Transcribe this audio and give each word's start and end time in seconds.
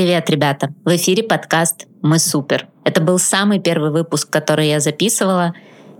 Привет, 0.00 0.30
ребята! 0.30 0.72
В 0.82 0.96
эфире 0.96 1.22
подкаст 1.22 1.86
«Мы 2.00 2.18
супер». 2.18 2.68
Это 2.84 3.02
был 3.02 3.18
самый 3.18 3.60
первый 3.60 3.90
выпуск, 3.90 4.30
который 4.30 4.68
я 4.68 4.80
записывала. 4.80 5.52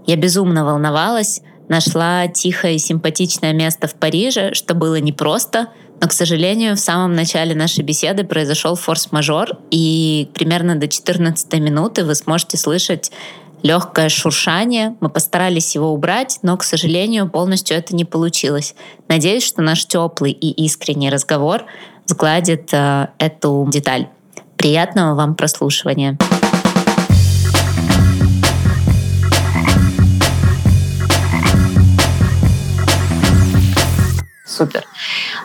Я 0.07 0.17
безумно 0.17 0.65
волновалась, 0.65 1.42
нашла 1.69 2.27
тихое 2.27 2.77
и 2.77 2.79
симпатичное 2.79 3.53
место 3.53 3.89
в 3.89 3.95
Париже, 3.97 4.55
что 4.55 4.73
было 4.73 4.99
непросто, 5.01 5.67
но, 6.01 6.09
к 6.09 6.15
сожалению, 6.15 6.77
в 6.77 6.81
самом 6.81 7.15
начале 7.15 7.55
нашей 7.55 7.85
беседы 7.85 8.25
произошел 8.25 8.75
форс-мажор, 8.75 9.59
и 9.71 10.30
примерно 10.32 10.77
до 10.77 10.89
14 10.89 11.53
минуты 11.61 12.07
вы 12.07 12.14
сможете 12.14 12.57
слышать 12.57 13.12
легкое 13.62 14.09
шуршание. 14.09 14.96
Мы 15.01 15.11
постарались 15.11 15.75
его 15.75 15.93
убрать, 15.93 16.39
но, 16.41 16.57
к 16.57 16.64
сожалению, 16.64 17.29
полностью 17.29 17.77
это 17.77 17.95
не 17.95 18.07
получилось. 18.07 18.75
Надеюсь, 19.09 19.45
что 19.45 19.61
наш 19.61 19.85
теплый 19.85 20.32
и 20.32 20.64
искренний 20.64 21.11
разговор 21.11 21.64
сгладит 22.11 22.70
э, 22.72 23.08
эту 23.18 23.66
деталь. 23.70 24.08
Приятного 24.56 25.14
вам 25.14 25.34
прослушивания. 25.34 26.18
Супер. 34.45 34.84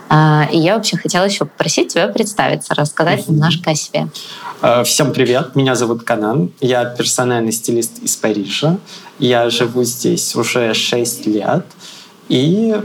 А, 0.09 0.49
и 0.51 0.57
я 0.57 0.75
вообще 0.75 0.97
хотела 0.97 1.25
еще 1.25 1.45
попросить 1.45 1.93
тебя 1.93 2.07
представиться, 2.07 2.73
рассказать 2.75 3.27
немножко 3.29 3.71
о 3.71 3.75
себе. 3.75 4.07
А, 4.61 4.83
всем 4.83 5.13
привет, 5.13 5.55
меня 5.55 5.75
зовут 5.75 6.03
Канан, 6.03 6.51
я 6.59 6.83
персональный 6.85 7.51
стилист 7.51 7.99
из 8.03 8.15
Парижа. 8.17 8.77
Я 9.19 9.49
живу 9.49 9.83
здесь 9.83 10.35
уже 10.35 10.73
6 10.73 11.27
лет 11.27 11.65
и 12.27 12.75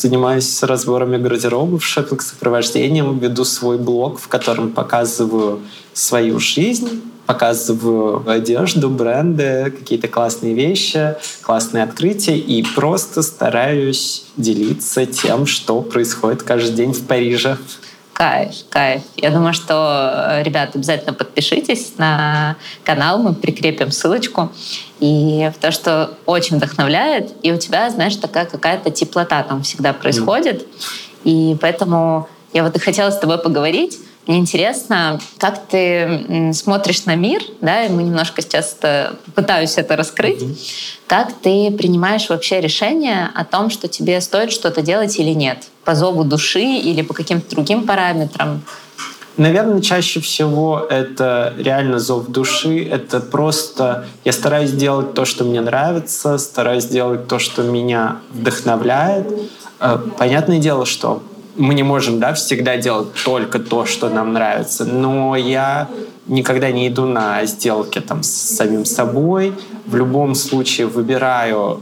занимаюсь 0.00 0.62
разборами 0.62 1.18
гардероба 1.18 1.78
в 1.78 1.84
шопинг-сопровождением, 1.84 3.18
веду 3.18 3.44
свой 3.44 3.78
блог, 3.78 4.18
в 4.18 4.28
котором 4.28 4.70
показываю 4.72 5.60
свою 5.92 6.40
жизнь, 6.40 7.02
показываю 7.26 8.28
одежду, 8.28 8.90
бренды, 8.90 9.72
какие-то 9.78 10.08
классные 10.08 10.54
вещи, 10.54 11.14
классные 11.42 11.84
открытия 11.84 12.36
и 12.36 12.64
просто 12.74 13.22
стараюсь 13.22 14.24
делиться 14.36 15.06
тем, 15.06 15.46
что 15.46 15.82
происходит 15.82 16.42
каждый 16.42 16.74
день 16.74 16.92
в 16.92 17.06
Париже. 17.06 17.56
Кайф, 18.20 18.66
кайф. 18.68 19.00
Я 19.16 19.30
думаю, 19.30 19.54
что, 19.54 20.42
ребята, 20.44 20.72
обязательно 20.74 21.14
подпишитесь 21.14 21.94
на 21.96 22.56
канал, 22.84 23.18
мы 23.18 23.32
прикрепим 23.32 23.90
ссылочку. 23.90 24.52
И 24.98 25.50
в 25.56 25.58
то, 25.58 25.72
что 25.72 26.18
очень 26.26 26.58
вдохновляет, 26.58 27.32
и 27.42 27.50
у 27.50 27.56
тебя, 27.56 27.88
знаешь, 27.88 28.16
такая 28.16 28.44
какая-то 28.44 28.90
теплота 28.90 29.42
там 29.42 29.62
всегда 29.62 29.94
происходит. 29.94 30.60
Mm. 30.60 30.66
И 31.24 31.56
поэтому 31.62 32.28
я 32.52 32.62
вот 32.62 32.76
и 32.76 32.78
хотела 32.78 33.10
с 33.10 33.18
тобой 33.18 33.38
поговорить. 33.38 33.98
Мне 34.26 34.38
интересно, 34.38 35.18
как 35.38 35.66
ты 35.66 36.52
смотришь 36.52 37.04
на 37.06 37.14
мир, 37.14 37.42
да, 37.60 37.86
и 37.86 37.88
мы 37.88 38.02
немножко 38.02 38.42
сейчас 38.42 38.76
пытаюсь 39.34 39.76
это 39.76 39.96
раскрыть. 39.96 40.42
Как 41.06 41.32
ты 41.32 41.70
принимаешь 41.72 42.28
вообще 42.28 42.60
решение 42.60 43.30
о 43.34 43.44
том, 43.44 43.70
что 43.70 43.88
тебе 43.88 44.20
стоит 44.20 44.52
что-то 44.52 44.82
делать 44.82 45.18
или 45.18 45.30
нет? 45.30 45.64
По 45.84 45.94
зову 45.94 46.22
души 46.22 46.60
или 46.60 47.02
по 47.02 47.14
каким-то 47.14 47.50
другим 47.50 47.86
параметрам? 47.86 48.62
Наверное, 49.36 49.80
чаще 49.80 50.20
всего 50.20 50.86
это 50.90 51.54
реально 51.56 51.98
зов 51.98 52.26
души. 52.28 52.84
Это 52.84 53.20
просто 53.20 54.04
я 54.24 54.32
стараюсь 54.32 54.72
делать 54.72 55.14
то, 55.14 55.24
что 55.24 55.44
мне 55.44 55.62
нравится, 55.62 56.36
стараюсь 56.36 56.84
делать 56.84 57.26
то, 57.26 57.38
что 57.38 57.62
меня 57.62 58.18
вдохновляет. 58.32 59.26
Э, 59.80 59.98
понятное 60.18 60.58
дело, 60.58 60.84
что 60.84 61.22
мы 61.60 61.74
не 61.74 61.82
можем 61.82 62.18
да, 62.18 62.32
всегда 62.32 62.78
делать 62.78 63.08
только 63.24 63.58
то, 63.58 63.84
что 63.84 64.08
нам 64.08 64.32
нравится. 64.32 64.84
Но 64.84 65.36
я 65.36 65.88
никогда 66.26 66.70
не 66.72 66.88
иду 66.88 67.04
на 67.04 67.44
сделки 67.44 68.00
там, 68.00 68.22
с 68.22 68.30
самим 68.30 68.84
собой. 68.84 69.52
В 69.86 69.94
любом 69.94 70.34
случае 70.34 70.86
выбираю, 70.86 71.80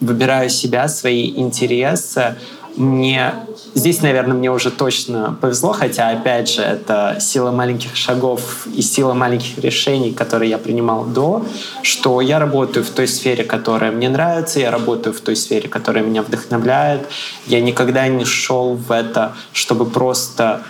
выбираю 0.00 0.50
себя, 0.50 0.86
свои 0.88 1.30
интересы. 1.30 2.36
Мне 2.76 3.34
Здесь, 3.74 4.02
наверное, 4.02 4.34
мне 4.34 4.50
уже 4.50 4.70
точно 4.70 5.36
повезло, 5.40 5.72
хотя, 5.72 6.08
опять 6.08 6.50
же, 6.50 6.62
это 6.62 7.18
сила 7.20 7.52
маленьких 7.52 7.94
шагов 7.94 8.66
и 8.74 8.82
сила 8.82 9.14
маленьких 9.14 9.58
решений, 9.58 10.12
которые 10.12 10.50
я 10.50 10.58
принимал 10.58 11.04
до, 11.04 11.44
что 11.82 12.20
я 12.20 12.38
работаю 12.38 12.84
в 12.84 12.90
той 12.90 13.06
сфере, 13.06 13.44
которая 13.44 13.92
мне 13.92 14.08
нравится, 14.08 14.58
я 14.58 14.70
работаю 14.70 15.14
в 15.14 15.20
той 15.20 15.36
сфере, 15.36 15.68
которая 15.68 16.02
меня 16.02 16.22
вдохновляет. 16.22 17.06
Я 17.46 17.60
никогда 17.60 18.08
не 18.08 18.24
шел 18.24 18.74
в 18.74 18.90
это, 18.90 19.34
чтобы 19.52 19.86
просто 19.86 20.62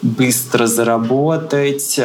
быстро 0.00 0.66
заработать, 0.66 2.00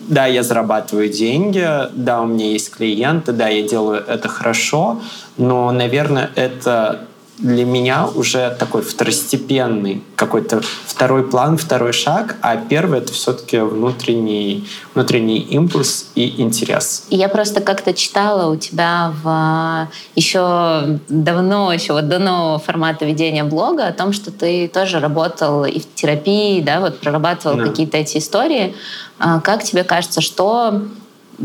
да, 0.00 0.26
я 0.26 0.42
зарабатываю 0.42 1.10
деньги, 1.10 1.68
да, 1.92 2.22
у 2.22 2.26
меня 2.26 2.46
есть 2.46 2.70
клиенты, 2.70 3.32
да, 3.32 3.48
я 3.48 3.66
делаю 3.68 4.02
это 4.06 4.28
хорошо, 4.28 5.02
но, 5.36 5.70
наверное, 5.70 6.30
это 6.36 7.00
для 7.40 7.64
меня 7.64 8.06
уже 8.06 8.54
такой 8.58 8.82
второстепенный 8.82 10.02
какой-то 10.16 10.62
второй 10.86 11.28
план, 11.28 11.56
второй 11.56 11.92
шаг, 11.92 12.36
а 12.42 12.56
первый 12.56 12.98
это 12.98 13.12
все-таки 13.12 13.58
внутренний, 13.58 14.68
внутренний 14.94 15.38
импульс 15.38 16.10
и 16.14 16.40
интерес. 16.40 17.06
Я 17.10 17.28
просто 17.28 17.60
как-то 17.60 17.94
читала 17.94 18.50
у 18.50 18.56
тебя 18.56 19.12
в 19.22 19.88
еще 20.14 21.00
давно, 21.08 21.72
еще 21.72 21.94
вот 21.94 22.08
до 22.08 22.18
нового 22.18 22.58
формата 22.58 23.04
ведения 23.04 23.44
блога 23.44 23.86
о 23.86 23.92
том, 23.92 24.12
что 24.12 24.30
ты 24.30 24.68
тоже 24.68 25.00
работал 25.00 25.64
и 25.64 25.80
в 25.80 25.94
терапии, 25.94 26.60
да, 26.60 26.80
вот 26.80 27.00
прорабатывал 27.00 27.56
да. 27.56 27.64
какие-то 27.64 27.96
эти 27.96 28.18
истории. 28.18 28.74
А 29.18 29.40
как 29.40 29.62
тебе 29.62 29.84
кажется, 29.84 30.20
что 30.20 30.82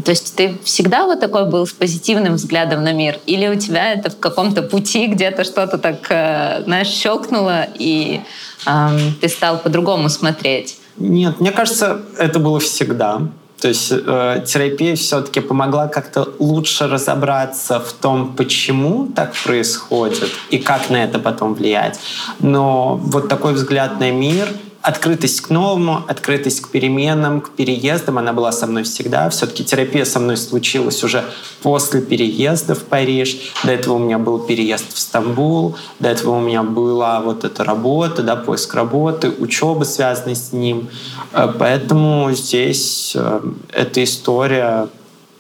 то 0.04 0.12
есть 0.12 0.36
ты 0.36 0.58
всегда 0.64 1.06
вот 1.06 1.20
такой 1.20 1.50
был 1.50 1.66
с 1.66 1.72
позитивным 1.72 2.36
взглядом 2.36 2.84
на 2.84 2.92
мир? 2.92 3.20
Или 3.26 3.48
у 3.48 3.56
тебя 3.56 3.94
это 3.94 4.10
в 4.10 4.20
каком-то 4.20 4.62
пути 4.62 5.08
где-то 5.08 5.44
что-то 5.44 5.78
так, 5.78 6.08
э, 6.10 6.64
знаешь, 6.64 6.88
щелкнуло, 6.88 7.68
и 7.80 8.22
эм, 8.66 9.14
ты 9.22 9.30
стал 9.30 9.58
по-другому 9.58 10.10
смотреть? 10.10 10.78
Нет, 10.98 11.40
мне 11.40 11.52
кажется, 11.52 12.02
это 12.18 12.40
было 12.40 12.60
всегда. 12.60 13.22
То 13.62 13.70
есть 13.70 13.92
э, 13.92 14.44
терапия 14.46 14.96
все-таки 14.96 15.40
помогла 15.40 15.88
как-то 15.88 16.28
лучше 16.40 16.88
разобраться 16.88 17.80
в 17.80 17.94
том, 17.94 18.36
почему 18.36 19.08
так 19.08 19.34
происходит 19.46 20.30
и 20.50 20.58
как 20.58 20.90
на 20.90 20.98
это 20.98 21.20
потом 21.20 21.54
влиять. 21.54 22.00
Но 22.40 22.98
вот 22.98 23.30
такой 23.30 23.54
взгляд 23.54 24.00
на 24.00 24.12
мир— 24.12 24.50
открытость 24.86 25.42
к 25.42 25.50
новому, 25.50 26.04
открытость 26.08 26.62
к 26.62 26.70
переменам, 26.70 27.42
к 27.42 27.50
переездам, 27.50 28.20
она 28.20 28.34
была 28.34 28.52
со 28.52 28.68
мной 28.68 28.84
всегда. 28.84 29.32
Все-таки 29.32 29.66
терапия 29.66 30.06
со 30.06 30.20
мной 30.20 30.38
случилась 30.38 31.04
уже 31.04 31.24
после 31.64 32.02
переезда 32.02 32.76
в 32.76 32.84
Париж. 32.84 33.38
До 33.64 33.72
этого 33.72 33.96
у 33.96 33.98
меня 33.98 34.20
был 34.20 34.38
переезд 34.38 34.94
в 34.94 35.00
Стамбул, 35.00 35.76
до 36.00 36.10
этого 36.10 36.36
у 36.36 36.40
меня 36.40 36.62
была 36.62 37.20
вот 37.20 37.44
эта 37.44 37.64
работа, 37.64 38.22
да, 38.22 38.36
поиск 38.36 38.76
работы, 38.76 39.32
учеба, 39.40 39.86
связанная 39.86 40.36
с 40.36 40.54
ним. 40.54 40.88
Э, 41.34 41.52
поэтому 41.58 42.32
здесь 42.34 43.14
э, 43.16 43.42
эта 43.72 44.04
история 44.04 44.88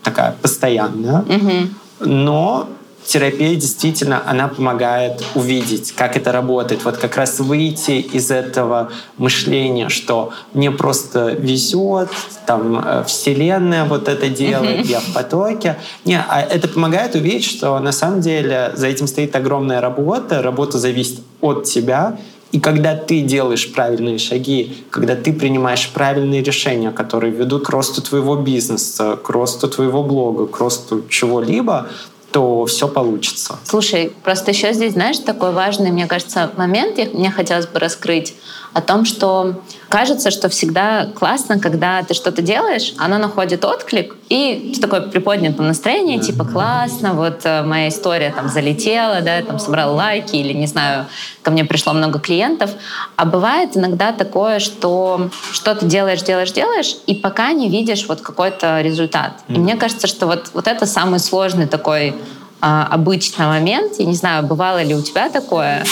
такая 0.01 0.35
постоянная. 0.41 1.23
Но 1.99 2.67
терапия 3.05 3.55
действительно, 3.55 4.21
она 4.25 4.47
помогает 4.47 5.23
увидеть, 5.35 5.91
как 5.91 6.17
это 6.17 6.31
работает. 6.31 6.83
Вот 6.83 6.97
как 6.97 7.15
раз 7.17 7.39
выйти 7.39 7.91
из 7.91 8.31
этого 8.31 8.91
мышления, 9.17 9.89
что 9.89 10.33
мне 10.53 10.71
просто 10.71 11.29
везет, 11.29 12.09
там 12.45 12.81
э, 12.83 13.03
Вселенная 13.05 13.85
вот 13.85 14.07
это 14.07 14.29
делает, 14.29 14.85
я 14.85 14.99
в 14.99 15.13
потоке. 15.13 15.77
Не, 16.03 16.17
а 16.17 16.41
это 16.41 16.67
помогает 16.67 17.15
увидеть, 17.15 17.45
что 17.45 17.79
на 17.79 17.91
самом 17.91 18.21
деле 18.21 18.71
за 18.75 18.87
этим 18.87 19.07
стоит 19.07 19.35
огромная 19.35 19.81
работа, 19.81 20.41
работа 20.41 20.79
зависит 20.79 21.21
от 21.41 21.63
тебя, 21.63 22.17
и 22.55 22.59
когда 22.61 22.95
ты 22.95 23.19
делаешь 23.19 23.73
правильные 23.73 24.17
шаги, 24.17 24.77
когда 24.89 25.17
ты 25.17 25.33
принимаешь 25.33 25.89
правильные 25.93 26.41
решения, 26.41 26.91
которые 26.91 27.33
ведут 27.33 27.65
к 27.65 27.69
росту 27.69 28.01
твоего 28.01 28.37
бизнеса, 28.37 29.19
к 29.21 29.29
росту 29.29 29.67
твоего 29.67 30.03
блога, 30.03 30.47
к 30.47 30.57
росту 30.59 31.03
чего-либо, 31.09 31.89
то 32.35 32.65
все 32.65 32.89
получится. 32.89 33.59
Слушай, 33.63 34.11
просто 34.21 34.51
еще 34.51 34.73
здесь, 34.73 34.91
знаешь, 34.91 35.19
такой 35.19 35.53
важный, 35.53 35.89
мне 35.91 36.05
кажется, 36.05 36.51
момент, 36.57 36.97
я, 36.97 37.05
мне 37.05 37.31
хотелось 37.31 37.65
бы 37.65 37.79
раскрыть 37.79 38.35
о 38.73 38.81
том, 38.81 39.05
что 39.05 39.61
кажется, 39.87 40.31
что 40.31 40.49
всегда 40.49 41.05
классно, 41.15 41.59
когда 41.59 42.03
ты 42.03 42.13
что-то 42.13 42.41
делаешь, 42.41 42.93
оно 42.97 43.19
находит 43.19 43.63
отклик, 43.63 44.17
и 44.29 44.75
такое 44.81 45.01
приподнятое 45.01 45.67
настроение, 45.67 46.19
типа 46.19 46.45
классно, 46.45 47.13
вот 47.13 47.41
э, 47.43 47.61
моя 47.61 47.89
история 47.89 48.33
там 48.35 48.49
залетела, 48.49 49.21
да, 49.21 49.41
там 49.43 49.59
собрал 49.59 49.93
лайки, 49.95 50.35
или, 50.35 50.51
не 50.53 50.65
знаю, 50.65 51.05
ко 51.43 51.51
мне 51.51 51.63
пришло 51.63 51.93
много 51.93 52.19
клиентов. 52.19 52.71
А 53.17 53.25
бывает 53.25 53.77
иногда 53.77 54.11
такое, 54.11 54.59
что 54.59 55.29
что-то 55.51 55.85
делаешь, 55.85 56.23
делаешь, 56.23 56.51
делаешь, 56.51 56.95
и 57.05 57.13
пока 57.13 57.51
не 57.51 57.69
видишь 57.69 58.07
вот 58.07 58.21
какой-то 58.21 58.81
результат. 58.81 59.43
И 59.47 59.59
мне 59.59 59.75
кажется, 59.75 60.07
что 60.07 60.25
вот, 60.25 60.49
вот 60.53 60.67
это 60.67 60.87
самый 60.87 61.19
сложный 61.19 61.67
такой 61.67 62.15
а, 62.61 62.87
обычный 62.89 63.45
момент. 63.45 63.93
Я 63.99 64.05
не 64.05 64.15
знаю, 64.15 64.43
бывало 64.43 64.81
ли 64.81 64.95
у 64.95 65.01
тебя 65.03 65.29
такое, 65.29 65.85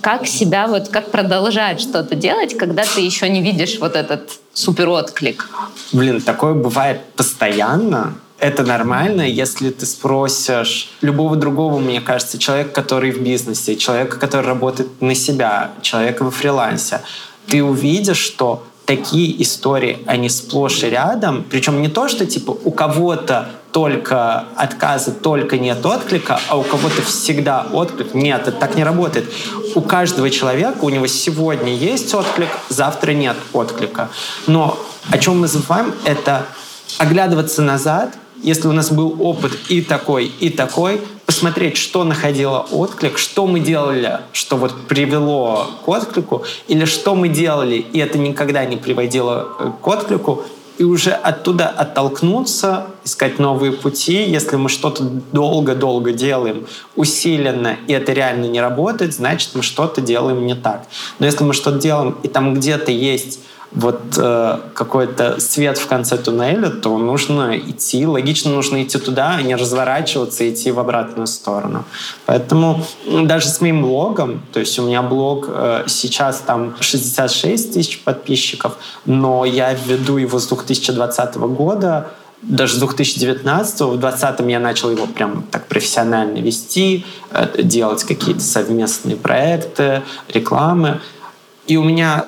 как 0.00 0.26
себя 0.26 0.66
вот, 0.66 0.88
как 0.88 1.10
продолжать 1.10 1.80
что-то 1.80 2.14
делать, 2.14 2.56
когда 2.56 2.84
ты 2.84 3.00
еще 3.00 3.28
не 3.28 3.42
видишь 3.42 3.78
вот 3.80 3.96
этот 3.96 4.38
супер 4.52 4.88
отклик? 4.88 5.48
Блин, 5.92 6.20
такое 6.20 6.54
бывает 6.54 7.00
постоянно. 7.16 8.14
Это 8.38 8.62
нормально, 8.62 9.20
если 9.20 9.68
ты 9.70 9.84
спросишь 9.84 10.90
любого 11.02 11.36
другого, 11.36 11.78
мне 11.78 12.00
кажется, 12.00 12.38
человека, 12.38 12.70
который 12.70 13.10
в 13.10 13.20
бизнесе, 13.20 13.76
человека, 13.76 14.18
который 14.18 14.46
работает 14.46 15.02
на 15.02 15.14
себя, 15.14 15.72
человека 15.82 16.24
во 16.24 16.30
фрилансе, 16.30 17.02
ты 17.46 17.62
увидишь, 17.62 18.16
что 18.16 18.64
такие 18.86 19.40
истории, 19.42 19.98
они 20.06 20.28
сплошь 20.28 20.82
и 20.82 20.90
рядом. 20.90 21.44
Причем 21.48 21.80
не 21.80 21.88
то, 21.88 22.08
что 22.08 22.26
типа 22.26 22.50
у 22.50 22.70
кого-то 22.70 23.50
только 23.72 24.44
отказы, 24.56 25.12
только 25.12 25.58
нет 25.58 25.84
отклика, 25.84 26.40
а 26.48 26.58
у 26.58 26.62
кого-то 26.62 27.02
всегда 27.02 27.66
отклик. 27.72 28.14
Нет, 28.14 28.48
это 28.48 28.52
так 28.52 28.74
не 28.74 28.84
работает. 28.84 29.30
У 29.74 29.80
каждого 29.80 30.30
человека, 30.30 30.78
у 30.82 30.88
него 30.88 31.06
сегодня 31.06 31.74
есть 31.74 32.12
отклик, 32.14 32.48
завтра 32.68 33.12
нет 33.12 33.36
отклика. 33.52 34.08
Но 34.46 34.78
о 35.10 35.18
чем 35.18 35.40
мы 35.40 35.48
забываем, 35.48 35.94
это 36.04 36.46
оглядываться 36.98 37.62
назад, 37.62 38.16
если 38.42 38.68
у 38.68 38.72
нас 38.72 38.90
был 38.90 39.16
опыт 39.20 39.52
и 39.68 39.82
такой, 39.82 40.26
и 40.26 40.50
такой, 40.50 41.00
посмотреть, 41.26 41.76
что 41.76 42.04
находило 42.04 42.66
отклик, 42.72 43.18
что 43.18 43.46
мы 43.46 43.60
делали, 43.60 44.20
что 44.32 44.56
вот 44.56 44.88
привело 44.88 45.70
к 45.84 45.88
отклику, 45.88 46.44
или 46.66 46.86
что 46.86 47.14
мы 47.14 47.28
делали, 47.28 47.76
и 47.76 47.98
это 47.98 48.18
никогда 48.18 48.64
не 48.64 48.76
приводило 48.76 49.48
э, 49.58 49.70
к 49.80 49.86
отклику, 49.86 50.42
и 50.80 50.82
уже 50.82 51.10
оттуда 51.10 51.68
оттолкнуться, 51.68 52.86
искать 53.04 53.38
новые 53.38 53.70
пути. 53.70 54.22
Если 54.22 54.56
мы 54.56 54.70
что-то 54.70 55.04
долго-долго 55.30 56.14
делаем, 56.14 56.66
усиленно, 56.96 57.76
и 57.86 57.92
это 57.92 58.14
реально 58.14 58.46
не 58.46 58.62
работает, 58.62 59.12
значит, 59.12 59.50
мы 59.54 59.62
что-то 59.62 60.00
делаем 60.00 60.46
не 60.46 60.54
так. 60.54 60.86
Но 61.18 61.26
если 61.26 61.44
мы 61.44 61.52
что-то 61.52 61.78
делаем, 61.78 62.16
и 62.22 62.28
там 62.28 62.54
где-то 62.54 62.90
есть 62.92 63.40
вот 63.72 64.00
э, 64.16 64.58
какой-то 64.74 65.40
свет 65.40 65.78
в 65.78 65.86
конце 65.86 66.18
туннеля, 66.18 66.70
то 66.70 66.98
нужно 66.98 67.56
идти, 67.56 68.04
логично 68.04 68.50
нужно 68.50 68.82
идти 68.82 68.98
туда, 68.98 69.36
а 69.36 69.42
не 69.42 69.54
разворачиваться 69.54 70.44
и 70.44 70.52
идти 70.52 70.72
в 70.72 70.80
обратную 70.80 71.28
сторону. 71.28 71.84
Поэтому 72.26 72.84
даже 73.06 73.48
с 73.48 73.60
моим 73.60 73.82
блогом, 73.82 74.42
то 74.52 74.60
есть 74.60 74.76
у 74.78 74.82
меня 74.82 75.02
блог 75.02 75.46
э, 75.48 75.84
сейчас 75.86 76.40
там 76.40 76.74
66 76.80 77.72
тысяч 77.74 78.00
подписчиков, 78.00 78.76
но 79.06 79.44
я 79.44 79.72
веду 79.72 80.16
его 80.16 80.40
с 80.40 80.48
2020 80.48 81.36
года, 81.36 82.10
даже 82.42 82.74
с 82.74 82.78
2019 82.78 83.80
в 83.82 83.98
2020 83.98 84.50
я 84.50 84.60
начал 84.60 84.90
его 84.90 85.06
прям 85.06 85.44
так 85.50 85.66
профессионально 85.66 86.38
вести, 86.38 87.04
э, 87.30 87.62
делать 87.62 88.02
какие-то 88.02 88.40
совместные 88.40 89.16
проекты, 89.16 90.02
рекламы. 90.28 91.00
И 91.66 91.76
у 91.76 91.84
меня 91.84 92.26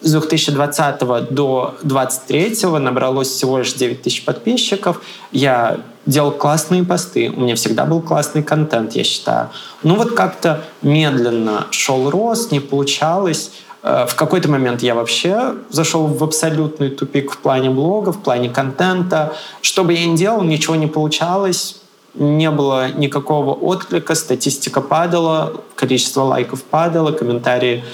с 0.00 0.12
2020 0.12 0.98
до 1.30 1.74
2023 1.82 2.78
набралось 2.78 3.28
всего 3.28 3.58
лишь 3.58 3.72
9 3.72 4.02
тысяч 4.02 4.24
подписчиков. 4.24 5.02
Я 5.32 5.78
делал 6.06 6.32
классные 6.32 6.84
посты, 6.84 7.30
у 7.30 7.40
меня 7.40 7.54
всегда 7.54 7.84
был 7.84 8.00
классный 8.00 8.42
контент, 8.42 8.92
я 8.92 9.04
считаю. 9.04 9.50
Ну 9.82 9.96
вот 9.96 10.12
как-то 10.12 10.64
медленно 10.82 11.66
шел 11.70 12.10
рост, 12.10 12.52
не 12.52 12.60
получалось. 12.60 13.52
Э, 13.82 14.06
в 14.08 14.14
какой-то 14.14 14.50
момент 14.50 14.82
я 14.82 14.94
вообще 14.94 15.54
зашел 15.70 16.06
в 16.06 16.24
абсолютный 16.24 16.90
тупик 16.90 17.32
в 17.32 17.38
плане 17.38 17.70
блога, 17.70 18.12
в 18.12 18.22
плане 18.22 18.48
контента. 18.48 19.34
Что 19.60 19.84
бы 19.84 19.92
я 19.92 20.06
ни 20.06 20.16
делал, 20.16 20.42
ничего 20.42 20.76
не 20.76 20.86
получалось 20.86 21.76
не 22.14 22.50
было 22.50 22.90
никакого 22.90 23.52
отклика, 23.52 24.14
статистика 24.14 24.80
падала, 24.80 25.62
количество 25.76 26.22
лайков 26.22 26.64
падало, 26.64 27.12
комментарии 27.12 27.84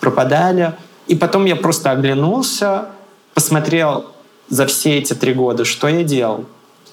пропадали. 0.00 0.74
И 1.12 1.14
потом 1.14 1.44
я 1.44 1.56
просто 1.56 1.90
оглянулся, 1.90 2.86
посмотрел 3.34 4.06
за 4.48 4.64
все 4.64 4.96
эти 4.96 5.12
три 5.12 5.34
года, 5.34 5.66
что 5.66 5.86
я 5.86 6.04
делал, 6.04 6.46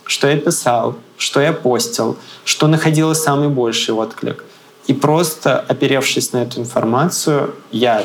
что 0.04 0.27
я 0.27 0.36
писал, 0.36 0.98
что 1.18 1.39
я 1.39 1.54
постил, 1.54 2.18
что 2.44 2.68
находило 2.68 3.13
самый 3.13 3.48
больший 3.48 3.94
отклик. 3.94 4.44
И 4.88 4.94
просто 4.94 5.57
оперевшись 5.57 6.33
на 6.33 6.39
эту 6.39 6.60
информацию, 6.60 7.56
я 7.71 8.04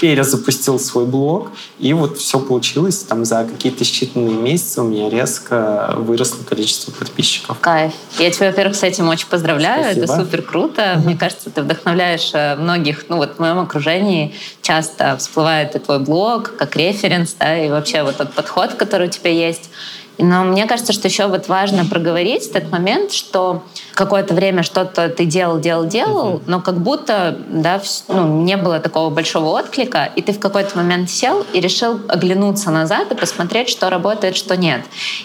перезапустил 0.00 0.78
свой 0.78 1.06
блог, 1.06 1.50
и 1.78 1.92
вот 1.92 2.18
все 2.18 2.38
получилось. 2.38 2.98
Там 2.98 3.24
за 3.24 3.44
какие-то 3.44 3.84
считанные 3.84 4.40
месяцы 4.40 4.80
у 4.80 4.84
меня 4.84 5.08
резко 5.08 5.94
выросло 5.96 6.44
количество 6.44 6.92
подписчиков. 6.92 7.58
Кайф. 7.60 7.92
Я 8.18 8.30
тебя, 8.30 8.48
во-первых, 8.48 8.76
с 8.76 8.82
этим 8.82 9.08
очень 9.08 9.26
поздравляю. 9.26 9.84
Спасибо. 9.84 10.04
Это 10.04 10.16
супер 10.16 10.42
круто. 10.42 10.82
Mm-hmm. 10.82 11.04
Мне 11.04 11.16
кажется, 11.16 11.50
ты 11.50 11.62
вдохновляешь 11.62 12.30
э, 12.34 12.56
многих. 12.56 13.04
Ну 13.08 13.16
вот 13.16 13.36
в 13.36 13.38
моем 13.38 13.58
окружении 13.58 14.34
часто 14.62 15.16
всплывает 15.16 15.74
и 15.74 15.78
твой 15.78 15.98
блог 15.98 16.56
как 16.56 16.76
референс, 16.76 17.34
да, 17.38 17.58
и 17.58 17.70
вообще 17.70 18.02
вот 18.02 18.16
тот 18.16 18.32
подход, 18.32 18.74
который 18.74 19.08
у 19.08 19.10
тебя 19.10 19.30
есть. 19.30 19.70
Но 20.18 20.44
мне 20.44 20.66
кажется, 20.66 20.92
что 20.92 21.08
еще 21.08 21.26
вот 21.26 21.48
важно 21.48 21.84
проговорить 21.84 22.52
тот 22.52 22.70
момент, 22.70 23.12
что 23.12 23.62
какое-то 23.94 24.34
время 24.34 24.62
что-то 24.62 25.08
ты 25.08 25.24
делал, 25.24 25.58
делал, 25.58 25.86
делал, 25.86 26.42
но 26.46 26.60
как 26.60 26.78
будто 26.78 27.38
да, 27.48 27.80
ну, 28.08 28.42
не 28.42 28.56
было 28.56 28.80
такого 28.80 29.10
большого 29.10 29.48
отклика, 29.58 30.10
и 30.14 30.22
ты 30.22 30.32
в 30.32 30.38
какой-то 30.38 30.76
момент 30.76 31.10
сел 31.10 31.44
и 31.52 31.60
решил 31.60 32.00
оглянуться 32.08 32.70
назад 32.70 33.10
и 33.12 33.14
посмотреть, 33.14 33.68
что 33.68 33.88
работает, 33.88 34.36
что 34.36 34.56
нет. 34.56 34.82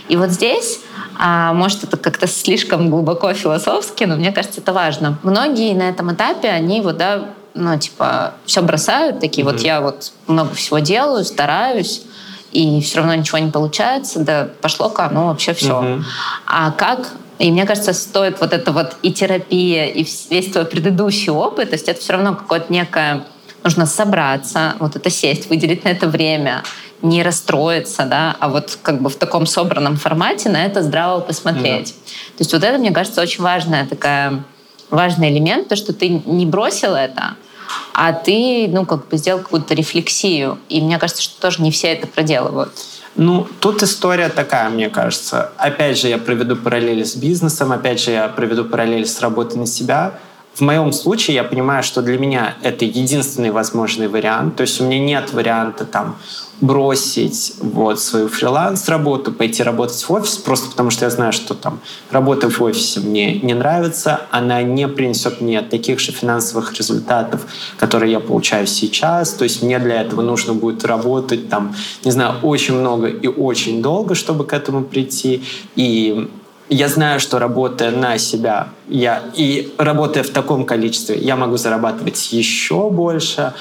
И 0.07 0.15
вот 0.15 0.29
здесь 0.29 0.79
а 1.17 1.53
может, 1.53 1.83
это 1.83 1.97
как-то 1.97 2.27
слишком 2.27 2.89
глубоко 2.89 3.33
философски, 3.33 4.03
но 4.03 4.15
мне 4.17 4.31
кажется, 4.31 4.59
это 4.59 4.73
важно. 4.73 5.17
Многие 5.23 5.73
на 5.73 5.83
этом 5.83 6.13
этапе, 6.13 6.49
они 6.49 6.81
вот, 6.81 6.97
да, 6.97 7.29
ну, 7.53 7.79
типа, 7.79 8.33
все 8.45 8.61
бросают, 8.61 9.21
такие 9.21 9.47
mm-hmm. 9.47 9.51
вот 9.51 9.61
я 9.61 9.81
вот 9.81 10.11
много 10.27 10.53
всего 10.55 10.79
делаю, 10.79 11.23
стараюсь, 11.23 12.03
и 12.56 12.81
все 12.81 12.98
равно 12.98 13.16
ничего 13.16 13.38
не 13.38 13.52
получается, 13.52 14.19
да 14.19 14.50
пошло-ка, 14.62 15.10
ну 15.12 15.28
вообще 15.28 15.54
все. 15.54 15.78
Угу. 15.78 16.04
А 16.48 16.72
как 16.72 17.12
и 17.38 17.52
мне 17.52 17.66
кажется, 17.66 17.92
стоит 17.94 18.40
вот 18.40 18.54
это 18.54 18.72
вот 18.72 18.96
и 19.02 19.12
терапия, 19.12 19.88
и 19.88 20.06
весь 20.30 20.52
твой 20.52 20.66
предыдущий 20.66 21.31
опыт, 21.31 21.69
то 21.69 21.75
есть 21.75 21.90
это 21.90 22.00
все 22.00 22.13
равно 22.13 22.36
какое-то 22.36 22.72
некое... 22.72 23.25
Нужно 23.63 23.88
собраться, 23.88 24.75
вот 24.80 24.96
это 24.96 25.10
сесть, 25.10 25.50
выделить 25.50 25.86
на 25.86 25.90
это 25.90 26.07
время, 26.07 26.62
не 27.02 27.24
расстроиться, 27.24 28.06
да, 28.06 28.36
а 28.40 28.48
вот 28.48 28.78
как 28.84 29.02
бы 29.02 29.10
в 29.10 29.16
таком 29.16 29.48
собранном 29.48 29.98
формате 29.98 30.50
на 30.50 30.63
это 30.63 30.84
здраво 30.84 31.19
посмотреть. 31.19 31.90
Mm. 31.90 32.38
То 32.38 32.42
есть 32.42 32.54
вот 32.54 32.63
это, 32.63 32.78
мне 32.78 32.92
кажется, 32.92 33.22
очень 33.22 33.44
важная 33.44 33.88
такая 33.88 34.44
важный 34.92 35.31
элемент, 35.31 35.68
то, 35.68 35.75
что 35.75 35.94
ты 35.94 36.10
не 36.10 36.46
бросил 36.46 36.94
это, 36.94 37.38
а 37.94 38.13
ты, 38.13 38.67
ну, 38.69 38.85
как 38.85 39.07
бы 39.07 39.17
сделал 39.17 39.41
какую-то 39.41 39.73
рефлексию. 39.73 40.57
И 40.69 40.81
мне 40.81 40.97
кажется, 40.97 41.23
что 41.23 41.39
тоже 41.41 41.62
не 41.62 41.71
все 41.71 41.88
это 41.88 42.07
проделывают. 42.07 42.71
Ну, 43.15 43.47
тут 43.62 43.81
история 43.81 44.29
такая, 44.29 44.69
мне 44.69 44.90
кажется. 44.90 45.51
Опять 45.57 45.97
же, 45.97 46.09
я 46.09 46.18
проведу 46.18 46.57
параллели 46.57 47.04
с 47.04 47.16
бизнесом, 47.16 47.71
опять 47.71 48.01
же, 48.01 48.11
я 48.11 48.28
проведу 48.28 48.66
параллели 48.66 49.06
с 49.06 49.21
работой 49.21 49.57
на 49.57 49.66
себя. 49.66 50.19
В 50.54 50.61
моем 50.61 50.92
случае 50.94 51.35
я 51.35 51.44
понимаю, 51.44 51.83
что 51.83 52.01
для 52.01 52.18
меня 52.18 52.56
это 52.61 52.85
единственный 52.85 53.51
возможный 53.51 54.07
вариант. 54.07 54.56
То 54.56 54.61
есть 54.61 54.80
у 54.80 54.85
меня 54.85 54.99
нет 54.99 55.33
варианта 55.33 55.85
там 55.85 56.18
бросить 56.62 57.56
вот 57.59 58.00
свою 58.00 58.28
фриланс-работу, 58.28 59.31
пойти 59.31 59.64
работать 59.64 60.02
в 60.02 60.12
офис, 60.12 60.38
просто 60.38 60.69
потому 60.69 60.90
что 60.90 61.06
я 61.06 61.12
знаю, 61.12 61.33
что 61.33 61.54
там 61.54 61.80
работа 62.12 62.50
в 62.50 62.62
офисе 62.62 63.00
мне 63.02 63.40
не 63.40 63.54
нравится, 63.54 64.21
она 64.31 64.62
не 64.62 64.88
принесет 64.88 65.42
мне 65.42 65.62
таких 65.62 66.00
же 66.00 66.12
финансовых 66.12 66.74
результатов, 66.74 67.45
которые 67.78 68.12
я 68.12 68.19
получаю 68.19 68.68
сейчас. 68.68 69.33
То 69.33 69.44
есть 69.44 69.62
мне 69.64 69.80
для 69.80 70.02
этого 70.02 70.21
нужно 70.21 70.54
будет 70.54 70.85
работать 70.85 71.50
там, 71.50 71.76
не 72.04 72.12
знаю, 72.12 72.35
очень 72.42 72.76
много 72.76 73.07
и 73.07 73.28
очень 73.28 73.81
долго, 73.81 74.16
чтобы 74.16 74.45
к 74.45 74.54
этому 74.54 74.83
прийти. 74.83 75.44
И 75.76 76.30
я 76.69 76.88
знаю, 76.88 77.19
что 77.19 77.38
работая 77.38 77.92
на 77.92 78.18
себя, 78.18 78.69
я 78.88 79.24
и 79.36 79.74
работая 79.78 80.24
в 80.24 80.30
таком 80.30 80.66
количестве, 80.66 81.18
я 81.18 81.36
могу 81.36 81.57
зарабатывать 81.57 82.31
еще 82.31 82.90
больше. 82.90 83.54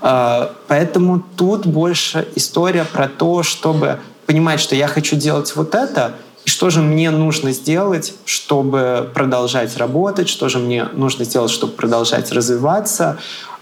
А, 0.00 0.52
поэтому 0.68 1.24
тут 1.36 1.66
больше 1.66 2.28
история 2.36 2.84
про 2.84 3.08
то, 3.08 3.42
чтобы 3.42 3.98
понимать, 4.26 4.60
что 4.60 4.76
я 4.76 4.86
хочу 4.86 5.16
делать 5.16 5.54
вот 5.56 5.74
это, 5.74 6.14
и 6.44 6.48
что 6.50 6.70
же 6.70 6.80
мне 6.80 7.10
нужно 7.10 7.52
сделать, 7.52 8.14
чтобы 8.24 9.10
продолжать 9.14 9.76
работать, 9.76 10.28
что 10.28 10.48
же 10.48 10.58
мне 10.58 10.84
нужно 10.92 11.24
сделать, 11.24 11.50
чтобы 11.50 11.72
продолжать 11.72 12.30
развиваться. 12.30 13.18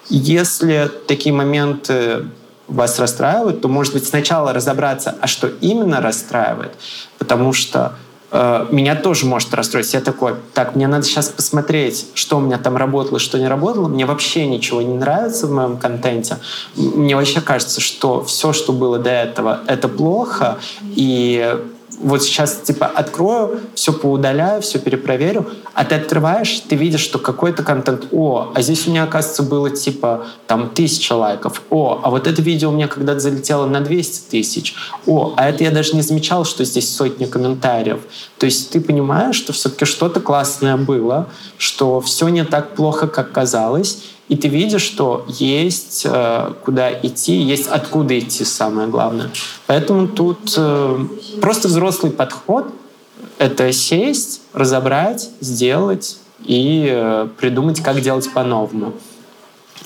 Если 0.09 0.91
такие 1.07 1.35
моменты 1.35 2.27
вас 2.69 2.99
расстраивают, 2.99 3.61
то, 3.61 3.69
может 3.69 3.95
быть, 3.95 4.07
сначала 4.07 4.53
разобраться, 4.53 5.15
а 5.21 5.27
что 5.27 5.47
именно 5.61 6.01
расстраивает, 6.01 6.73
потому 7.19 7.53
что 7.53 7.95
Э, 8.33 8.67
меня 8.71 8.97
тоже 8.97 9.27
может 9.27 9.53
расстроить. 9.55 9.93
Я 9.93 10.01
такой, 10.01 10.35
так, 10.55 10.75
мне 10.75 10.87
надо 10.89 11.05
сейчас 11.05 11.29
посмотреть, 11.29 12.07
что 12.15 12.39
у 12.39 12.41
меня 12.41 12.59
там 12.59 12.77
работало, 12.77 13.19
что 13.19 13.39
не 13.39 13.47
работало. 13.47 13.89
Мне 13.89 14.07
вообще 14.07 14.47
ничего 14.47 14.81
не 14.83 14.95
нравится 14.95 15.47
в 15.47 15.53
моем 15.53 15.77
контенте. 15.77 16.39
Мне 16.75 17.15
вообще 17.15 17.41
кажется, 17.41 17.81
что 17.81 18.25
все, 18.25 18.53
что 18.53 18.73
было 18.73 18.99
до 18.99 19.11
этого, 19.11 19.61
это 19.67 19.89
плохо. 19.89 20.59
И 20.83 21.59
вот 22.03 22.23
сейчас 22.23 22.57
типа 22.57 22.87
открою, 22.87 23.61
все 23.75 23.93
поудаляю, 23.93 24.61
все 24.61 24.79
перепроверю, 24.79 25.49
а 25.73 25.85
ты 25.85 25.95
открываешь, 25.95 26.61
ты 26.69 26.77
видишь, 26.77 27.01
что 27.01 27.19
какой-то 27.19 27.63
контент, 27.63 28.09
о, 28.11 28.53
а 28.55 28.63
здесь 28.63 28.87
у 28.87 28.91
меня, 28.91 29.05
оказывается, 29.05 29.43
было 29.43 29.71
типа 29.71 30.27
там 30.47 30.71
тысяча 30.71 31.15
лайков, 31.15 31.63
о, 31.71 32.01
а 32.03 32.11
вот 32.11 32.27
это 32.27 32.43
видео 32.43 32.71
у 32.71 32.73
меня 32.73 32.89
когда-то 32.89 33.21
залетело 33.21 33.67
на 33.67 33.81
200 33.81 34.31
тысяч, 34.31 34.75
о, 35.07 35.35
а 35.37 35.49
это 35.49 35.65
я 35.65 35.71
даже 35.71 35.95
не 35.95 36.03
замечал, 36.03 36.45
что 36.45 36.65
здесь 36.65 36.95
сотни 36.95 37.25
комментариев. 37.25 38.01
То 38.39 38.47
есть 38.47 38.71
ты 38.71 38.81
понимаешь, 38.81 39.37
что 39.37 39.53
все-таки 39.53 39.85
что-то 39.85 40.21
классное 40.21 40.77
было, 40.77 41.29
что 41.57 42.01
все 42.01 42.29
не 42.29 42.45
так 42.45 42.75
плохо, 42.75 43.07
как 43.07 43.33
казалось, 43.33 44.03
и 44.29 44.37
ты 44.37 44.49
видишь, 44.49 44.83
что 44.83 45.25
есть 45.29 46.07
э, 46.09 46.53
куда 46.65 46.93
идти, 46.93 47.35
есть 47.35 47.67
откуда 47.67 48.19
идти, 48.19 48.45
самое 48.45 48.89
главное. 48.89 49.31
Поэтому 49.67 50.09
тут 50.09 50.55
э, 50.57 51.07
просто 51.41 51.69
взрослый 51.69 52.13
подход— 52.13 52.67
это 53.39 53.73
сесть, 53.73 54.43
разобрать, 54.53 55.29
сделать 55.41 56.19
и 56.45 56.89
э, 56.91 57.29
придумать, 57.39 57.83
как 57.83 58.01
делать 58.01 58.33
по-новому. 58.33 58.95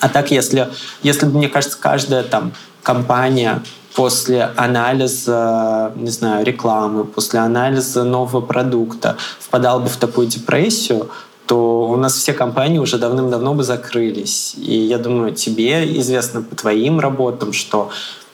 А 0.00 0.08
так, 0.08 0.30
если, 0.30 0.68
если, 1.02 1.26
мне 1.26 1.48
кажется, 1.48 1.78
каждая 1.80 2.22
там 2.22 2.52
компания 2.82 3.62
после 3.94 4.50
анализа, 4.56 5.92
не 5.96 6.10
знаю, 6.10 6.44
рекламы, 6.44 7.04
после 7.04 7.40
анализа 7.40 8.04
нового 8.04 8.42
продукта 8.42 9.16
впадала 9.40 9.80
бы 9.80 9.88
в 9.88 9.96
такую 9.96 10.26
депрессию, 10.26 11.08
то 11.46 11.88
у 11.88 11.96
нас 11.96 12.14
все 12.14 12.32
компании 12.32 12.78
уже 12.78 12.98
давным-давно 12.98 13.54
бы 13.54 13.62
закрылись. 13.62 14.54
И 14.56 14.76
я 14.76 14.98
думаю, 14.98 15.34
тебе 15.34 15.98
известно 16.00 16.42
по 16.42 16.56
твоим 16.56 17.00
работам, 17.00 17.52
что 17.52 17.90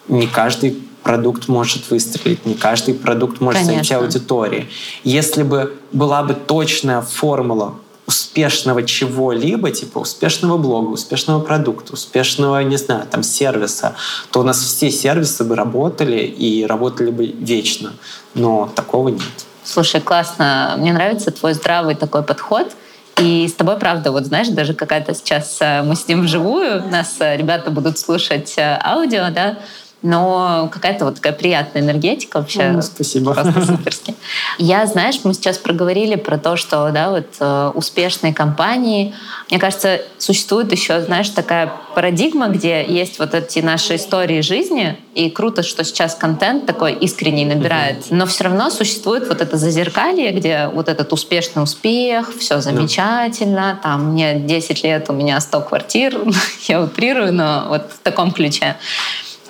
не 0.08 0.26
каждый 0.26 0.82
продукт 1.02 1.48
может 1.48 1.90
выстрелить, 1.90 2.46
не 2.46 2.54
каждый 2.54 2.94
продукт 2.94 3.40
может 3.40 3.62
Конечно. 3.62 3.84
зайти 3.84 3.94
аудитории. 3.94 4.68
Если 5.04 5.42
бы 5.42 5.74
была 5.92 6.22
бы 6.22 6.34
точная 6.34 7.00
формула 7.00 7.74
успешного 8.06 8.82
чего-либо, 8.82 9.70
типа 9.70 9.98
успешного 9.98 10.58
блога, 10.58 10.90
успешного 10.90 11.40
продукта, 11.40 11.92
успешного, 11.92 12.62
не 12.62 12.76
знаю, 12.76 13.06
там, 13.10 13.22
сервиса, 13.22 13.94
то 14.30 14.40
у 14.40 14.42
нас 14.42 14.60
все 14.60 14.90
сервисы 14.90 15.44
бы 15.44 15.54
работали 15.54 16.18
и 16.18 16.66
работали 16.66 17.10
бы 17.10 17.26
вечно. 17.26 17.92
Но 18.34 18.70
такого 18.74 19.08
нет. 19.08 19.22
Слушай, 19.64 20.00
классно. 20.00 20.74
Мне 20.78 20.92
нравится 20.92 21.30
твой 21.30 21.54
здравый 21.54 21.94
такой 21.94 22.22
подход. 22.22 22.72
И 23.18 23.46
с 23.46 23.54
тобой, 23.54 23.76
правда, 23.78 24.10
вот 24.10 24.24
знаешь, 24.24 24.48
даже 24.48 24.74
какая-то 24.74 25.14
сейчас 25.14 25.58
э, 25.60 25.82
мы 25.82 25.96
сидим 25.96 26.22
вживую, 26.22 26.82
нас 26.88 27.16
э, 27.20 27.36
ребята 27.36 27.70
будут 27.70 27.98
слушать 27.98 28.54
э, 28.56 28.78
аудио, 28.82 29.30
да, 29.30 29.58
но 30.02 30.68
какая-то 30.72 31.04
вот 31.04 31.16
такая 31.16 31.32
приятная 31.32 31.82
энергетика 31.82 32.38
вообще. 32.38 32.70
Ну, 32.70 32.82
спасибо. 32.82 33.34
Просто 33.34 33.64
суперски. 33.64 34.14
Я, 34.58 34.86
знаешь, 34.86 35.20
мы 35.24 35.32
сейчас 35.34 35.58
проговорили 35.58 36.16
про 36.16 36.38
то, 36.38 36.56
что, 36.56 36.90
да, 36.90 37.10
вот 37.10 37.26
э, 37.38 37.70
успешные 37.74 38.34
компании, 38.34 39.14
мне 39.50 39.60
кажется, 39.60 40.00
существует 40.18 40.72
еще, 40.72 41.00
знаешь, 41.02 41.28
такая 41.28 41.72
парадигма, 41.94 42.48
где 42.48 42.84
есть 42.84 43.18
вот 43.18 43.34
эти 43.34 43.60
наши 43.60 43.96
истории 43.96 44.40
жизни, 44.40 44.98
и 45.14 45.30
круто, 45.30 45.62
что 45.62 45.84
сейчас 45.84 46.14
контент 46.14 46.66
такой 46.66 46.94
искренний 46.94 47.44
набирает, 47.44 48.06
но 48.10 48.26
все 48.26 48.44
равно 48.44 48.70
существует 48.70 49.28
вот 49.28 49.40
это 49.40 49.56
зазеркалье, 49.56 50.32
где 50.32 50.68
вот 50.72 50.88
этот 50.88 51.12
успешный 51.12 51.62
успех, 51.62 52.34
все 52.38 52.60
замечательно, 52.60 53.78
там 53.82 54.12
мне 54.12 54.36
10 54.36 54.84
лет, 54.84 55.10
у 55.10 55.12
меня 55.12 55.38
100 55.38 55.60
квартир, 55.60 56.18
я 56.68 56.80
утрирую, 56.80 57.32
но 57.32 57.66
вот 57.68 57.92
в 57.92 57.98
таком 58.02 58.32
ключе. 58.32 58.76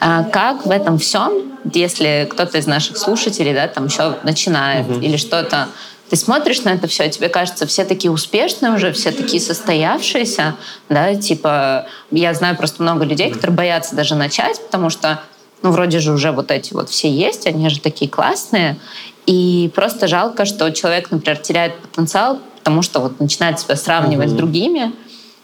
А 0.04 0.24
как 0.24 0.66
в 0.66 0.70
этом 0.72 0.98
всем, 0.98 1.52
если 1.72 2.26
кто-то 2.28 2.58
из 2.58 2.66
наших 2.66 2.96
слушателей, 2.96 3.54
да, 3.54 3.68
там 3.68 3.86
еще 3.86 4.16
начинает 4.24 4.90
угу. 4.90 4.98
или 4.98 5.16
что-то, 5.16 5.68
ты 6.10 6.16
смотришь 6.16 6.64
на 6.64 6.70
это 6.70 6.88
все, 6.88 7.08
тебе 7.08 7.28
кажется, 7.28 7.68
все 7.68 7.84
такие 7.84 8.10
успешные 8.10 8.72
уже, 8.72 8.92
все 8.92 9.12
такие 9.12 9.40
состоявшиеся, 9.40 10.56
да, 10.88 11.14
типа, 11.14 11.86
я 12.10 12.34
знаю 12.34 12.56
просто 12.56 12.82
много 12.82 13.04
людей, 13.04 13.30
которые 13.30 13.56
боятся 13.56 13.94
даже 13.94 14.16
начать, 14.16 14.60
потому 14.60 14.90
что, 14.90 15.22
ну, 15.62 15.70
вроде 15.70 16.00
же 16.00 16.12
уже 16.12 16.32
вот 16.32 16.50
эти 16.50 16.74
вот 16.74 16.90
все 16.90 17.08
есть, 17.08 17.46
они 17.46 17.68
же 17.68 17.78
такие 17.78 18.10
классные, 18.10 18.78
и 19.26 19.70
просто 19.72 20.08
жалко, 20.08 20.46
что 20.46 20.68
человек, 20.72 21.12
например, 21.12 21.38
теряет 21.38 21.76
потенциал, 21.76 22.40
потому 22.58 22.82
что 22.82 22.98
вот 22.98 23.20
начинает 23.20 23.60
себя 23.60 23.76
сравнивать 23.76 24.30
mm 24.30 24.32
с 24.32 24.36
другими, 24.36 24.92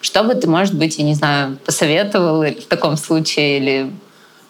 что 0.00 0.24
бы 0.24 0.34
ты, 0.34 0.48
может 0.48 0.74
быть, 0.74 0.98
я 0.98 1.04
не 1.04 1.14
знаю, 1.14 1.58
посоветовал 1.64 2.42
в 2.42 2.66
таком 2.68 2.96
случае 2.96 3.58
или 3.58 3.92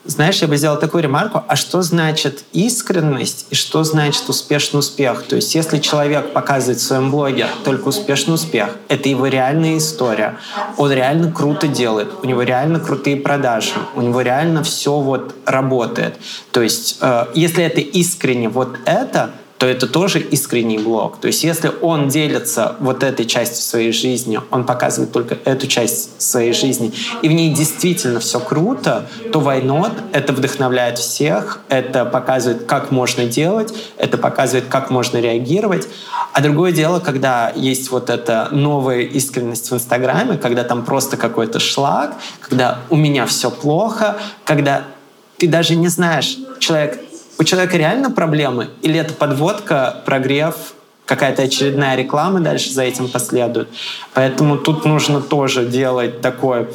знаешь, 0.08 0.40
я 0.40 0.48
бы 0.48 0.56
сделал 0.56 0.78
такую 0.78 1.02
ремарку, 1.02 1.44
а 1.46 1.54
что 1.54 1.82
значит 1.82 2.42
искренность 2.54 3.46
и 3.50 3.54
что 3.54 3.84
значит 3.84 4.26
успешный 4.28 4.78
успех? 4.78 5.22
То 5.24 5.36
есть 5.36 5.54
если 5.54 5.78
человек 5.78 6.32
показывает 6.32 6.80
в 6.80 6.82
своем 6.82 7.10
блоге 7.10 7.46
только 7.62 7.88
успешный 7.88 8.34
успех, 8.34 8.70
это 8.88 9.10
его 9.10 9.26
реальная 9.26 9.76
история. 9.76 10.38
Он 10.78 10.90
реально 10.90 11.30
круто 11.30 11.68
делает, 11.68 12.08
у 12.22 12.26
него 12.26 12.40
реально 12.42 12.80
крутые 12.80 13.18
продажи, 13.18 13.74
у 13.94 14.00
него 14.00 14.22
реально 14.22 14.64
все 14.64 14.98
вот 14.98 15.34
работает. 15.44 16.16
То 16.52 16.62
есть 16.62 16.96
э, 17.02 17.26
если 17.34 17.62
это 17.62 17.82
искренне 17.82 18.48
вот 18.48 18.78
это, 18.86 19.32
то 19.58 19.66
это 19.66 19.88
тоже 19.88 20.20
искренний 20.20 20.78
блог. 20.78 21.20
То 21.20 21.26
есть 21.26 21.42
если 21.42 21.70
он 21.82 22.08
делится 22.08 22.76
вот 22.78 23.02
этой 23.02 23.26
частью 23.26 23.62
своей 23.62 23.92
жизни, 23.92 24.40
он 24.50 24.64
показывает 24.64 25.12
только 25.12 25.36
эту 25.44 25.66
часть 25.66 26.22
своей 26.22 26.52
жизни, 26.52 26.92
и 27.22 27.28
в 27.28 27.32
ней 27.32 27.52
действительно 27.52 28.20
все 28.20 28.38
круто, 28.38 29.08
то 29.32 29.40
not? 29.40 29.92
Это 30.12 30.32
вдохновляет 30.32 30.98
всех, 30.98 31.60
это 31.68 32.04
показывает, 32.04 32.64
как 32.66 32.90
можно 32.90 33.24
делать, 33.24 33.74
это 33.96 34.16
показывает, 34.16 34.66
как 34.68 34.90
можно 34.90 35.18
реагировать. 35.18 35.88
А 36.32 36.40
другое 36.40 36.72
дело, 36.72 37.00
когда 37.00 37.52
есть 37.56 37.90
вот 37.90 38.10
эта 38.10 38.48
новая 38.52 39.00
искренность 39.00 39.70
в 39.70 39.74
Инстаграме, 39.74 40.38
когда 40.38 40.62
там 40.62 40.84
просто 40.84 41.16
какой-то 41.16 41.58
шлак, 41.58 42.14
когда 42.40 42.80
у 42.90 42.96
меня 42.96 43.26
все 43.26 43.50
плохо, 43.50 44.18
когда 44.44 44.84
ты 45.38 45.48
даже 45.48 45.74
не 45.74 45.88
знаешь, 45.88 46.36
человек 46.58 47.00
у 47.38 47.44
человека 47.44 47.76
реально 47.76 48.10
проблемы? 48.10 48.68
Или 48.82 48.98
это 48.98 49.14
подводка, 49.14 50.02
прогрев, 50.04 50.54
какая-то 51.06 51.42
очередная 51.42 51.96
реклама 51.96 52.40
дальше 52.40 52.70
за 52.70 52.82
этим 52.82 53.08
последует? 53.08 53.68
Поэтому 54.14 54.58
тут 54.58 54.84
нужно 54.84 55.20
тоже 55.20 55.66
делать 55.66 56.20
такое... 56.20 56.68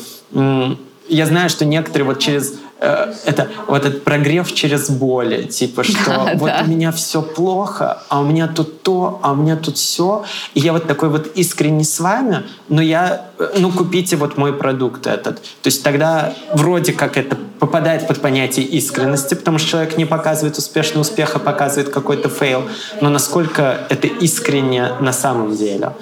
Я 1.09 1.25
знаю, 1.25 1.49
что 1.49 1.65
некоторые 1.65 2.07
вот 2.07 2.19
через 2.19 2.53
Э, 2.83 3.13
это 3.25 3.47
вот 3.67 3.85
этот 3.85 4.03
прогрев 4.03 4.53
через 4.53 4.89
боли, 4.89 5.43
типа 5.43 5.83
что 5.85 6.05
да, 6.05 6.31
вот 6.35 6.47
да. 6.47 6.63
у 6.65 6.69
меня 6.69 6.91
все 6.91 7.21
плохо, 7.21 8.03
а 8.09 8.19
у 8.19 8.25
меня 8.25 8.47
тут 8.47 8.81
то, 8.81 9.21
а 9.23 9.31
у 9.31 9.35
меня 9.35 9.55
тут 9.55 9.77
все, 9.77 10.25
и 10.53 10.59
я 10.59 10.73
вот 10.73 10.85
такой 10.85 11.07
вот 11.07 11.27
искренний 11.27 11.85
с 11.85 12.01
вами, 12.01 12.43
но 12.67 12.81
я, 12.81 13.27
э, 13.39 13.53
ну 13.57 13.71
купите 13.71 14.17
вот 14.17 14.37
мой 14.37 14.51
продукт 14.51 15.07
этот, 15.07 15.41
то 15.41 15.67
есть 15.67 15.81
тогда 15.81 16.33
вроде 16.53 16.91
как 16.91 17.15
это 17.15 17.37
попадает 17.63 18.07
под 18.07 18.19
понятие 18.19 18.65
искренности, 18.65 19.35
потому 19.35 19.57
что 19.57 19.69
человек 19.69 19.97
не 19.97 20.03
показывает 20.03 20.57
успешный 20.57 20.99
успех, 20.99 21.33
а 21.35 21.39
показывает 21.39 21.93
какой-то 21.93 22.27
fail, 22.27 22.63
но 22.99 23.09
насколько 23.09 23.87
это 23.89 24.07
искренне 24.07 24.89
на 24.99 25.13
самом 25.13 25.55
деле, 25.55 25.93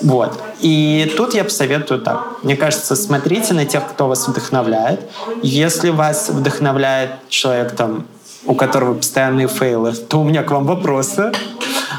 вот. 0.00 0.40
И 0.60 1.12
тут 1.18 1.34
я 1.34 1.44
посоветую 1.44 2.00
так. 2.00 2.42
Мне 2.42 2.56
кажется, 2.56 2.96
смотрите 2.96 3.52
на 3.52 3.66
тех, 3.66 3.86
кто 3.86 4.08
вас 4.08 4.26
вдохновляет. 4.26 5.00
Если 5.42 5.90
вас 5.90 6.30
вдохновляет 6.30 7.10
человек, 7.28 7.72
там, 7.72 8.06
у 8.46 8.54
которого 8.54 8.94
постоянные 8.94 9.48
фейлы, 9.48 9.92
то 9.92 10.18
у 10.18 10.24
меня 10.24 10.42
к 10.42 10.50
вам 10.50 10.64
вопросы. 10.64 11.30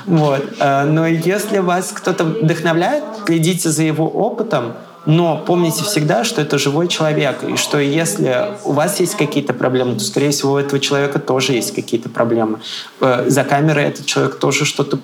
Вот. 0.08 0.44
Э, 0.60 0.86
но 0.86 1.06
если 1.06 1.60
вас 1.60 1.92
кто-то 1.92 2.24
вдохновляет, 2.24 3.04
следите 3.28 3.70
за 3.70 3.84
его 3.84 4.08
опытом, 4.08 4.74
но 5.06 5.38
помните 5.38 5.84
всегда, 5.84 6.24
что 6.24 6.42
это 6.42 6.58
живой 6.58 6.88
человек, 6.88 7.44
и 7.44 7.58
что 7.58 7.78
если 7.80 8.54
у 8.64 8.72
вас 8.72 9.00
есть 9.00 9.16
какие-то 9.16 9.54
проблемы, 9.54 9.96
то, 9.96 10.00
скорее 10.00 10.32
всего, 10.32 10.54
у 10.54 10.58
этого 10.58 10.80
человека 10.80 11.20
тоже 11.20 11.54
есть 11.54 11.76
какие-то 11.76 12.10
проблемы. 12.10 12.60
Э, 13.02 13.26
за 13.28 13.44
камерой 13.44 13.84
этот 13.86 14.06
человек 14.06 14.36
тоже 14.36 14.66
что-то 14.66 15.00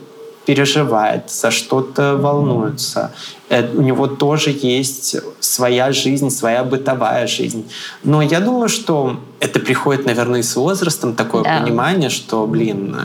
переживает, 0.46 1.30
за 1.30 1.52
что-то 1.52 2.16
волнуется. 2.16 3.12
Э, 3.50 3.68
у 3.74 3.82
него 3.82 4.08
тоже 4.08 4.56
есть 4.62 5.18
своя 5.40 5.92
жизнь, 5.92 6.30
своя 6.30 6.64
бытовая 6.64 7.28
жизнь. 7.28 7.70
Но 8.04 8.22
я 8.22 8.40
думаю, 8.40 8.70
что 8.70 9.20
это 9.40 9.60
приходит, 9.60 10.06
наверное, 10.06 10.44
с 10.44 10.56
возрастом, 10.56 11.14
такое 11.14 11.44
да. 11.44 11.60
понимание, 11.60 12.10
что, 12.10 12.48
блин, 12.48 12.96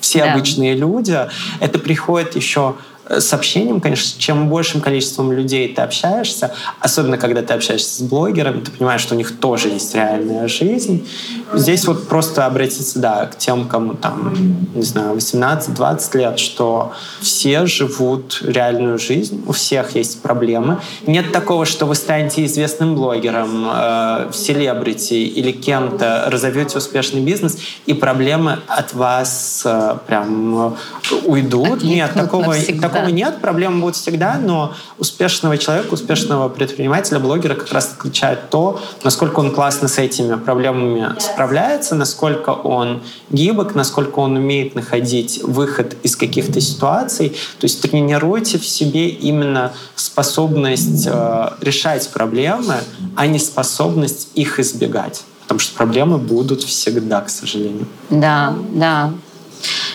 все 0.00 0.20
да. 0.20 0.32
обычные 0.32 0.74
люди. 0.74 1.18
Это 1.60 1.78
приходит 1.78 2.36
еще 2.36 2.60
э, 2.70 2.97
с 3.08 3.32
общением, 3.32 3.80
конечно, 3.80 4.20
чем 4.20 4.48
большим 4.48 4.80
количеством 4.80 5.32
людей 5.32 5.72
ты 5.72 5.82
общаешься, 5.82 6.52
особенно 6.80 7.18
когда 7.18 7.42
ты 7.42 7.54
общаешься 7.54 7.98
с 7.98 8.02
блогерами, 8.02 8.60
ты 8.60 8.70
понимаешь, 8.70 9.00
что 9.00 9.14
у 9.14 9.18
них 9.18 9.38
тоже 9.38 9.68
есть 9.68 9.94
реальная 9.94 10.48
жизнь. 10.48 11.06
Здесь 11.54 11.86
вот 11.86 12.08
просто 12.08 12.46
обратиться, 12.46 12.98
да, 12.98 13.26
к 13.26 13.38
тем, 13.38 13.68
кому 13.68 13.94
там, 13.94 14.34
не 14.74 14.82
знаю, 14.82 15.16
18-20 15.16 16.18
лет, 16.18 16.38
что 16.38 16.92
все 17.20 17.66
живут 17.66 18.42
реальную 18.42 18.98
жизнь, 18.98 19.42
у 19.46 19.52
всех 19.52 19.96
есть 19.96 20.22
проблемы. 20.22 20.80
Нет 21.06 21.32
такого, 21.32 21.64
что 21.64 21.86
вы 21.86 21.94
станете 21.94 22.44
известным 22.44 22.94
блогером, 22.94 23.66
э, 23.70 24.30
селебрити 24.32 25.14
или 25.14 25.52
кем-то, 25.52 26.24
разовьете 26.28 26.78
успешный 26.78 27.22
бизнес, 27.22 27.58
и 27.86 27.94
проблемы 27.94 28.58
от 28.66 28.92
вас 28.94 29.62
э, 29.64 29.96
прям 30.06 30.76
уйдут. 31.24 31.82
Нет, 31.82 32.12
такого, 32.14 32.54
такого 32.80 33.06
нет, 33.06 33.40
проблемы 33.40 33.80
будут 33.80 33.96
всегда, 33.96 34.38
но 34.42 34.74
успешного 34.98 35.56
человека, 35.56 35.94
успешного 35.94 36.48
предпринимателя, 36.48 37.18
блогера 37.18 37.54
как 37.54 37.72
раз 37.72 37.94
отличает 37.98 38.50
то, 38.50 38.80
насколько 39.04 39.40
он 39.40 39.52
классно 39.52 39.88
с 39.88 39.98
этими 39.98 40.36
проблемами 40.36 41.14
справляется, 41.38 41.94
насколько 41.94 42.50
он 42.50 43.00
гибок, 43.30 43.76
насколько 43.76 44.18
он 44.18 44.36
умеет 44.36 44.74
находить 44.74 45.40
выход 45.44 45.96
из 46.02 46.16
каких-то 46.16 46.60
ситуаций. 46.60 47.28
То 47.60 47.64
есть 47.64 47.80
тренируйте 47.80 48.58
в 48.58 48.66
себе 48.66 49.08
именно 49.08 49.72
способность 49.94 51.06
э, 51.06 51.50
решать 51.60 52.10
проблемы, 52.12 52.74
а 53.14 53.28
не 53.28 53.38
способность 53.38 54.30
их 54.34 54.58
избегать. 54.58 55.22
Потому 55.42 55.60
что 55.60 55.76
проблемы 55.76 56.18
будут 56.18 56.64
всегда, 56.64 57.20
к 57.20 57.30
сожалению. 57.30 57.86
Да, 58.10 58.56
да. 58.72 59.12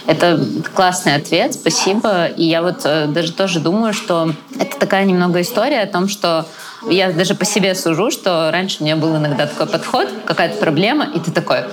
Это 0.07 0.39
классный 0.73 1.15
ответ, 1.15 1.55
спасибо. 1.55 2.27
И 2.27 2.45
я 2.45 2.61
вот 2.61 2.85
э, 2.85 3.07
даже 3.07 3.33
тоже 3.33 3.59
думаю, 3.59 3.93
что 3.93 4.33
это 4.57 4.79
такая 4.79 5.03
немного 5.03 5.41
история 5.41 5.81
о 5.81 5.87
том, 5.87 6.07
что 6.07 6.45
я 6.89 7.11
даже 7.11 7.35
по 7.35 7.45
себе 7.45 7.75
сужу, 7.75 8.11
что 8.11 8.49
раньше 8.51 8.77
у 8.79 8.83
меня 8.83 8.95
был 8.95 9.15
иногда 9.15 9.47
такой 9.47 9.67
подход, 9.67 10.07
какая-то 10.25 10.57
проблема, 10.57 11.07
и 11.13 11.19
ты 11.19 11.31
такой, 11.31 11.65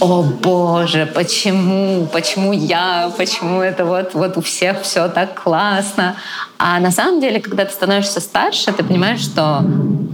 о 0.00 0.22
боже, 0.22 1.06
почему, 1.06 2.06
почему 2.06 2.52
я, 2.52 3.10
почему 3.16 3.60
это 3.60 3.84
вот, 3.84 4.14
вот 4.14 4.36
у 4.36 4.40
всех 4.40 4.82
все 4.82 5.08
так 5.08 5.40
классно. 5.42 6.16
А 6.58 6.80
на 6.80 6.90
самом 6.90 7.20
деле, 7.20 7.40
когда 7.40 7.64
ты 7.64 7.72
становишься 7.72 8.20
старше, 8.20 8.72
ты 8.72 8.84
понимаешь, 8.84 9.20
что 9.20 9.64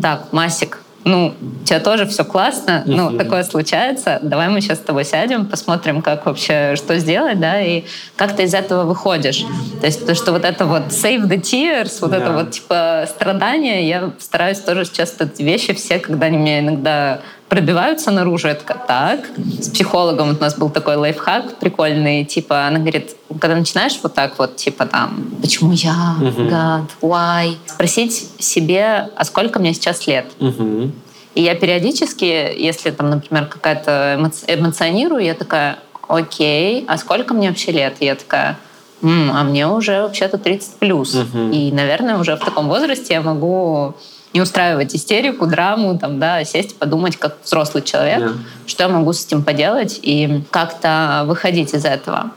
так, 0.02 0.32
Масик, 0.32 0.80
ну, 1.08 1.34
у 1.40 1.64
тебя 1.64 1.80
тоже 1.80 2.06
все 2.06 2.24
классно, 2.24 2.82
ну, 2.86 3.16
такое 3.16 3.42
случается, 3.42 4.18
давай 4.22 4.48
мы 4.48 4.60
сейчас 4.60 4.78
с 4.78 4.82
тобой 4.82 5.04
сядем, 5.04 5.46
посмотрим, 5.46 6.02
как 6.02 6.26
вообще, 6.26 6.76
что 6.76 6.98
сделать, 6.98 7.40
да, 7.40 7.60
и 7.60 7.84
как 8.16 8.36
ты 8.36 8.44
из 8.44 8.54
этого 8.54 8.84
выходишь. 8.84 9.44
То 9.80 9.86
есть 9.86 10.06
то, 10.06 10.14
что 10.14 10.32
вот 10.32 10.44
это 10.44 10.66
вот 10.66 10.88
save 10.88 11.26
the 11.28 11.40
tears, 11.40 11.98
вот 12.00 12.10
да. 12.10 12.18
это 12.18 12.32
вот, 12.32 12.50
типа, 12.50 13.06
страдания, 13.08 13.88
я 13.88 14.12
стараюсь 14.18 14.58
тоже 14.58 14.84
сейчас 14.84 15.16
эти 15.18 15.42
вещи 15.42 15.72
все, 15.74 15.98
когда 15.98 16.26
они 16.26 16.36
меня 16.36 16.60
иногда 16.60 17.20
пробиваются 17.48 18.10
наружу, 18.10 18.48
это 18.48 18.74
так. 18.86 19.20
С 19.60 19.68
психологом 19.68 20.28
вот 20.28 20.38
у 20.38 20.40
нас 20.40 20.56
был 20.56 20.70
такой 20.70 20.96
лайфхак 20.96 21.56
прикольный, 21.58 22.24
типа, 22.24 22.66
она 22.66 22.78
говорит, 22.78 23.16
когда 23.40 23.56
начинаешь 23.56 23.98
вот 24.02 24.14
так 24.14 24.38
вот, 24.38 24.56
типа 24.56 24.86
там, 24.86 25.30
почему 25.40 25.72
я, 25.72 26.16
uh-huh. 26.20 26.48
God, 26.50 26.88
why, 27.00 27.56
спросить 27.66 28.30
себе, 28.38 29.08
а 29.16 29.24
сколько 29.24 29.58
мне 29.58 29.72
сейчас 29.72 30.06
лет? 30.06 30.26
Uh-huh. 30.38 30.90
И 31.34 31.42
я 31.42 31.54
периодически, 31.54 32.24
если 32.24 32.90
там, 32.90 33.10
например, 33.10 33.46
какая-то 33.46 34.16
эмоци- 34.18 34.44
эмоционирую, 34.46 35.24
я 35.24 35.34
такая, 35.34 35.78
окей, 36.06 36.84
а 36.86 36.98
сколько 36.98 37.34
мне 37.34 37.48
вообще 37.48 37.72
лет? 37.72 37.96
И 38.00 38.04
я 38.04 38.14
такая, 38.14 38.58
М, 39.00 39.30
а 39.30 39.44
мне 39.44 39.68
уже 39.68 40.02
вообще-то 40.02 40.38
30 40.38 40.74
плюс. 40.74 41.14
Uh-huh. 41.14 41.52
И, 41.52 41.70
наверное, 41.70 42.18
уже 42.18 42.34
в 42.34 42.40
таком 42.40 42.68
возрасте 42.68 43.14
я 43.14 43.22
могу 43.22 43.94
не 44.38 44.42
устраивать 44.42 44.94
истерику, 44.94 45.46
драму, 45.46 45.98
там, 45.98 46.20
да, 46.20 46.36
а 46.36 46.44
сесть, 46.44 46.78
подумать, 46.78 47.16
как 47.16 47.38
взрослый 47.44 47.82
человек, 47.82 48.20
yeah. 48.20 48.36
что 48.68 48.84
я 48.84 48.88
могу 48.88 49.12
с 49.12 49.26
этим 49.26 49.42
поделать 49.42 49.98
и 50.00 50.44
как-то 50.52 51.24
выходить 51.26 51.74
из 51.74 51.84
этого. 51.84 52.30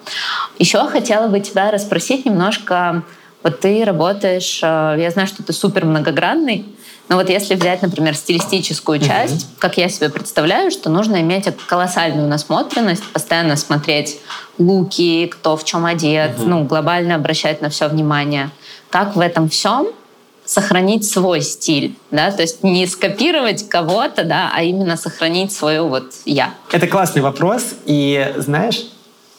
Еще 0.58 0.79
хотела 0.88 1.27
бы 1.27 1.39
тебя 1.41 1.70
расспросить 1.70 2.25
немножко, 2.25 3.03
вот 3.43 3.60
ты 3.60 3.86
работаешь, 3.86 4.62
э, 4.63 4.96
я 4.98 5.12
знаю, 5.12 5.27
что 5.27 5.43
ты 5.43 5.53
супер 5.53 5.86
многогранный, 5.86 6.65
но 7.08 7.17
вот 7.17 7.29
если 7.29 7.53
взять, 7.53 7.84
например, 7.84 8.15
стилистическую 8.15 8.98
часть, 9.00 9.46
mm-hmm. 9.46 9.60
как 9.60 9.77
я 9.77 9.88
себе 9.88 10.10
представляю, 10.10 10.72
что 10.72 10.89
нужно 10.89 11.22
иметь 11.22 11.48
колоссальную 11.67 12.27
насмотренность, 12.27 13.03
постоянно 13.13 13.58
смотреть 13.58 14.17
луки, 14.58 15.27
кто 15.27 15.55
в 15.55 15.63
чем 15.65 15.86
одет, 15.86 16.31
mm-hmm. 16.31 16.48
ну, 16.48 16.63
глобально 16.63 17.13
обращать 17.13 17.62
на 17.62 17.70
все 17.70 17.88
внимание. 17.88 18.50
Как 18.89 19.15
в 19.15 19.20
этом 19.20 19.50
всем 19.50 19.89
сохранить 20.51 21.10
свой 21.10 21.41
стиль, 21.41 21.96
да, 22.12 22.29
то 22.31 22.41
есть 22.41 22.62
не 22.62 22.86
скопировать 22.86 23.70
кого-то, 23.70 24.25
да, 24.25 24.51
а 24.53 24.63
именно 24.63 24.98
сохранить 24.98 25.53
свое 25.53 25.81
вот 25.81 26.12
я. 26.25 26.53
Это 26.74 26.88
классный 26.88 27.22
вопрос, 27.22 27.67
и 27.86 28.34
знаешь, 28.36 28.81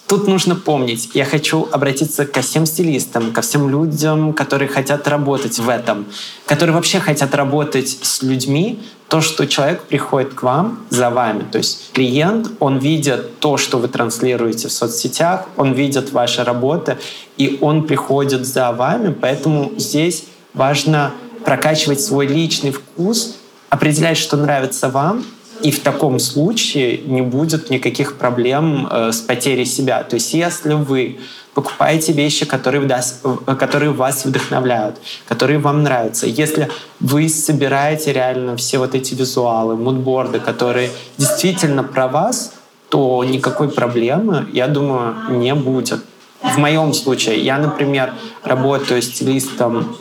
тут 0.07 0.26
нужно 0.26 0.54
помнить, 0.54 1.11
я 1.12 1.26
хочу 1.26 1.69
обратиться 1.71 2.25
ко 2.25 2.40
всем 2.40 2.64
стилистам, 2.64 3.32
ко 3.34 3.43
всем 3.43 3.69
людям, 3.69 4.32
которые 4.32 4.69
хотят 4.69 5.06
работать 5.06 5.58
в 5.58 5.69
этом, 5.69 6.06
которые 6.47 6.75
вообще 6.75 6.99
хотят 6.99 7.34
работать 7.34 7.99
с 8.00 8.23
людьми, 8.23 8.80
то, 9.08 9.21
что 9.21 9.47
человек 9.47 9.82
приходит 9.82 10.32
к 10.32 10.43
вам 10.43 10.78
за 10.89 11.10
вами. 11.10 11.45
То 11.52 11.58
есть 11.58 11.93
клиент, 11.93 12.49
он 12.58 12.78
видит 12.78 13.39
то, 13.39 13.58
что 13.58 13.76
вы 13.76 13.89
транслируете 13.89 14.69
в 14.69 14.73
соцсетях, 14.73 15.47
он 15.58 15.75
видит 15.75 16.13
ваши 16.13 16.43
работы, 16.43 16.97
и 17.36 17.58
он 17.60 17.86
приходит 17.86 18.47
за 18.47 18.73
вами, 18.73 19.13
поэтому 19.13 19.73
здесь 19.76 20.25
Важно 20.54 21.12
прокачивать 21.45 22.00
свой 22.00 22.26
личный 22.26 22.73
вкус, 22.73 23.36
определять, 23.71 24.19
что 24.19 24.36
нравится 24.36 24.88
вам, 24.88 25.25
и 25.62 25.71
в 25.71 25.80
таком 25.80 26.19
случае 26.19 26.99
не 26.99 27.23
будет 27.23 27.71
никаких 27.71 28.17
проблем 28.17 28.88
э, 28.91 29.12
с 29.12 29.21
потерей 29.21 29.65
себя. 29.65 30.02
То 30.02 30.15
есть 30.15 30.34
если 30.34 30.75
вы 30.75 31.21
покупаете 31.54 32.12
вещи, 32.12 32.45
которые, 32.47 32.80
вдаст, 32.80 33.25
которые 33.58 33.93
вас 33.93 34.25
вдохновляют, 34.25 34.97
которые 35.28 35.58
вам 35.58 35.82
нравятся, 35.82 36.26
если 36.26 36.69
вы 36.99 37.28
собираете 37.28 38.12
реально 38.12 38.56
все 38.56 38.78
вот 38.78 38.95
эти 38.95 39.15
визуалы, 39.15 39.76
мудборды, 39.76 40.41
которые 40.41 40.91
действительно 41.19 41.84
про 41.84 42.08
вас, 42.08 42.54
то 42.88 43.25
никакой 43.25 43.69
проблемы, 43.71 44.47
я 44.52 44.67
думаю, 44.67 45.15
не 45.30 45.54
будет. 45.54 46.00
В 46.43 46.58
моем 46.58 46.93
случае, 46.93 47.43
я, 47.43 47.56
например, 47.56 48.12
работаю 48.43 49.00
стилистом 49.00 49.97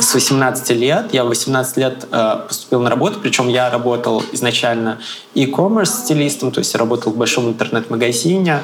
с 0.00 0.14
18 0.14 0.70
лет. 0.70 1.12
Я 1.12 1.24
в 1.24 1.28
18 1.28 1.76
лет 1.76 2.06
э, 2.10 2.36
поступил 2.48 2.80
на 2.80 2.90
работу, 2.90 3.18
причем 3.20 3.48
я 3.48 3.70
работал 3.70 4.22
изначально 4.32 4.98
e-commerce 5.34 6.04
стилистом, 6.04 6.50
то 6.50 6.60
есть 6.60 6.72
я 6.74 6.78
работал 6.78 7.12
в 7.12 7.16
большом 7.16 7.48
интернет-магазине. 7.48 8.60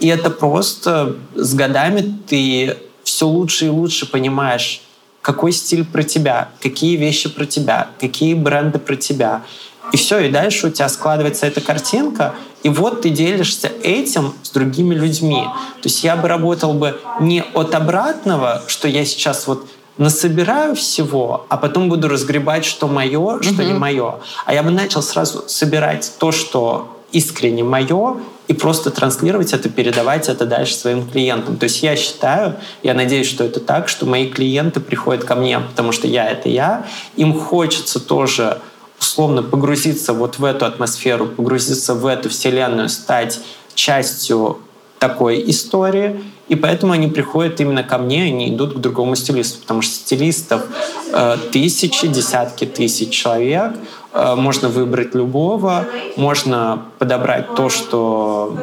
И 0.00 0.08
это 0.08 0.30
просто 0.30 1.16
с 1.34 1.54
годами 1.54 2.14
ты 2.28 2.76
все 3.02 3.26
лучше 3.26 3.66
и 3.66 3.68
лучше 3.68 4.10
понимаешь, 4.10 4.82
какой 5.22 5.52
стиль 5.52 5.84
про 5.84 6.02
тебя, 6.02 6.50
какие 6.60 6.96
вещи 6.96 7.28
про 7.28 7.46
тебя, 7.46 7.88
какие 8.00 8.34
бренды 8.34 8.78
про 8.78 8.96
тебя. 8.96 9.42
И 9.92 9.96
все, 9.96 10.18
и 10.20 10.30
дальше 10.30 10.66
у 10.66 10.70
тебя 10.70 10.88
складывается 10.88 11.46
эта 11.46 11.60
картинка, 11.60 12.34
и 12.62 12.68
вот 12.68 13.02
ты 13.02 13.10
делишься 13.10 13.70
этим 13.82 14.34
с 14.42 14.50
другими 14.50 14.94
людьми. 14.94 15.44
То 15.82 15.88
есть 15.88 16.04
я 16.04 16.16
бы 16.16 16.28
работал 16.28 16.74
бы 16.74 17.00
не 17.20 17.42
от 17.54 17.74
обратного, 17.74 18.62
что 18.66 18.88
я 18.88 19.04
сейчас 19.04 19.46
вот 19.46 19.66
насобираю 19.98 20.74
всего, 20.74 21.46
а 21.48 21.56
потом 21.56 21.88
буду 21.88 22.08
разгребать, 22.08 22.64
что 22.64 22.86
мое, 22.88 23.42
что 23.42 23.52
угу. 23.52 23.62
не 23.62 23.72
мое. 23.74 24.20
А 24.46 24.54
я 24.54 24.62
бы 24.62 24.70
начал 24.70 25.02
сразу 25.02 25.44
собирать 25.48 26.12
то, 26.18 26.32
что 26.32 26.96
искренне 27.12 27.64
мое, 27.64 28.16
и 28.48 28.54
просто 28.54 28.90
транслировать 28.90 29.52
это, 29.52 29.68
передавать 29.68 30.28
это 30.28 30.46
дальше 30.46 30.74
своим 30.74 31.06
клиентам. 31.08 31.56
То 31.56 31.64
есть 31.64 31.82
я 31.82 31.96
считаю, 31.96 32.56
я 32.82 32.94
надеюсь, 32.94 33.28
что 33.28 33.44
это 33.44 33.60
так, 33.60 33.88
что 33.88 34.06
мои 34.06 34.28
клиенты 34.28 34.80
приходят 34.80 35.24
ко 35.24 35.34
мне, 35.34 35.60
потому 35.60 35.92
что 35.92 36.06
я— 36.06 36.28
это 36.30 36.48
я. 36.48 36.86
Им 37.16 37.38
хочется 37.38 38.00
тоже 38.00 38.58
условно 39.00 39.42
погрузиться 39.42 40.12
вот 40.12 40.38
в 40.38 40.44
эту 40.44 40.64
атмосферу, 40.64 41.26
погрузиться 41.26 41.94
в 41.94 42.06
эту 42.06 42.28
вселенную, 42.30 42.88
стать 42.88 43.40
частью 43.74 44.58
такой 44.98 45.48
истории, 45.50 46.20
и 46.48 46.56
поэтому 46.56 46.92
они 46.92 47.08
приходят 47.08 47.60
именно 47.60 47.82
ко 47.82 47.98
мне, 47.98 48.24
они 48.24 48.48
идут 48.48 48.74
к 48.74 48.78
другому 48.78 49.16
стилисту, 49.16 49.60
потому 49.60 49.82
что 49.82 49.94
стилистов 49.94 50.62
э, 51.12 51.36
тысячи, 51.52 52.06
десятки 52.06 52.64
тысяч 52.64 53.10
человек, 53.10 53.72
э, 54.12 54.34
можно 54.34 54.68
выбрать 54.68 55.14
любого, 55.14 55.86
можно 56.16 56.82
подобрать 56.98 57.54
то, 57.54 57.68
что... 57.68 58.56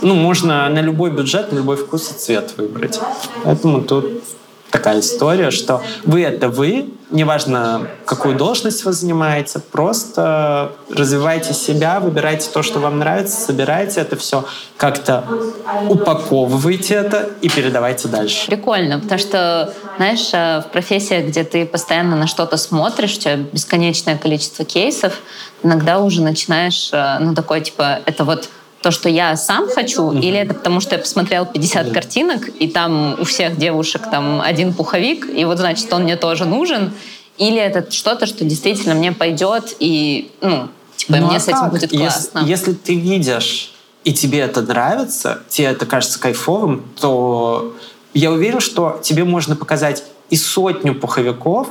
Ну, 0.00 0.14
можно 0.14 0.68
на 0.68 0.80
любой 0.80 1.10
бюджет, 1.10 1.52
на 1.52 1.56
любой 1.56 1.76
вкус 1.76 2.10
и 2.10 2.14
цвет 2.14 2.54
выбрать. 2.56 3.00
Поэтому 3.44 3.82
тут 3.82 4.04
такая 4.72 5.00
история, 5.00 5.50
что 5.50 5.82
вы— 6.04 6.22
это 6.24 6.48
вы, 6.48 6.88
неважно, 7.10 7.86
какую 8.06 8.34
должность 8.34 8.84
вы 8.84 8.92
занимаете, 8.92 9.60
просто 9.60 10.72
развивайте 10.90 11.52
себя, 11.52 12.00
выбирайте 12.00 12.48
то, 12.50 12.62
что 12.62 12.80
вам 12.80 12.98
нравится, 12.98 13.38
собирайте 13.38 14.00
это 14.00 14.16
все, 14.16 14.44
как-то 14.78 15.24
упаковывайте 15.88 16.94
это 16.94 17.30
и 17.42 17.48
передавайте 17.48 18.08
дальше. 18.08 18.46
Прикольно, 18.46 18.98
потому 18.98 19.18
что, 19.18 19.72
знаешь, 19.98 20.30
э, 20.32 20.62
в 20.62 20.72
профессиях, 20.72 21.26
где 21.26 21.44
ты 21.44 21.66
постоянно 21.66 22.16
на 22.16 22.26
что-то 22.26 22.56
смотришь, 22.56 23.16
у 23.18 23.20
тебя 23.20 23.36
бесконечное 23.36 24.16
количество 24.16 24.64
кейсов, 24.64 25.12
иногда 25.62 26.00
уже 26.00 26.22
начинаешь, 26.22 26.88
э, 26.92 27.18
ну, 27.20 27.34
такой, 27.34 27.60
типа, 27.60 28.00
это 28.06 28.24
вот 28.24 28.48
то, 28.82 28.90
что 28.90 29.08
я 29.08 29.36
сам 29.36 29.68
хочу, 29.68 30.10
mm-hmm. 30.10 30.20
или 30.20 30.38
это 30.38 30.54
потому, 30.54 30.80
что 30.80 30.94
я 30.94 30.98
посмотрел 30.98 31.46
50 31.46 31.86
mm-hmm. 31.86 31.92
картинок, 31.92 32.48
и 32.58 32.68
там 32.68 33.16
у 33.20 33.24
всех 33.24 33.56
девушек 33.56 34.02
там 34.10 34.40
один 34.40 34.74
пуховик, 34.74 35.26
и 35.34 35.44
вот 35.44 35.58
значит 35.58 35.92
он 35.92 36.02
мне 36.02 36.16
тоже 36.16 36.44
нужен, 36.44 36.92
или 37.38 37.58
это 37.58 37.90
что-то, 37.90 38.26
что 38.26 38.44
действительно 38.44 38.94
мне 38.94 39.12
пойдет, 39.12 39.76
и 39.78 40.30
ну, 40.40 40.68
типа 40.96 41.16
ну, 41.18 41.28
мне 41.28 41.36
а 41.36 41.40
с 41.40 41.48
этим 41.48 41.58
как? 41.58 41.70
будет 41.70 41.90
классно. 41.90 42.40
Если, 42.40 42.50
если 42.50 42.72
ты 42.72 42.94
видишь, 42.96 43.72
и 44.04 44.12
тебе 44.12 44.40
это 44.40 44.62
нравится, 44.62 45.42
тебе 45.48 45.68
это 45.68 45.86
кажется 45.86 46.18
кайфовым, 46.18 46.84
то 47.00 47.74
я 48.14 48.30
уверен, 48.30 48.60
что 48.60 49.00
тебе 49.02 49.24
можно 49.24 49.56
показать 49.56 50.04
и 50.28 50.36
сотню 50.36 50.94
пуховиков, 50.94 51.68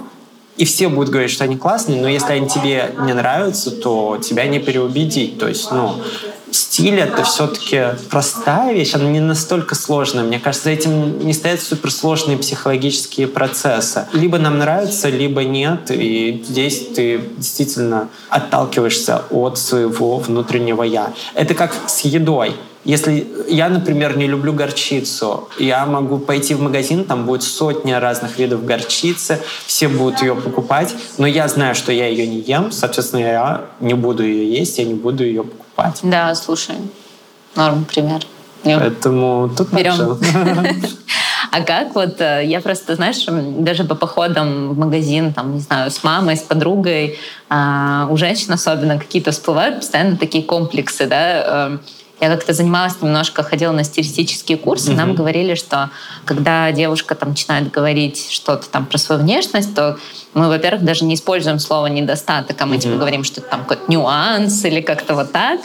и 0.57 0.65
все 0.65 0.89
будут 0.89 1.09
говорить, 1.09 1.31
что 1.31 1.43
они 1.43 1.57
классные, 1.57 2.01
но 2.01 2.07
если 2.07 2.33
они 2.33 2.47
тебе 2.47 2.93
не 3.05 3.13
нравятся, 3.13 3.71
то 3.71 4.19
тебя 4.21 4.45
не 4.45 4.59
переубедить. 4.59 5.39
То 5.39 5.47
есть, 5.47 5.71
ну, 5.71 5.95
стиль— 6.51 6.99
это 6.99 7.23
все-таки 7.23 7.83
простая 8.09 8.73
вещь, 8.73 8.93
она 8.93 9.09
не 9.09 9.19
настолько 9.19 9.75
сложная. 9.75 10.23
Мне 10.23 10.39
кажется, 10.39 10.65
за 10.65 10.71
этим 10.71 11.25
не 11.25 11.33
стоят 11.33 11.61
суперсложные 11.61 12.37
психологические 12.37 13.27
процессы. 13.27 14.07
Либо 14.13 14.37
нам 14.37 14.57
нравится, 14.57 15.09
либо 15.09 15.43
нет, 15.43 15.91
и 15.91 16.43
здесь 16.47 16.87
ты 16.95 17.21
действительно 17.37 18.09
отталкиваешься 18.29 19.23
от 19.29 19.57
своего 19.57 20.17
внутреннего 20.17 20.83
«я». 20.83 21.13
Это 21.33 21.53
как 21.53 21.73
с 21.87 22.01
едой. 22.01 22.55
Если 22.83 23.27
я, 23.47 23.69
например, 23.69 24.17
не 24.17 24.25
люблю 24.25 24.53
горчицу, 24.53 25.49
я 25.59 25.85
могу 25.85 26.17
пойти 26.17 26.55
в 26.55 26.61
магазин, 26.61 27.03
там 27.03 27.27
будет 27.27 27.43
сотня 27.43 27.99
разных 27.99 28.39
видов 28.39 28.65
горчицы, 28.65 29.39
все 29.67 29.87
будут 29.87 30.21
ее 30.23 30.35
покупать, 30.35 30.95
но 31.19 31.27
я 31.27 31.47
знаю, 31.47 31.75
что 31.75 31.91
я 31.91 32.07
ее 32.07 32.25
не 32.25 32.39
ем, 32.39 32.71
соответственно, 32.71 33.21
я 33.21 33.61
не 33.81 33.93
буду 33.93 34.23
ее 34.23 34.51
есть, 34.51 34.79
я 34.79 34.85
не 34.85 34.95
буду 34.95 35.23
ее 35.23 35.43
покупать. 35.43 35.60
Да, 36.03 36.35
слушай, 36.35 36.75
норм 37.55 37.85
пример. 37.85 38.21
Поэтому 38.63 39.49
тут 39.55 39.71
берем. 39.73 40.19
А 41.51 41.63
как 41.63 41.95
вот, 41.95 42.21
э, 42.21 42.43
я 42.45 42.61
просто, 42.61 42.95
знаешь, 42.95 43.25
даже 43.27 43.83
по 43.83 43.95
походам 43.95 44.69
в 44.69 44.77
магазин, 44.77 45.33
там, 45.33 45.55
не 45.55 45.59
знаю, 45.59 45.91
с 45.91 46.01
мамой, 46.01 46.37
с 46.37 46.41
подругой, 46.41 47.19
а, 47.49 48.07
у 48.09 48.15
женщин 48.15 48.53
особенно 48.53 48.97
какие-то 48.97 49.31
всплывают 49.31 49.77
постоянно 49.77 50.15
такие 50.15 50.45
комплексы, 50.45 51.07
да, 51.07 51.71
э, 51.73 51.77
я 52.21 52.29
как-то 52.29 52.53
занималась 52.53 53.01
немножко, 53.01 53.41
ходила 53.41 53.71
на 53.71 53.83
стилистические 53.83 54.59
курсы, 54.59 54.91
mm-hmm. 54.91 54.95
нам 54.95 55.15
говорили, 55.15 55.55
что 55.55 55.89
когда 56.23 56.71
девушка 56.71 57.15
там 57.15 57.29
начинает 57.29 57.71
говорить 57.71 58.29
что-то 58.29 58.69
там 58.69 58.85
про 58.85 58.99
свою 58.99 59.21
внешность, 59.21 59.73
то 59.73 59.97
мы, 60.35 60.47
во-первых, 60.47 60.83
даже 60.85 61.03
не 61.03 61.15
используем 61.15 61.57
слово 61.57 61.87
недостаток, 61.87 62.61
а 62.61 62.67
мы 62.67 62.75
mm-hmm. 62.75 62.79
типа 62.79 62.95
говорим, 62.97 63.23
что 63.23 63.41
это 63.41 63.49
там 63.49 63.61
какой-то 63.61 63.91
нюанс 63.91 64.63
или 64.65 64.81
как-то 64.81 65.15
вот 65.15 65.31
так. 65.31 65.61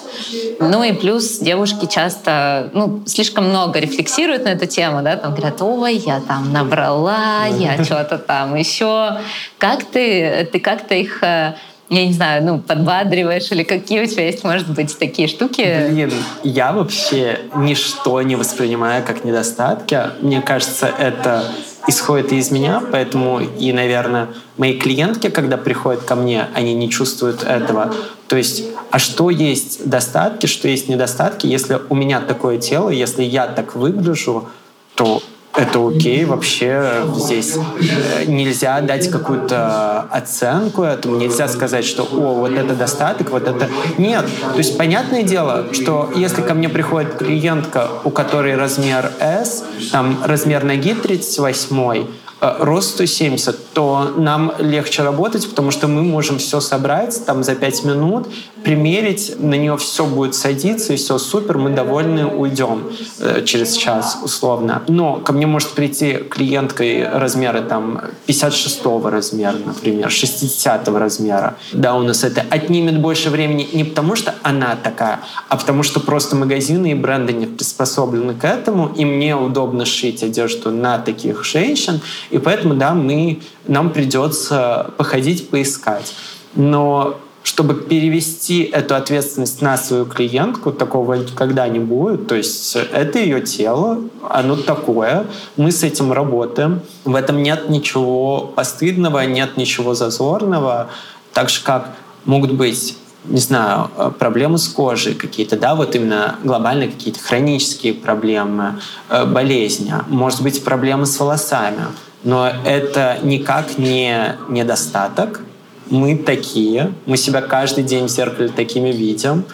Ну 0.59 0.83
и 0.83 0.93
плюс 0.93 1.39
девушки 1.41 1.85
часто, 1.85 2.71
ну, 2.73 3.03
слишком 3.05 3.51
много 3.51 3.79
рефлексируют 3.79 4.45
на 4.45 4.49
эту 4.49 4.65
тему, 4.67 5.03
да, 5.03 5.17
там 5.17 5.35
говорят, 5.35 5.61
ой, 5.61 5.97
я 5.97 6.21
там 6.21 6.55
набрала, 6.55 7.45
я 7.47 7.85
что-то 7.85 8.17
там 8.17 8.57
еще. 8.57 9.19
Как 9.59 9.85
ты, 9.85 10.49
ты 10.51 10.59
как-то 10.59 10.95
их 10.95 11.23
э, 11.23 11.55
я 11.89 12.07
не 12.07 12.13
знаю, 12.13 12.45
ну, 12.45 12.59
подбадриваешь 12.59 13.51
или 13.53 13.63
какие 13.63 14.03
у 14.03 14.07
тебя 14.07 14.27
есть, 14.27 14.43
может 14.43 14.69
быть, 14.69 14.99
такие 14.99 15.29
штуки? 15.29 15.89
Блин, 15.91 16.13
я 16.43 16.73
вообще 16.73 17.41
ничто 17.55 18.21
не 18.23 18.35
воспринимаю 18.37 19.05
как 19.05 19.25
недостатки. 19.25 20.01
Мне 20.21 20.43
кажется, 20.43 20.91
это 20.99 21.45
исходит 21.87 22.33
из 22.33 22.51
меня, 22.51 22.83
поэтому 22.91 23.41
и, 23.41 23.73
наверное, 23.73 24.29
мои 24.57 24.77
клиентки, 24.77 25.31
когда 25.31 25.57
приходят 25.57 26.03
ко 26.03 26.17
мне, 26.17 26.49
они 26.55 26.75
не 26.75 26.91
чувствуют 26.91 27.45
этого. 27.45 27.95
То 28.27 28.37
есть, 28.37 28.65
а 28.91 28.99
что 28.99 29.31
есть 29.31 29.89
достатки, 29.89 30.47
что 30.47 30.67
есть 30.67 30.89
недостатки? 30.89 31.47
Если 31.47 31.79
у 31.89 31.95
меня 31.95 32.21
такое 32.21 32.59
тело, 32.59 32.91
если 32.91 33.23
я 33.23 33.47
так 33.47 33.77
выгляжу, 33.77 34.49
то 34.97 35.23
это 35.57 35.87
окей, 35.87 36.25
вообще 36.25 37.03
здесь. 37.17 37.57
Э, 37.57 38.25
нельзя 38.27 38.81
дать 38.81 39.11
какую-то 39.11 40.03
оценку 40.11 40.83
этому, 40.83 41.17
нельзя 41.17 41.49
сказать, 41.49 41.85
что 41.85 42.03
о, 42.03 42.35
вот 42.35 42.53
это 42.53 42.75
достаток, 42.75 43.31
вот 43.31 43.49
это... 43.49 43.69
Нет, 43.99 44.27
то 44.53 44.59
есть 44.59 44.77
понятное 44.77 45.23
дело, 45.23 45.67
что 45.73 46.11
если 46.15 46.43
ко 46.43 46.55
мне 46.55 46.69
приходит 46.69 47.15
клиентка, 47.15 47.89
у 48.05 48.11
которой 48.11 48.57
размер 48.57 49.11
S, 49.19 49.65
там 49.91 50.19
размер 50.25 50.65
ноги 50.65 50.95
38, 50.95 52.07
Э, 52.39 52.57
рост 52.59 52.91
170, 52.97 53.73
то 53.73 54.13
нам 54.15 54.53
легче 54.59 55.03
работать, 55.03 55.49
потому 55.49 55.71
что 55.71 55.89
мы 55.89 56.03
можем 56.03 56.37
все 56.37 56.61
собрать 56.61 57.25
там 57.25 57.43
за 57.43 57.55
5 57.55 57.85
минут, 57.85 58.27
примерить, 58.67 59.37
на 59.39 59.55
нее 59.55 59.77
все 59.77 60.05
будет 60.05 60.35
садиться, 60.35 60.93
и 60.93 60.97
все 60.97 61.19
супер, 61.19 61.57
мы 61.57 61.71
довольны, 61.71 62.27
уйдем 62.27 62.91
э, 63.21 63.45
через 63.45 63.77
час 63.77 64.19
условно. 64.25 64.83
Но 64.89 65.19
ко 65.19 65.33
мне 65.33 65.47
может 65.47 65.69
прийти 65.69 66.15
клиенткой 66.15 67.09
размера 67.09 67.61
там 67.61 68.01
56 68.27 68.81
размера, 69.05 69.55
например, 69.65 70.11
60 70.11 70.89
размера. 70.89 71.55
Да, 71.73 71.95
у 71.95 72.03
нас 72.03 72.25
это 72.25 72.45
отнимет 72.51 73.01
больше 73.01 73.31
времени 73.31 73.69
не 73.73 73.85
потому, 73.85 74.17
что 74.17 74.35
она 74.43 74.75
такая, 74.83 75.21
а 75.49 75.57
потому 75.57 75.85
что 75.85 76.01
просто 76.01 76.35
магазины 76.35 76.91
и 76.91 76.95
бренды 76.95 77.35
не 77.35 77.47
приспособлены 77.47 78.35
к 78.35 78.43
этому, 78.43 78.89
и 78.89 79.05
мне 79.05 79.37
удобно 79.37 79.85
шить 79.85 80.25
одежду 80.25 80.73
на 80.73 80.99
таких 80.99 81.45
женщин, 81.45 82.01
и 82.31 82.39
поэтому, 82.39 82.75
да, 82.75 82.95
мы, 82.95 83.43
нам 83.69 83.91
придется 83.91 84.91
походить, 84.97 85.51
поискать. 85.51 86.15
Но 86.57 87.21
чтобы 87.47 87.75
перевести 87.75 88.65
эту 88.65 88.97
ответственность 88.97 89.63
на 89.63 89.77
свою 89.77 90.05
клиентку, 90.05 90.73
такого 90.73 91.15
никогда 91.15 91.69
не 91.69 91.79
будет. 91.79 92.27
То 92.27 92.35
есть 92.35 92.75
это 92.75 93.21
ее 93.21 93.41
тело, 93.41 94.01
оно 94.29 94.57
такое, 94.57 95.27
мы 95.57 95.71
с 95.71 95.85
этим 95.85 96.13
работаем. 96.13 96.81
В 97.05 97.15
этом 97.15 97.45
нет 97.45 97.69
ничего 97.69 98.41
постыдного, 98.41 99.25
нет 99.27 99.57
ничего 99.57 99.95
зазорного. 99.95 100.89
Так 101.33 101.49
же, 101.49 101.61
как 101.63 101.95
могут 102.25 102.53
быть 102.53 102.99
не 103.27 103.41
знаю, 103.41 103.91
проблемы 104.19 104.59
с 104.59 104.67
кожей 104.69 105.15
какие-то, 105.15 105.57
да, 105.57 105.77
вот 105.77 105.95
именно 105.95 106.37
глобальные 106.43 106.91
какие-то 106.91 107.21
хронические 107.21 107.95
проблемы, 107.95 108.81
э, 109.09 109.25
болезни, 109.25 109.93
может 110.09 110.43
быть, 110.43 110.63
проблемы 110.63 111.07
с 111.07 111.19
волосами 111.19 111.87
но 112.27 112.51
это 112.65 113.19
никак 113.23 113.79
не 113.79 114.37
недостаток. 114.49 115.43
Мы 115.91 116.17
такие, 116.17 116.93
мы 117.07 117.17
себя 117.17 117.41
каждый 117.41 117.85
день 117.85 118.07
в 118.07 118.09
зеркале 118.09 118.49
такими 118.49 118.91
видим. 118.91 119.45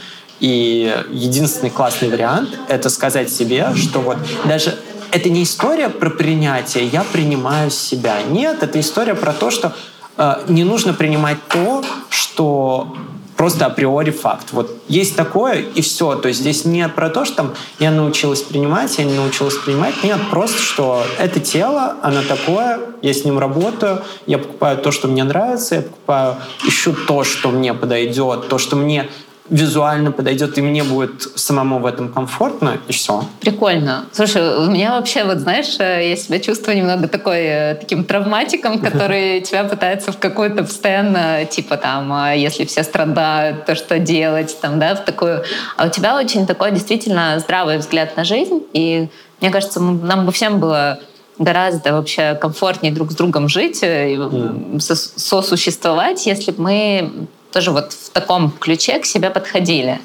И 0.41 0.93
единственный 1.11 1.71
классный 1.71 2.09
вариант— 2.09 2.59
это 2.69 2.91
сказать 2.91 3.31
себе, 3.31 3.69
что 3.77 4.01
вот 4.01 4.17
даже 4.45 4.77
это 5.13 5.29
не 5.29 5.43
история 5.45 5.89
про 5.89 6.11
принятие, 6.11 6.87
я 6.87 7.05
принимаю 7.05 7.71
себя. 7.71 8.23
Нет, 8.23 8.63
это 8.63 8.81
история 8.81 9.15
про 9.15 9.33
то, 9.33 9.51
что 9.51 9.73
э, 10.17 10.45
не 10.49 10.65
нужно 10.65 10.95
принимать 10.95 11.37
то, 11.49 11.85
что 12.09 12.97
просто 13.43 13.67
априори 13.67 14.13
факт. 14.13 14.53
Вот 14.53 14.71
есть 14.87 15.17
такое, 15.17 15.65
и 15.75 15.83
все. 15.83 16.15
То 16.15 16.29
есть 16.29 16.39
здесь 16.39 16.65
не 16.65 16.89
про 16.89 17.11
то, 17.11 17.25
что 17.25 17.39
там 17.39 17.55
я 17.81 17.91
научилась 17.91 18.41
принимать, 18.41 18.97
я 18.99 19.05
не 19.05 19.15
научилась 19.15 19.57
принимать. 19.57 19.95
Нет, 20.05 20.21
просто, 20.31 20.63
что 20.63 21.03
это 21.19 21.41
тело, 21.41 21.97
оно 22.03 22.23
такое, 22.23 22.79
я 23.03 23.13
с 23.13 23.25
ним 23.25 23.41
работаю, 23.41 24.05
я 24.29 24.39
покупаю 24.39 24.79
то, 24.79 24.93
что 24.93 25.09
мне 25.09 25.25
нравится, 25.25 25.75
я 25.75 25.83
покупаю, 25.83 26.37
ищу 26.69 26.95
то, 27.09 27.25
что 27.25 27.51
мне 27.51 27.75
подойдет, 27.75 28.47
то, 28.47 28.59
что 28.59 28.77
мне 28.77 29.11
визуально 29.53 30.13
подойдет, 30.13 30.57
и 30.57 30.63
мне 30.63 30.83
будет 30.83 31.23
самому 31.37 31.79
в 31.79 31.87
этом 31.87 32.09
комфортно, 32.09 32.79
и 32.89 32.93
все. 32.93 33.25
Прикольно. 33.41 34.07
Слушай, 34.11 34.57
у 34.57 34.71
меня 34.71 34.93
вообще, 34.93 35.25
вот 35.25 35.39
знаешь, 35.39 35.77
э, 35.79 36.09
я 36.09 36.17
себя 36.17 36.41
чувствую 36.41 36.79
немного 36.79 37.07
такой, 37.07 37.41
э, 37.41 37.75
таким 37.75 38.05
травматиком, 38.05 38.79
который 38.91 39.43
тебя 39.43 39.65
пытается 39.65 40.11
в 40.11 40.19
какую-то 40.19 40.65
постоянно, 40.65 41.45
типа 41.45 41.77
там, 41.77 42.11
а 42.13 42.33
если 42.33 42.65
все 42.65 42.83
страдают, 42.83 43.67
то 43.67 43.75
что 43.75 43.99
делать, 43.99 44.57
там, 44.61 44.79
да, 44.79 44.95
в 44.95 45.05
такую... 45.05 45.45
А 45.77 45.87
у 45.87 45.91
тебя 45.91 46.17
очень 46.17 46.47
такой 46.47 46.71
действительно 46.73 47.39
здравый 47.39 47.77
взгляд 47.77 48.17
на 48.17 48.25
жизнь, 48.25 48.63
и 48.73 49.09
мне 49.43 49.51
кажется, 49.51 49.81
нам 49.81 50.25
бы 50.25 50.33
всем 50.33 50.61
было 50.61 50.99
гораздо 51.39 51.93
вообще 51.93 52.35
комфортнее 52.41 52.93
друг 52.93 53.13
с 53.13 53.15
другом 53.17 53.49
жить, 53.49 53.83
mm. 53.83 54.81
сосуществовать, 54.81 56.25
если 56.25 56.53
бы 56.53 56.63
мы 56.63 57.29
тоже 57.53 57.71
вот 57.71 57.93
в 57.93 58.11
таком 58.11 58.51
ключе 58.51 58.99
к 58.99 59.07
себе 59.07 59.31
подходили. 59.31 60.01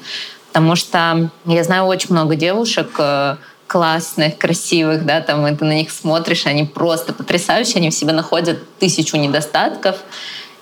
Потому 0.52 0.76
что 0.76 1.30
я 1.44 1.64
знаю 1.64 1.84
очень 1.84 2.10
много 2.10 2.36
девушек, 2.36 2.90
э, 2.98 3.36
классных, 3.66 4.38
красивых, 4.38 5.04
да, 5.04 5.20
там 5.20 5.46
и 5.46 5.54
ты 5.54 5.64
на 5.64 5.74
них 5.74 5.90
смотришь, 5.90 6.46
они 6.46 6.64
просто 6.64 7.12
потрясающие, 7.12 7.76
они 7.76 7.90
в 7.90 7.94
себе 7.94 8.12
находят 8.12 8.58
тысячу 8.78 9.16
недостатков. 9.16 9.96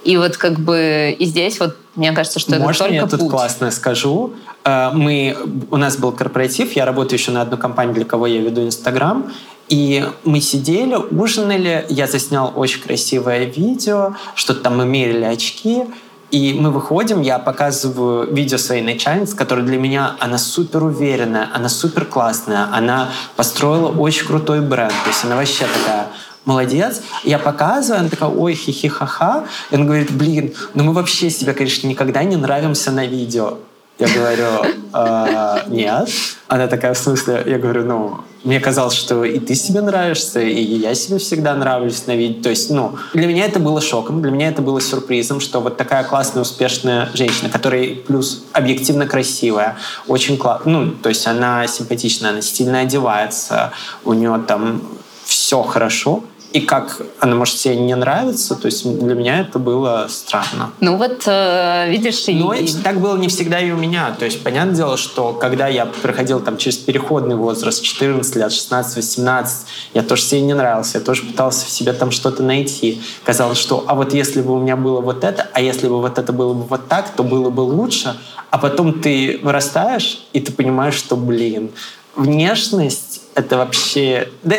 И 0.05 0.17
вот 0.17 0.37
как 0.37 0.59
бы 0.59 1.17
и 1.19 1.25
здесь 1.25 1.59
вот 1.61 1.77
мне 1.95 2.13
кажется, 2.13 2.39
что 2.39 2.57
Можно 2.57 2.69
это 2.69 2.79
только 2.79 2.95
я 2.95 3.01
путь. 3.03 3.21
тут 3.21 3.31
классно 3.31 3.71
скажу? 3.71 4.35
Э, 4.65 4.91
Мы, 4.93 5.37
у 5.71 5.77
нас 5.77 5.97
был 5.97 6.13
корпоратив, 6.13 6.73
я 6.77 6.85
работаю 6.85 7.19
еще 7.19 7.31
на 7.31 7.43
одну 7.43 7.57
компанию, 7.57 7.95
для 7.95 8.05
кого 8.05 8.27
я 8.27 8.41
веду 8.41 8.63
Инстаграм, 8.63 9.33
и 9.69 10.05
мы 10.25 10.41
сидели, 10.41 10.95
ужинали, 10.95 11.87
я 11.89 12.07
заснял 12.07 12.53
очень 12.55 12.81
красивое 12.83 13.45
видео, 13.45 14.15
что-то 14.35 14.61
там 14.61 14.77
мы 14.77 14.85
мерили 14.85 15.25
очки, 15.25 15.85
и 16.31 16.55
мы 16.55 16.71
выходим, 16.71 17.23
я 17.23 17.39
показываю 17.39 18.33
видео 18.33 18.59
своей 18.59 18.83
начальницы, 18.83 19.37
которая 19.37 19.65
для 19.65 19.79
меня, 19.79 20.17
она 20.19 20.39
супер 20.39 20.85
уверенная, 20.85 21.49
она 21.55 21.69
супер 21.69 22.05
классная, 22.05 22.69
она 22.73 23.11
построила 23.37 23.89
очень 23.89 24.27
крутой 24.27 24.61
бренд, 24.61 24.93
то 25.05 25.11
есть 25.11 25.25
она 25.25 25.37
вообще 25.37 25.67
такая 25.67 26.09
молодец. 26.45 27.03
Я 27.25 27.39
показываю, 27.39 28.01
она 28.01 28.09
такая, 28.09 28.31
ой, 28.31 28.55
хихи-ха-ха. 28.55 29.45
И 29.71 29.75
он 29.75 29.85
говорит, 29.85 30.11
блин, 30.13 30.55
ну 30.75 30.85
мы 30.85 30.93
вообще 30.93 31.29
себе, 31.29 31.53
конечно, 31.53 31.87
никогда 31.87 32.23
не 32.23 32.37
нравимся 32.37 32.91
на 32.93 33.05
видео. 33.05 33.59
Я 33.99 34.09
говорю, 34.09 34.75
«А, 34.93 35.65
нет. 35.69 36.09
Она 36.49 36.67
такая, 36.67 36.93
в 36.93 36.99
смысле? 36.99 37.43
Я 37.47 37.59
говорю, 37.59 37.85
ну, 37.85 38.21
мне 38.45 38.61
казалось, 38.61 38.95
что 38.95 39.25
и 39.25 39.39
ты 39.39 39.55
себе 39.55 39.81
нравишься, 39.81 40.41
и 40.41 40.63
я 40.63 40.95
себе 40.95 41.19
всегда 41.19 41.55
нравлюсь 41.55 42.07
на 42.07 42.15
видео. 42.15 42.43
То 42.43 42.51
есть, 42.51 42.71
ну, 42.71 42.97
для 43.15 43.27
меня 43.27 43.47
это 43.47 43.59
было 43.59 43.81
шоком, 43.81 44.21
для 44.21 44.31
меня 44.31 44.49
это 44.49 44.61
было 44.61 44.81
сюрпризом, 44.83 45.41
что 45.41 45.61
вот 45.61 45.79
такая 45.79 46.05
классная, 46.05 46.43
успешная 46.43 47.09
женщина, 47.15 47.49
которая 47.49 47.95
плюс 47.95 48.45
объективно 48.53 49.07
красивая, 49.07 49.77
очень 50.07 50.37
классная, 50.37 50.73
ну, 50.73 50.91
то 50.91 51.09
есть 51.09 51.27
она 51.27 51.67
симпатичная, 51.67 52.31
она 52.31 52.43
стильно 52.43 52.81
одевается, 52.81 53.73
у 54.05 54.13
нее 54.13 54.41
там 54.47 54.83
все 55.25 55.63
хорошо, 55.63 56.23
и 56.57 56.61
как 56.63 57.03
она 57.21 57.37
может 57.37 57.59
себе 57.59 57.77
не 57.77 57.95
нравиться, 57.95 58.55
то 58.55 58.65
есть 58.65 58.83
для 58.99 59.15
меня 59.15 59.41
это 59.41 59.59
было 59.59 60.07
странно. 60.09 60.71
Ну 60.81 60.97
вот, 60.97 61.25
э, 61.27 61.91
видишь, 61.91 62.25
Но 62.29 62.55
и- 62.55 62.67
так 62.83 62.99
было 62.99 63.19
не 63.19 63.29
всегда 63.29 63.61
и 63.61 63.71
у 63.73 63.77
меня. 63.77 64.17
То 64.19 64.25
есть, 64.25 64.43
понятное 64.43 64.75
дело, 64.75 64.97
что 64.97 65.35
когда 65.35 65.69
я 65.69 65.85
проходил 65.85 66.41
там 66.41 66.57
через 66.57 66.79
переходный 66.79 67.37
возраст, 67.37 67.83
14 67.83 68.37
лет, 68.37 68.51
16-18, 68.53 69.67
я 69.93 70.03
тоже 70.03 70.23
себе 70.23 70.41
не 70.41 70.55
нравился, 70.55 70.97
я 70.97 71.05
тоже 71.05 71.25
пытался 71.25 71.67
в 71.67 71.69
себе 71.69 71.93
там 71.93 72.11
что-то 72.11 72.43
найти. 72.43 73.03
Казалось, 73.25 73.59
что 73.59 73.85
а 73.87 73.95
вот 73.95 74.15
если 74.15 74.41
бы 74.41 74.55
у 74.55 74.59
меня 74.59 74.77
было 74.77 75.03
вот 75.03 75.25
это, 75.25 75.47
а 75.53 75.61
если 75.61 75.89
бы 75.89 76.01
вот 76.01 76.19
это 76.19 76.33
было 76.33 76.55
бы 76.55 76.63
вот 76.63 76.89
так, 76.89 77.11
то 77.15 77.23
было 77.23 77.51
бы 77.51 77.61
лучше. 77.61 78.17
А 78.49 78.57
потом 78.57 78.95
ты 79.01 79.39
вырастаешь, 79.43 80.21
и 80.33 80.41
ты 80.41 80.53
понимаешь, 80.53 80.95
что, 80.95 81.17
блин, 81.17 81.71
внешность— 82.15 83.21
это 83.35 83.59
вообще... 83.59 84.31
Да, 84.43 84.57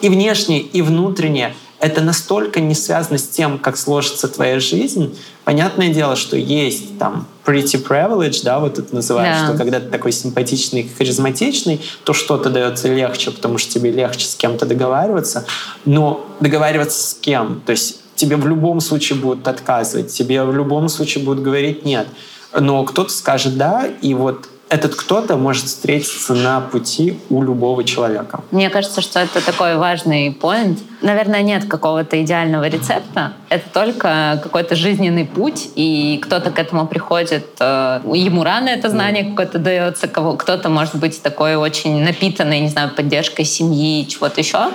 и 0.00 0.08
внешне, 0.08 0.60
и 0.60 0.82
внутренне 0.82 1.54
это 1.78 2.00
настолько 2.00 2.60
не 2.60 2.74
связано 2.74 3.18
с 3.18 3.28
тем, 3.28 3.58
как 3.58 3.76
сложится 3.76 4.28
твоя 4.28 4.58
жизнь. 4.60 5.16
Понятное 5.44 5.92
дело, 5.92 6.16
что 6.16 6.36
есть 6.36 6.98
там 6.98 7.26
pretty 7.44 7.82
privilege, 7.86 8.42
да, 8.42 8.58
вот 8.58 8.78
это 8.78 8.94
называют, 8.94 9.36
Да. 9.36 9.46
что 9.46 9.58
когда 9.58 9.78
ты 9.78 9.88
такой 9.90 10.12
симпатичный, 10.12 10.90
харизматичный, 10.96 11.80
то 12.04 12.14
что-то 12.14 12.48
дается 12.50 12.88
легче, 12.92 13.30
потому 13.30 13.58
что 13.58 13.70
тебе 13.72 13.90
легче 13.90 14.26
с 14.26 14.34
кем-то 14.34 14.64
договариваться. 14.64 15.44
Но 15.84 16.26
договариваться 16.40 17.10
с 17.10 17.14
кем? 17.14 17.60
То 17.66 17.72
есть 17.72 18.00
тебе 18.14 18.36
в 18.36 18.46
любом 18.46 18.80
случае 18.80 19.18
будут 19.18 19.46
отказывать, 19.46 20.10
тебе 20.12 20.42
в 20.44 20.54
любом 20.54 20.88
случае 20.88 21.24
будут 21.24 21.42
говорить 21.44 21.84
нет. 21.84 22.08
Но 22.58 22.84
кто-то 22.84 23.12
скажет 23.12 23.58
да, 23.58 23.86
и 24.00 24.14
вот 24.14 24.48
этот 24.68 24.96
кто-то 24.96 25.36
может 25.36 25.66
встретиться 25.66 26.34
на 26.34 26.60
пути 26.60 27.18
у 27.30 27.42
любого 27.42 27.84
человека. 27.84 28.40
Мне 28.50 28.68
кажется, 28.68 29.00
что 29.00 29.20
это 29.20 29.44
такой 29.44 29.76
важный 29.76 30.32
поинт. 30.32 30.80
Наверное, 31.02 31.42
нет 31.42 31.66
какого-то 31.66 32.20
идеального 32.22 32.66
рецепта. 32.68 33.34
Это 33.48 33.64
только 33.72 34.40
какой-то 34.42 34.74
жизненный 34.74 35.24
путь, 35.24 35.70
и 35.76 36.18
кто-то 36.22 36.50
к 36.50 36.58
этому 36.58 36.86
приходит, 36.86 37.46
э, 37.60 38.00
ему 38.14 38.42
рано 38.42 38.68
это 38.68 38.90
знание 38.90 39.24
какое-то 39.24 39.58
дается, 39.58 40.08
кто-то 40.08 40.68
может 40.68 40.96
быть 40.96 41.22
такой 41.22 41.54
очень 41.54 42.02
напитанный, 42.02 42.60
не 42.60 42.68
знаю, 42.68 42.90
поддержкой 42.90 43.44
семьи, 43.44 44.06
чего-то 44.08 44.40
еще. 44.40 44.70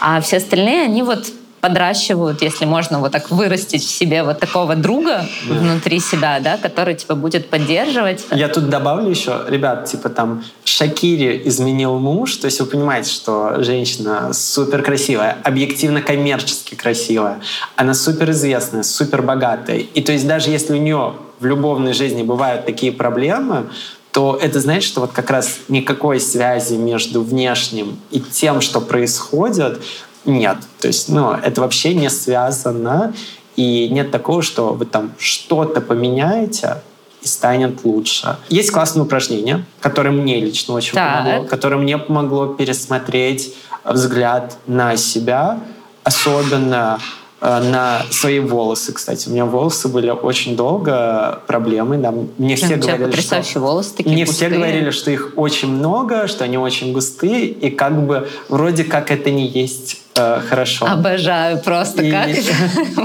А 0.00 0.20
все 0.20 0.36
остальные, 0.36 0.84
они 0.84 1.02
вот 1.02 1.24
подращивают, 1.64 2.42
если 2.42 2.66
можно 2.66 2.98
вот 3.00 3.12
так 3.12 3.30
вырастить 3.30 3.82
в 3.82 3.90
себе 3.90 4.22
вот 4.22 4.38
такого 4.38 4.76
друга 4.76 5.24
Да. 5.48 5.54
внутри 5.54 5.98
себя, 5.98 6.38
да, 6.40 6.58
который 6.58 6.94
тебя 6.94 7.14
будет 7.14 7.48
поддерживать. 7.48 8.26
Я 8.32 8.48
тут 8.48 8.68
добавлю 8.68 9.08
еще, 9.08 9.40
ребят, 9.48 9.86
типа 9.86 10.10
там 10.10 10.44
Шакири 10.64 11.40
изменил 11.46 11.98
муж, 11.98 12.36
то 12.36 12.46
есть 12.46 12.60
вы 12.60 12.66
понимаете, 12.66 13.10
что 13.10 13.62
женщина 13.62 14.34
супер 14.34 14.82
красивая, 14.82 15.38
объективно 15.42 16.02
коммерчески 16.02 16.74
красивая, 16.74 17.40
она 17.76 17.94
супер 17.94 18.30
известная, 18.32 18.82
супер 18.82 19.22
богатая. 19.22 19.78
И 19.78 20.02
то 20.02 20.12
есть 20.12 20.26
даже 20.26 20.50
если 20.50 20.74
у 20.74 20.82
нее 20.82 21.14
в 21.40 21.46
любовной 21.46 21.94
жизни 21.94 22.22
бывают 22.22 22.66
такие 22.66 22.92
проблемы, 22.92 23.64
то 24.12 24.38
это 24.40 24.60
значит, 24.60 24.84
что 24.84 25.00
вот 25.00 25.12
как 25.12 25.30
раз 25.30 25.58
никакой 25.68 26.20
связи 26.20 26.74
между 26.74 27.22
внешним 27.22 27.98
и 28.10 28.20
тем, 28.20 28.60
что 28.60 28.80
происходит, 28.82 29.80
нет. 30.24 30.58
То 30.80 30.88
есть, 30.88 31.08
ну, 31.08 31.32
это 31.32 31.60
вообще 31.60 31.94
не 31.94 32.10
связано, 32.10 33.12
и 33.56 33.88
нет 33.88 34.10
такого, 34.10 34.42
что 34.42 34.72
вы 34.72 34.84
там 34.86 35.12
что-то 35.18 35.80
поменяете, 35.80 36.78
и 37.22 37.26
станет 37.26 37.84
лучше. 37.84 38.36
Есть 38.48 38.70
классное 38.70 39.02
упражнение, 39.04 39.64
которое 39.80 40.10
мне 40.10 40.40
лично 40.40 40.74
очень 40.74 40.92
Так. 40.92 41.24
помогло, 41.24 41.44
которое 41.46 41.76
мне 41.76 41.96
помогло 41.98 42.46
пересмотреть 42.48 43.54
взгляд 43.84 44.56
на 44.66 44.96
себя, 44.96 45.60
особенно 46.02 46.98
э, 47.40 47.60
на 47.70 48.02
свои 48.10 48.40
волосы, 48.40 48.92
кстати. 48.92 49.28
У 49.28 49.32
меня 49.32 49.46
волосы 49.46 49.88
были 49.88 50.10
очень 50.10 50.54
долго 50.56 51.40
проблемой. 51.46 51.98
Да. 51.98 52.12
Мне 52.36 52.56
все 52.56 52.76
говорили, 52.76 53.20
что... 53.20 53.60
волосы 53.60 53.94
такие 53.96 54.12
Мне 54.12 54.24
все 54.26 54.32
густые. 54.48 54.50
говорили, 54.50 54.90
что 54.90 55.10
их 55.10 55.32
очень 55.36 55.68
много, 55.68 56.28
что 56.28 56.44
они 56.44 56.58
очень 56.58 56.92
густые, 56.92 57.46
и 57.46 57.70
как 57.70 58.06
бы 58.06 58.28
вроде 58.50 58.84
как 58.84 59.10
это 59.10 59.30
не 59.30 59.46
есть 59.46 60.03
э, 60.16 60.40
хорошо. 60.48 60.86
Обожаю 60.86 61.58
просто, 61.60 62.02
И- 62.02 62.10
как 62.10 62.28
это 62.28 62.52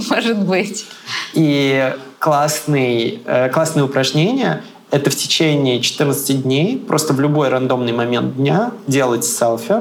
может 0.10 0.38
быть. 0.40 0.86
И 1.34 1.94
классный, 2.20 3.22
э, 3.26 3.50
классное 3.50 3.84
упражнение— 3.84 4.62
это 4.92 5.10
в 5.12 5.16
течение 5.16 5.82
14 5.82 6.42
дней, 6.44 6.78
просто 6.78 7.14
в 7.14 7.20
любой 7.20 7.50
рандомный 7.50 7.94
момент 7.94 8.36
дня 8.38 8.72
делать 8.88 9.24
селфи. 9.24 9.76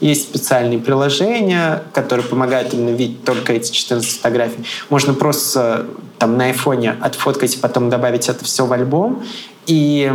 Есть 0.00 0.22
специальные 0.30 0.78
приложения, 0.78 1.82
которые 1.92 2.26
помогают 2.26 2.72
именно 2.72 2.94
видеть 2.96 3.24
только 3.24 3.52
эти 3.52 3.70
14 3.70 4.16
фотографий. 4.16 4.64
Можно 4.88 5.12
просто 5.14 5.86
там 6.18 6.36
на 6.38 6.46
айфоне 6.46 6.96
отфоткать 7.00 7.56
и 7.56 7.58
потом 7.58 7.90
добавить 7.90 8.28
это 8.28 8.44
все 8.44 8.64
в 8.64 8.72
альбом 8.72 9.22
и 9.66 10.12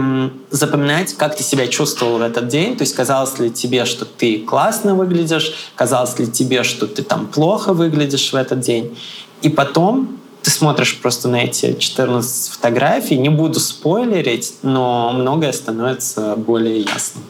запоминать, 0.52 1.14
как 1.16 1.36
ты 1.36 1.44
себя 1.44 1.68
чувствовал 1.68 2.20
в 2.20 2.22
этот 2.22 2.48
день. 2.48 2.76
То 2.76 2.84
есть 2.84 2.96
казалось 2.96 3.40
ли 3.40 3.50
тебе, 3.52 3.86
что 3.86 4.06
ты 4.06 4.40
классно 4.40 4.96
выглядишь, 4.96 5.54
казалось 5.76 6.18
ли 6.20 6.28
тебе, 6.28 6.64
что 6.64 6.88
ты 6.88 7.02
там 7.02 7.28
плохо 7.28 7.74
выглядишь 7.74 8.32
в 8.32 8.36
этот 8.36 8.60
день. 8.60 8.98
И 9.42 9.50
потом 9.50 10.20
ты 10.42 10.52
смотришь 10.52 11.00
просто 11.02 11.28
на 11.28 11.44
эти 11.44 11.74
14 11.78 12.54
фотографий, 12.54 13.18
не 13.18 13.30
буду 13.30 13.60
спойлерить, 13.60 14.56
но 14.62 15.12
многое 15.14 15.52
становится 15.52 16.36
более 16.36 16.82
ясным. 16.82 17.24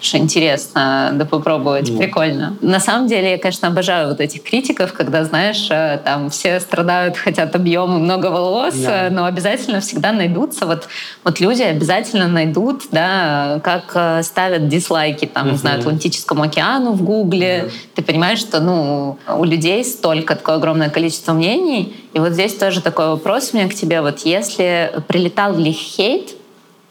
Что 0.00 0.16
интересно, 0.18 1.10
да 1.12 1.24
попробовать, 1.26 1.90
Ну. 1.90 1.98
прикольно. 1.98 2.56
На 2.62 2.80
самом 2.80 3.06
деле, 3.06 3.32
я, 3.32 3.38
конечно, 3.38 3.68
обожаю 3.68 4.08
вот 4.08 4.20
этих 4.20 4.42
критиков, 4.42 4.92
когда, 4.94 5.24
знаешь, 5.24 5.66
э, 5.70 5.98
там 6.04 6.30
все 6.30 6.58
страдают, 6.60 7.18
хотят 7.18 7.54
объема, 7.54 7.98
много 7.98 8.26
волос, 8.26 8.74
Да. 8.76 9.06
э, 9.08 9.10
но 9.10 9.26
обязательно 9.26 9.80
всегда 9.80 10.12
найдутся, 10.12 10.64
вот, 10.66 10.88
вот 11.22 11.38
люди 11.40 11.62
обязательно 11.62 12.28
найдут, 12.28 12.84
да, 12.92 13.60
как 13.62 13.92
э, 13.94 14.22
ставят 14.22 14.68
дизлайки, 14.68 15.26
там, 15.26 15.44
не 15.46 15.50
Мгм. 15.52 15.58
знаю, 15.60 15.80
Атлантическому 15.80 16.42
океану 16.44 16.92
в 16.92 17.02
Гугле. 17.02 17.70
Ты 17.94 18.02
понимаешь, 18.02 18.38
что, 18.38 18.60
ну, 18.60 19.18
у 19.36 19.44
людей 19.44 19.84
столько, 19.84 20.34
такое 20.34 20.56
огромное 20.56 20.88
количество 20.88 21.32
мнений, 21.34 21.94
и 22.14 22.18
вот 22.20 22.32
здесь 22.32 22.54
тоже 22.54 22.80
такой 22.80 23.08
вопрос 23.08 23.50
у 23.52 23.56
меня 23.58 23.68
к 23.68 23.74
тебе, 23.74 24.00
вот 24.00 24.20
если 24.20 24.92
прилетал 25.08 25.54
ли 25.56 25.72
хейт, 25.72 26.30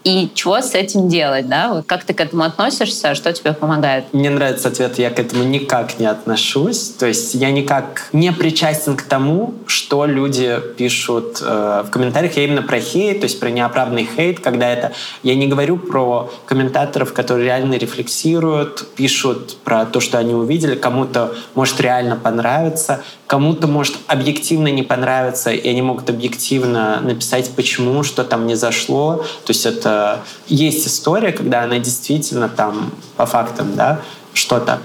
и 0.04 0.32
чего 0.34 0.62
с 0.62 0.76
этим 0.76 1.10
делать, 1.10 1.50
да? 1.50 1.84
Как 1.86 2.06
ты 2.06 2.14
к 2.14 2.22
этому 2.22 2.44
относишься, 2.44 3.16
что 3.16 3.34
тебе 3.34 3.54
помогает? 3.54 4.06
Мне 4.14 4.30
нравится 4.30 4.70
ответ, 4.70 4.98
я 4.98 5.10
к 5.10 5.20
этому 5.20 5.44
никак 5.44 6.00
не 6.00 6.06
отношусь. 6.06 6.90
То 6.98 7.06
есть 7.06 7.34
я 7.36 7.52
никак 7.52 8.08
не 8.14 8.32
причастен 8.32 8.96
к 8.96 9.04
тому, 9.04 9.54
что 9.68 10.06
люди 10.06 10.58
пишут 10.78 11.42
э, 11.42 11.84
в 11.86 11.90
комментариях. 11.90 12.38
Я 12.38 12.46
именно 12.46 12.62
про 12.62 12.80
хейт, 12.80 13.20
то 13.20 13.26
есть 13.26 13.40
про 13.40 13.50
неоправданный 13.50 14.08
хейт, 14.16 14.40
когда 14.40 14.70
это... 14.70 14.94
Я 15.22 15.36
не 15.36 15.48
говорю 15.48 15.78
про 15.78 16.32
комментаторов, 16.46 17.12
которые 17.14 17.46
реально 17.46 17.76
рефлексируют, 17.76 18.88
пишут 18.96 19.58
про 19.66 19.86
то, 19.86 20.00
что 20.00 20.18
они 20.18 20.34
увидели. 20.34 20.76
Кому-то 20.76 21.36
может 21.56 21.80
реально 21.82 22.16
понравиться, 22.16 23.04
кому-то 23.30 23.68
может 23.68 23.96
объективно 24.08 24.70
не 24.70 24.82
понравиться, 24.82 25.52
и 25.52 25.70
они 25.70 25.84
могут 25.84 26.10
объективно 26.10 27.00
написать, 27.00 27.52
почему, 27.56 28.02
что 28.02 28.24
там 28.24 28.48
не 28.48 28.56
зашло. 28.56 29.18
То 29.46 29.52
есть 29.52 29.68
это 29.68 30.22
есть 30.48 30.88
история, 30.88 31.32
когда 31.32 31.62
она 31.62 31.78
действительно 31.78 32.50
там 32.50 32.92
по 33.18 33.28
фактам, 33.28 33.76
да, 33.76 34.02
что-то. 34.34 34.80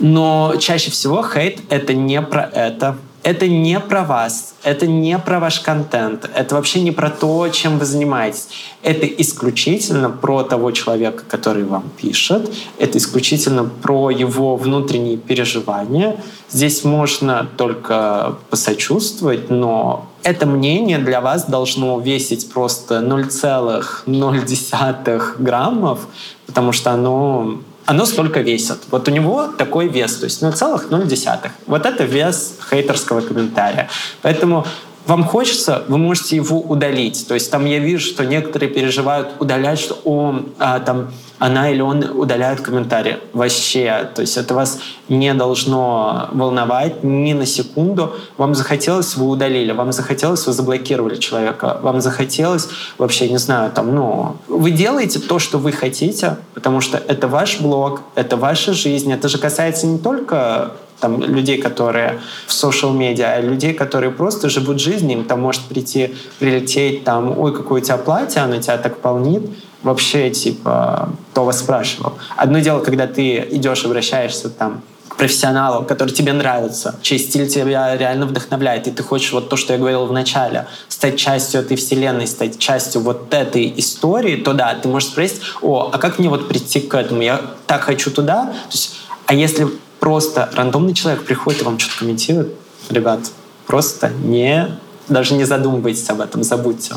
Но 0.00 0.56
чаще 0.58 0.90
всего 0.90 1.22
хейт— 1.22 1.60
это 1.70 1.94
не 1.94 2.20
про 2.22 2.42
это 2.42 2.96
это 3.22 3.48
не 3.48 3.78
про 3.80 4.04
вас, 4.04 4.54
это 4.62 4.86
не 4.86 5.18
про 5.18 5.40
ваш 5.40 5.60
контент, 5.60 6.30
это 6.34 6.54
вообще 6.54 6.80
не 6.80 6.90
про 6.90 7.10
то, 7.10 7.48
чем 7.48 7.78
вы 7.78 7.84
занимаетесь. 7.84 8.48
Это 8.82 9.06
исключительно 9.06 10.08
про 10.10 10.42
того 10.42 10.70
человека, 10.70 11.22
который 11.28 11.64
вам 11.64 11.84
пишет, 11.96 12.50
это 12.78 12.96
исключительно 12.98 13.64
про 13.64 14.10
его 14.10 14.56
внутренние 14.56 15.18
переживания. 15.18 16.16
Здесь 16.50 16.84
можно 16.84 17.46
только 17.56 18.36
посочувствовать, 18.48 19.50
но 19.50 20.06
это 20.22 20.46
мнение 20.46 20.98
для 20.98 21.20
вас 21.20 21.44
должно 21.44 22.00
весить 22.00 22.50
просто 22.52 23.00
0,0 23.00 25.38
граммов, 25.38 26.06
потому 26.46 26.72
что 26.72 26.90
оно 26.90 27.60
оно 27.90 28.06
столько 28.06 28.40
весит. 28.40 28.78
Вот 28.92 29.08
у 29.08 29.10
него 29.10 29.48
такой 29.48 29.88
вес, 29.88 30.14
то 30.14 30.26
есть 30.26 30.40
0,0. 30.40 31.50
Вот 31.66 31.86
это 31.86 32.04
вес 32.04 32.54
хейтерского 32.70 33.20
комментария. 33.20 33.88
Поэтому 34.22 34.64
вам 35.06 35.24
хочется, 35.24 35.82
вы 35.88 35.98
можете 35.98 36.36
его 36.36 36.60
удалить. 36.60 37.26
То 37.26 37.34
есть 37.34 37.50
там 37.50 37.66
я 37.66 37.80
вижу, 37.80 38.06
что 38.06 38.24
некоторые 38.24 38.70
переживают 38.70 39.30
удалять, 39.40 39.80
что 39.80 39.98
о, 40.04 40.40
а, 40.60 40.78
там 40.78 41.10
она 41.40 41.70
или 41.70 41.80
он 41.80 42.04
удаляют 42.04 42.60
комментарии. 42.60 43.16
Вообще, 43.32 44.10
то 44.14 44.20
есть 44.20 44.36
это 44.36 44.54
вас 44.54 44.78
не 45.08 45.32
должно 45.34 46.28
волновать 46.32 47.02
ни 47.02 47.32
на 47.32 47.46
секунду. 47.46 48.14
Вам 48.36 48.54
захотелось, 48.54 49.16
вы 49.16 49.26
удалили. 49.26 49.72
Вам 49.72 49.90
захотелось, 49.90 50.46
вы 50.46 50.52
заблокировали 50.52 51.16
человека. 51.16 51.78
Вам 51.82 52.02
захотелось, 52.02 52.68
вообще, 52.98 53.30
не 53.30 53.38
знаю, 53.38 53.72
там, 53.72 53.94
ну... 53.94 54.36
Вы 54.48 54.70
делаете 54.70 55.18
то, 55.18 55.38
что 55.38 55.58
вы 55.58 55.72
хотите, 55.72 56.36
потому 56.52 56.82
что 56.82 56.98
это 56.98 57.26
ваш 57.26 57.60
блог, 57.60 58.02
это 58.14 58.36
ваша 58.36 58.74
жизнь. 58.74 59.10
Это 59.10 59.28
же 59.28 59.38
касается 59.38 59.86
не 59.86 59.98
только 59.98 60.72
там, 61.00 61.22
людей, 61.22 61.56
которые 61.56 62.20
в 62.46 62.50
social 62.50 62.92
медиа, 62.92 63.36
а 63.36 63.40
людей, 63.40 63.72
которые 63.72 64.10
просто 64.10 64.50
живут 64.50 64.78
жизнью, 64.78 65.20
им 65.20 65.24
там 65.24 65.40
может 65.40 65.62
прийти, 65.62 66.14
прилететь, 66.38 67.04
там, 67.04 67.38
ой, 67.38 67.54
какое 67.54 67.80
у 67.80 67.84
тебя 67.84 67.96
платье, 67.96 68.42
оно 68.42 68.60
тебя 68.60 68.76
так 68.76 68.98
полнит, 68.98 69.42
вообще, 69.82 70.30
типа, 70.30 71.10
кто 71.32 71.44
вас 71.44 71.60
спрашивал. 71.60 72.14
Одно 72.36 72.58
дело, 72.58 72.80
когда 72.80 73.06
ты 73.06 73.46
идешь, 73.50 73.84
обращаешься 73.84 74.50
там 74.50 74.82
к 75.08 75.16
профессионалу, 75.16 75.84
который 75.84 76.10
тебе 76.10 76.32
нравится, 76.32 76.94
чей 77.02 77.18
стиль 77.18 77.48
тебя 77.48 77.96
реально 77.96 78.26
вдохновляет, 78.26 78.86
и 78.86 78.90
ты 78.92 79.02
хочешь 79.02 79.32
вот 79.32 79.48
то, 79.48 79.56
что 79.56 79.72
я 79.72 79.78
говорил 79.78 80.06
в 80.06 80.12
начале, 80.12 80.66
стать 80.88 81.18
частью 81.18 81.60
этой 81.60 81.76
вселенной, 81.76 82.26
стать 82.26 82.58
частью 82.58 83.02
вот 83.02 83.34
этой 83.34 83.72
истории, 83.76 84.36
то 84.36 84.52
да, 84.52 84.74
ты 84.74 84.88
можешь 84.88 85.08
спросить, 85.08 85.40
о, 85.62 85.90
а 85.92 85.98
как 85.98 86.18
мне 86.18 86.28
вот 86.28 86.48
прийти 86.48 86.80
к 86.80 86.94
этому? 86.94 87.22
Я 87.22 87.40
так 87.66 87.82
хочу 87.82 88.10
туда. 88.10 88.46
То 88.46 88.72
есть, 88.72 88.96
а 89.26 89.34
если 89.34 89.68
просто 89.98 90.48
рандомный 90.54 90.94
человек 90.94 91.24
приходит 91.24 91.62
и 91.62 91.64
вам 91.64 91.78
что-то 91.78 91.98
комментирует, 92.00 92.54
ребят, 92.88 93.20
просто 93.66 94.10
не, 94.10 94.78
даже 95.08 95.34
не 95.34 95.44
задумывайтесь 95.44 96.08
об 96.08 96.20
этом, 96.20 96.44
забудьте. 96.44 96.94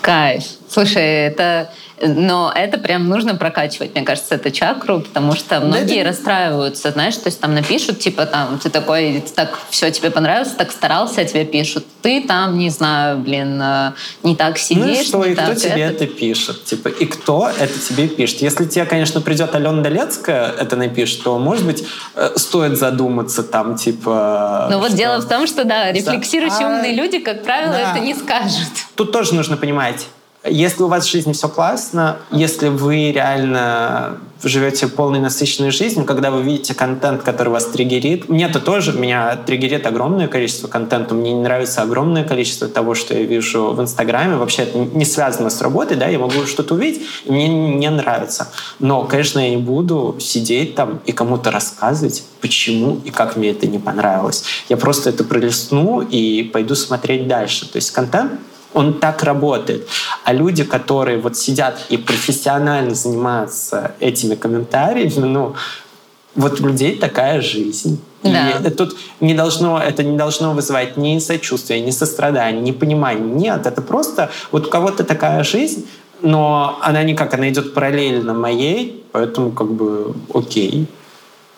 Кайф. 0.00 0.44
Слушай, 0.68 1.26
это 1.26 1.70
но 2.02 2.52
это 2.54 2.78
прям 2.78 3.08
нужно 3.08 3.34
прокачивать, 3.34 3.94
мне 3.94 4.04
кажется, 4.04 4.34
это 4.34 4.50
чакру, 4.50 5.00
потому 5.00 5.34
что 5.34 5.60
многие 5.60 6.00
это... 6.00 6.10
расстраиваются, 6.10 6.90
знаешь, 6.90 7.16
то 7.16 7.28
есть 7.28 7.40
там 7.40 7.54
напишут, 7.54 8.00
типа 8.00 8.26
там, 8.26 8.58
ты 8.58 8.70
такой, 8.70 9.22
так 9.34 9.58
все 9.70 9.90
тебе 9.90 10.10
понравилось, 10.10 10.52
так 10.56 10.72
старался, 10.72 11.20
а 11.20 11.24
тебе 11.24 11.44
пишут. 11.44 11.84
Ты 12.02 12.22
там, 12.22 12.58
не 12.58 12.70
знаю, 12.70 13.18
блин, 13.18 13.60
э, 13.62 13.92
не 14.22 14.34
так 14.34 14.58
сидишь. 14.58 14.84
Ну 14.84 14.92
и 14.92 15.04
что, 15.04 15.24
и 15.24 15.34
кто 15.34 15.54
тебе 15.54 15.82
это... 15.82 16.04
это 16.04 16.06
пишет? 16.06 16.64
Типа, 16.64 16.88
и 16.88 17.06
кто 17.06 17.48
это 17.48 17.78
тебе 17.78 18.08
пишет? 18.08 18.42
Если 18.42 18.64
тебе, 18.64 18.84
конечно, 18.84 19.20
придет 19.20 19.54
Алена 19.54 19.82
Долецкая 19.82 20.52
это 20.58 20.76
напишет, 20.76 21.22
то, 21.22 21.38
может 21.38 21.64
быть, 21.64 21.84
э, 22.16 22.30
стоит 22.36 22.78
задуматься 22.78 23.42
там, 23.42 23.76
типа... 23.76 24.68
Ну 24.70 24.78
вот 24.78 24.94
дело 24.94 25.20
в 25.20 25.28
том, 25.28 25.46
что, 25.46 25.64
да, 25.64 25.92
рефлексирующие 25.92 26.66
а... 26.66 26.70
умные 26.70 26.94
люди, 26.94 27.18
как 27.18 27.44
правило, 27.44 27.72
да. 27.72 27.92
это 27.92 28.00
не 28.00 28.14
скажут. 28.14 28.68
Тут 28.96 29.12
тоже 29.12 29.34
нужно 29.34 29.56
понимать, 29.56 30.06
если 30.44 30.82
у 30.82 30.88
вас 30.88 31.06
в 31.06 31.10
жизни 31.10 31.32
все 31.32 31.48
классно, 31.48 32.18
если 32.30 32.68
вы 32.68 33.12
реально 33.12 34.18
живете 34.42 34.88
полной 34.88 35.20
насыщенной 35.20 35.70
жизнью, 35.70 36.04
когда 36.04 36.30
вы 36.32 36.42
видите 36.42 36.74
контент, 36.74 37.22
который 37.22 37.50
вас 37.50 37.66
триггерит. 37.66 38.28
Мне 38.28 38.46
это 38.46 38.58
тоже, 38.58 38.92
меня 38.92 39.36
триггерит 39.36 39.86
огромное 39.86 40.26
количество 40.26 40.68
контента. 40.68 41.14
Мне 41.14 41.32
не 41.32 41.42
нравится 41.42 41.82
огромное 41.82 42.24
количество 42.24 42.66
того, 42.66 42.94
что 42.94 43.14
я 43.14 43.22
вижу 43.22 43.72
в 43.72 43.80
Инстаграме. 43.80 44.36
Вообще 44.36 44.62
это 44.62 44.78
не 44.78 45.04
связано 45.04 45.50
с 45.50 45.60
работой, 45.60 45.96
да, 45.96 46.08
я 46.08 46.18
могу 46.18 46.44
что-то 46.46 46.74
увидеть, 46.74 47.02
и 47.24 47.30
мне 47.30 47.48
не 47.48 47.90
нравится. 47.90 48.48
Но, 48.80 49.04
конечно, 49.04 49.38
я 49.38 49.50
не 49.50 49.58
буду 49.58 50.16
сидеть 50.18 50.74
там 50.74 51.00
и 51.06 51.12
кому-то 51.12 51.50
рассказывать, 51.50 52.24
почему 52.40 53.00
и 53.04 53.10
как 53.10 53.36
мне 53.36 53.50
это 53.50 53.66
не 53.66 53.78
понравилось. 53.78 54.44
Я 54.68 54.76
просто 54.76 55.10
это 55.10 55.24
пролистну 55.24 56.00
и 56.00 56.42
пойду 56.42 56.74
смотреть 56.74 57.28
дальше. 57.28 57.70
То 57.70 57.76
есть 57.76 57.90
контент 57.92 58.32
он 58.74 58.94
так 58.94 59.22
работает. 59.22 59.86
А 60.24 60.32
люди, 60.32 60.64
которые 60.64 61.18
вот 61.18 61.36
сидят 61.36 61.78
и 61.88 61.96
профессионально 61.96 62.94
занимаются 62.94 63.92
этими 64.00 64.34
комментариями, 64.34 65.26
ну, 65.26 65.54
вот 66.34 66.60
у 66.60 66.68
людей 66.68 66.96
такая 66.96 67.40
жизнь. 67.40 68.00
Да. 68.22 68.50
И 68.50 68.70
тут 68.70 68.96
не 69.20 69.34
должно, 69.34 69.80
это 69.80 70.02
не 70.04 70.16
должно 70.16 70.52
вызывать 70.52 70.96
ни 70.96 71.18
сочувствия, 71.18 71.80
ни 71.80 71.90
сострадания, 71.90 72.60
ни 72.60 72.72
понимания. 72.72 73.20
Нет, 73.20 73.66
это 73.66 73.82
просто 73.82 74.30
вот 74.52 74.66
у 74.66 74.70
кого-то 74.70 75.04
такая 75.04 75.42
жизнь, 75.44 75.86
но 76.22 76.78
она 76.82 77.02
никак, 77.02 77.34
она 77.34 77.48
идет 77.50 77.74
параллельно 77.74 78.32
моей, 78.32 79.04
поэтому 79.12 79.50
как 79.50 79.72
бы 79.72 80.14
окей. 80.32 80.86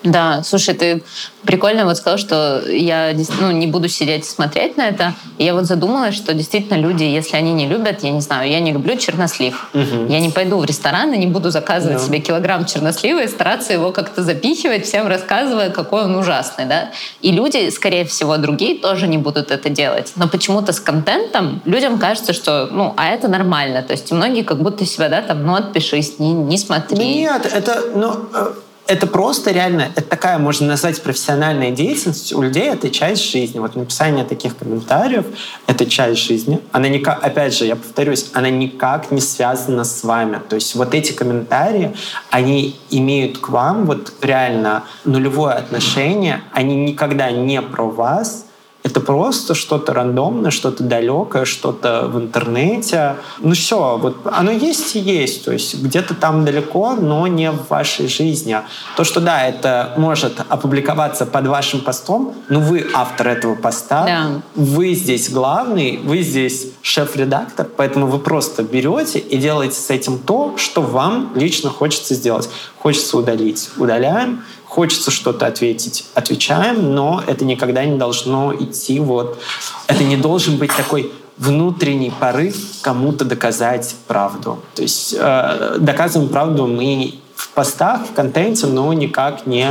Да, 0.04 0.42
слушай, 0.44 0.74
ты 0.74 1.02
прикольно 1.44 1.86
вот 1.86 1.96
сказал, 1.96 2.18
что 2.18 2.62
я 2.68 3.14
ну, 3.40 3.50
не 3.52 3.66
буду 3.66 3.88
сидеть 3.88 4.24
и 4.24 4.28
смотреть 4.28 4.76
на 4.76 4.88
это. 4.88 5.14
Я 5.38 5.54
вот 5.54 5.64
задумалась, 5.64 6.14
что 6.14 6.34
действительно 6.34 6.76
люди, 6.76 7.04
если 7.04 7.36
они 7.36 7.54
не 7.54 7.66
любят, 7.66 8.02
я 8.02 8.10
не 8.10 8.20
знаю, 8.20 8.50
я 8.50 8.60
не 8.60 8.72
люблю 8.72 8.96
чернослив. 8.96 9.68
Угу. 9.72 10.06
Я 10.12 10.20
не 10.20 10.28
пойду 10.28 10.58
в 10.58 10.64
ресторан 10.66 11.14
и 11.14 11.18
не 11.18 11.26
буду 11.26 11.50
заказывать 11.50 11.98
да. 11.98 12.04
себе 12.04 12.20
килограмм 12.20 12.66
чернослива 12.66 13.22
и 13.22 13.28
стараться 13.28 13.72
его 13.72 13.92
как-то 13.92 14.22
запихивать, 14.22 14.84
всем 14.84 15.06
рассказывая, 15.06 15.70
какой 15.70 16.04
он 16.04 16.14
ужасный. 16.16 16.66
Да? 16.66 16.90
И 17.22 17.32
люди, 17.32 17.70
скорее 17.70 18.04
всего, 18.04 18.36
другие 18.36 18.78
тоже 18.78 19.06
не 19.06 19.16
будут 19.16 19.50
это 19.50 19.70
делать. 19.70 20.12
Но 20.16 20.28
почему-то 20.28 20.74
с 20.74 20.80
контентом 20.80 21.62
людям 21.64 21.98
кажется, 21.98 22.34
что, 22.34 22.68
ну, 22.70 22.92
а 22.98 23.08
это 23.08 23.28
нормально. 23.28 23.82
То 23.82 23.92
есть 23.92 24.12
многие 24.12 24.42
как 24.42 24.60
будто 24.60 24.84
себя, 24.84 25.08
да, 25.08 25.22
там, 25.22 25.46
ну, 25.46 25.54
отпишись, 25.54 26.18
не, 26.18 26.32
не 26.32 26.58
смотри. 26.58 27.22
Нет, 27.22 27.50
это, 27.50 27.84
ну, 27.94 28.28
э, 28.34 28.52
это 28.86 29.06
просто 29.06 29.50
реально, 29.50 29.88
это 29.94 30.02
такая, 30.02 30.38
можно 30.38 30.66
назвать, 30.66 31.02
профессиональная 31.02 31.70
деятельность. 31.70 32.32
У 32.32 32.42
людей 32.42 32.64
это 32.64 32.90
часть 32.90 33.30
жизни. 33.30 33.58
Вот 33.58 33.76
написание 33.76 34.24
таких 34.24 34.56
комментариев— 34.56 35.24
это 35.66 35.86
часть 35.86 36.20
жизни. 36.20 36.60
Она 36.72 36.88
никак, 36.88 37.22
опять 37.24 37.54
же, 37.54 37.64
я 37.64 37.76
повторюсь, 37.76 38.30
она 38.34 38.50
никак 38.50 39.10
не 39.10 39.20
связана 39.20 39.84
с 39.84 40.04
вами. 40.04 40.40
То 40.48 40.56
есть 40.56 40.74
вот 40.74 40.94
эти 40.94 41.12
комментарии, 41.12 41.94
они 42.30 42.78
имеют 42.90 43.38
к 43.38 43.48
вам 43.48 43.86
вот 43.86 44.12
реально 44.20 44.84
нулевое 45.04 45.54
отношение, 45.54 46.42
они 46.52 46.76
никогда 46.76 47.30
не 47.30 47.62
про 47.62 47.84
вас, 47.84 48.46
это 48.84 49.00
просто 49.00 49.54
что-то 49.54 49.94
рандомное, 49.94 50.50
что-то 50.50 50.84
далекое, 50.84 51.46
что-то 51.46 52.06
в 52.06 52.18
интернете. 52.18 53.16
Ну 53.38 53.54
все, 53.54 53.96
вот 53.96 54.18
оно 54.30 54.50
есть 54.50 54.94
и 54.94 54.98
есть. 54.98 55.46
То 55.46 55.52
есть 55.52 55.82
где-то 55.82 56.14
там 56.14 56.44
далеко, 56.44 56.92
но 56.92 57.26
не 57.26 57.50
в 57.50 57.70
вашей 57.70 58.08
жизни. 58.08 58.58
То, 58.96 59.04
что 59.04 59.22
да, 59.22 59.42
это 59.48 59.94
может 59.96 60.34
опубликоваться 60.50 61.24
под 61.24 61.46
вашим 61.46 61.80
постом, 61.80 62.34
но 62.50 62.60
вы 62.60 62.86
автор 62.92 63.28
этого 63.28 63.54
поста, 63.54 64.04
да. 64.04 64.42
вы 64.54 64.92
здесь 64.92 65.30
главный, 65.30 65.98
вы 66.04 66.20
здесь 66.20 66.66
шеф-редактор, 66.82 67.66
поэтому 67.74 68.06
вы 68.06 68.18
просто 68.18 68.62
берете 68.62 69.18
и 69.18 69.38
делаете 69.38 69.76
с 69.76 69.88
этим 69.88 70.18
то, 70.18 70.58
что 70.58 70.82
вам 70.82 71.32
лично 71.34 71.70
хочется 71.70 72.14
сделать. 72.14 72.50
Хочется 72.78 73.16
удалить. 73.16 73.70
Удаляем 73.78 74.42
хочется 74.74 75.12
что-то 75.12 75.46
ответить, 75.46 76.04
отвечаем, 76.14 76.94
но 76.94 77.22
это 77.24 77.44
никогда 77.44 77.84
не 77.84 77.96
должно 77.96 78.52
идти 78.52 78.98
вот... 78.98 79.38
Это 79.86 80.02
не 80.02 80.16
должен 80.16 80.56
быть 80.56 80.74
такой 80.76 81.12
внутренний 81.36 82.10
порыв 82.10 82.56
кому-то 82.82 83.24
доказать 83.24 83.94
правду. 84.08 84.58
То 84.74 84.82
есть 84.82 85.14
э, 85.16 85.76
доказываем 85.78 86.28
правду 86.28 86.66
мы 86.66 87.14
в 87.36 87.50
постах, 87.50 88.02
в 88.06 88.14
контенте, 88.14 88.66
но 88.66 88.92
никак 88.92 89.46
не 89.46 89.68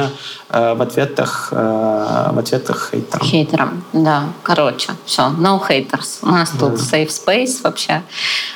э, 0.50 0.74
в 0.74 0.82
ответах 0.82 1.50
э, 1.52 2.30
в 2.34 2.40
ответах 2.40 2.92
хейтерам. 2.92 3.26
Хейтерам, 3.26 3.84
да. 3.92 4.24
Короче, 4.42 4.92
все, 5.06 5.24
no 5.24 5.60
haters. 5.60 6.20
У 6.22 6.28
нас 6.28 6.50
тут 6.52 6.76
да. 6.76 6.98
safe 6.98 7.10
space 7.10 7.62
вообще. 7.62 8.04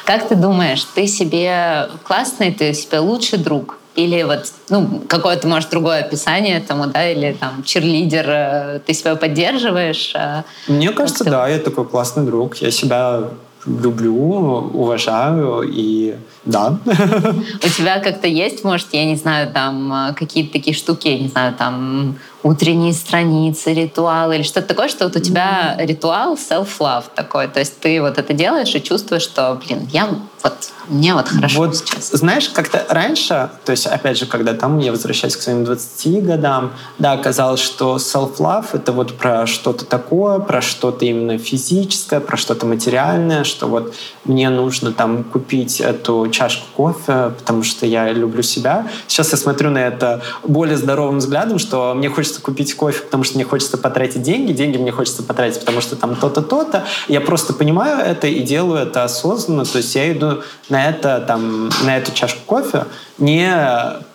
Как 0.05 0.29
ты 0.29 0.35
думаешь, 0.35 0.85
ты 0.95 1.07
себе 1.07 1.89
классный, 2.03 2.53
ты 2.53 2.73
себе 2.73 2.99
лучший 2.99 3.39
друг? 3.39 3.77
Или 3.97 4.21
вот, 4.21 4.51
ну, 4.69 5.01
какое-то, 5.09 5.47
может, 5.47 5.71
другое 5.71 6.01
описание 6.01 6.59
этому, 6.59 6.85
да, 6.85 7.09
или 7.11 7.33
там 7.33 7.63
черлидер, 7.63 8.25
э, 8.29 8.79
ты 8.85 8.93
себя 8.93 9.15
поддерживаешь? 9.15 10.11
Э, 10.13 10.43
Мне 10.67 10.91
кажется, 10.91 11.23
ты... 11.23 11.31
да, 11.31 11.47
я 11.47 11.57
такой 11.57 11.83
классный 11.83 12.23
друг. 12.23 12.57
Я 12.57 12.69
себя 12.69 13.23
люблю, 13.65 14.13
уважаю, 14.13 15.63
и 15.67 16.15
Да. 16.47 16.77
У 16.85 17.69
тебя 17.69 17.99
как-то 17.99 18.27
есть, 18.27 18.63
может, 18.63 18.87
я 18.93 19.05
не 19.05 19.15
знаю, 19.15 19.51
там 19.51 19.93
э, 19.93 20.13
какие-то 20.13 20.53
такие 20.53 20.75
штуки, 20.75 21.07
я 21.07 21.19
не 21.19 21.27
знаю, 21.27 21.53
там 21.53 22.17
утренние 22.43 22.93
страницы, 22.93 23.73
ритуалы 23.73 24.35
или 24.35 24.43
что-то 24.43 24.67
такое, 24.67 24.87
что 24.87 25.05
вот 25.05 25.15
у 25.15 25.19
тебя 25.19 25.75
ритуал 25.79 26.35
self-love 26.35 27.05
такой. 27.15 27.47
То 27.47 27.59
есть 27.59 27.79
ты 27.79 28.01
вот 28.01 28.17
это 28.17 28.33
делаешь 28.33 28.73
и 28.75 28.81
чувствуешь, 28.81 29.23
что, 29.23 29.59
блин, 29.65 29.87
я 29.91 30.09
вот, 30.43 30.71
мне 30.87 31.13
вот 31.13 31.27
хорошо 31.27 31.57
вот, 31.57 31.75
сейчас. 31.75 32.11
Знаешь, 32.11 32.47
как-то 32.49 32.85
раньше, 32.89 33.49
то 33.65 33.71
есть, 33.71 33.87
опять 33.87 34.17
же, 34.17 34.27
когда 34.27 34.53
там 34.53 34.77
я 34.77 34.91
возвращаюсь 34.91 35.35
к 35.35 35.41
своим 35.41 35.65
20 35.65 36.23
годам, 36.23 36.73
да, 36.99 37.13
оказалось, 37.13 37.59
что 37.59 37.97
self-love— 37.97 38.67
это 38.73 38.91
вот 38.93 39.17
про 39.17 39.47
что-то 39.47 39.85
такое, 39.85 40.39
про 40.39 40.61
что-то 40.61 41.05
именно 41.05 41.37
физическое, 41.37 42.19
про 42.19 42.37
что-то 42.37 42.65
материальное, 42.65 43.43
что 43.43 43.67
вот 43.67 43.95
мне 44.25 44.49
нужно 44.49 44.93
там 44.93 45.23
купить 45.23 45.81
эту 45.81 46.29
чашку 46.37 46.65
кофе, 46.75 47.33
потому 47.37 47.63
что 47.63 47.85
я 47.85 48.11
люблю 48.11 48.43
себя. 48.43 48.87
Сейчас 49.07 49.31
я 49.31 49.37
смотрю 49.37 49.71
на 49.71 49.79
это 49.79 50.21
более 50.43 50.77
здоровым 50.77 51.17
взглядом, 51.17 51.57
что 51.57 51.93
мне 51.95 52.09
хочется 52.09 52.41
купить 52.41 52.75
кофе, 52.75 53.01
потому 53.03 53.23
что 53.23 53.35
мне 53.35 53.43
хочется 53.43 53.77
потратить 53.77 54.21
деньги, 54.21 54.51
деньги 54.51 54.77
мне 54.77 54.91
хочется 54.91 55.23
потратить, 55.23 55.59
потому 55.59 55.81
что 55.81 55.95
там 55.95 56.15
то-то, 56.15 56.41
то-то. 56.41 56.85
Я 57.07 57.21
просто 57.21 57.53
понимаю 57.53 57.99
это 57.99 58.27
и 58.27 58.41
делаю 58.41 58.83
это 58.83 59.03
осознанно, 59.03 59.65
то 59.65 59.79
есть 59.79 59.95
я 59.95 60.11
иду 60.11 60.43
на 60.69 60.89
это, 60.89 61.23
там, 61.27 61.69
на 61.83 61.97
эту 61.97 62.11
чашку 62.13 62.39
кофе, 62.45 62.85
не 63.17 63.51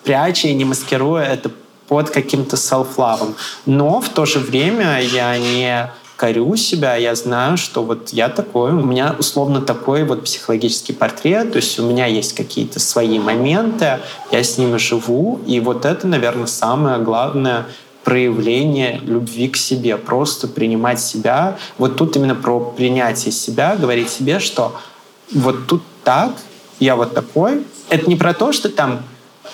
пряча 0.04 0.48
и 0.48 0.54
не 0.54 0.64
маскируя 0.64 1.24
это 1.24 1.50
под 1.88 2.10
каким-то 2.10 2.56
селф-лавом. 2.56 3.34
Но 3.66 4.00
в 4.00 4.08
то 4.08 4.24
же 4.24 4.38
время 4.38 5.00
я 5.02 5.36
не 5.38 5.90
корю 6.22 6.54
себя, 6.54 6.94
я 6.94 7.16
знаю, 7.16 7.56
что 7.56 7.82
вот 7.82 8.10
я 8.10 8.28
такой, 8.28 8.70
у 8.70 8.80
меня 8.80 9.16
условно 9.18 9.60
такой 9.60 10.04
вот 10.04 10.22
психологический 10.22 10.92
портрет, 10.92 11.50
то 11.50 11.56
есть 11.56 11.80
у 11.80 11.82
меня 11.84 12.06
есть 12.06 12.36
какие-то 12.36 12.78
свои 12.78 13.18
моменты, 13.18 13.98
я 14.30 14.44
с 14.44 14.56
ними 14.56 14.76
живу, 14.76 15.40
и 15.48 15.58
вот 15.58 15.84
это, 15.84 16.06
наверное, 16.06 16.46
самое 16.46 16.98
главное 16.98 17.66
проявление 18.04 19.00
любви 19.02 19.48
к 19.48 19.56
себе, 19.56 19.96
просто 19.96 20.46
принимать 20.46 21.00
себя. 21.00 21.58
Вот 21.76 21.96
тут 21.96 22.14
именно 22.14 22.36
про 22.36 22.60
принятие 22.60 23.32
себя, 23.32 23.74
говорить 23.74 24.08
себе, 24.08 24.38
что 24.38 24.76
вот 25.32 25.66
тут 25.66 25.82
так, 26.04 26.30
я 26.78 26.94
вот 26.94 27.14
такой. 27.14 27.64
Это 27.88 28.08
не 28.08 28.14
про 28.14 28.32
то, 28.32 28.52
что 28.52 28.68
там 28.68 29.02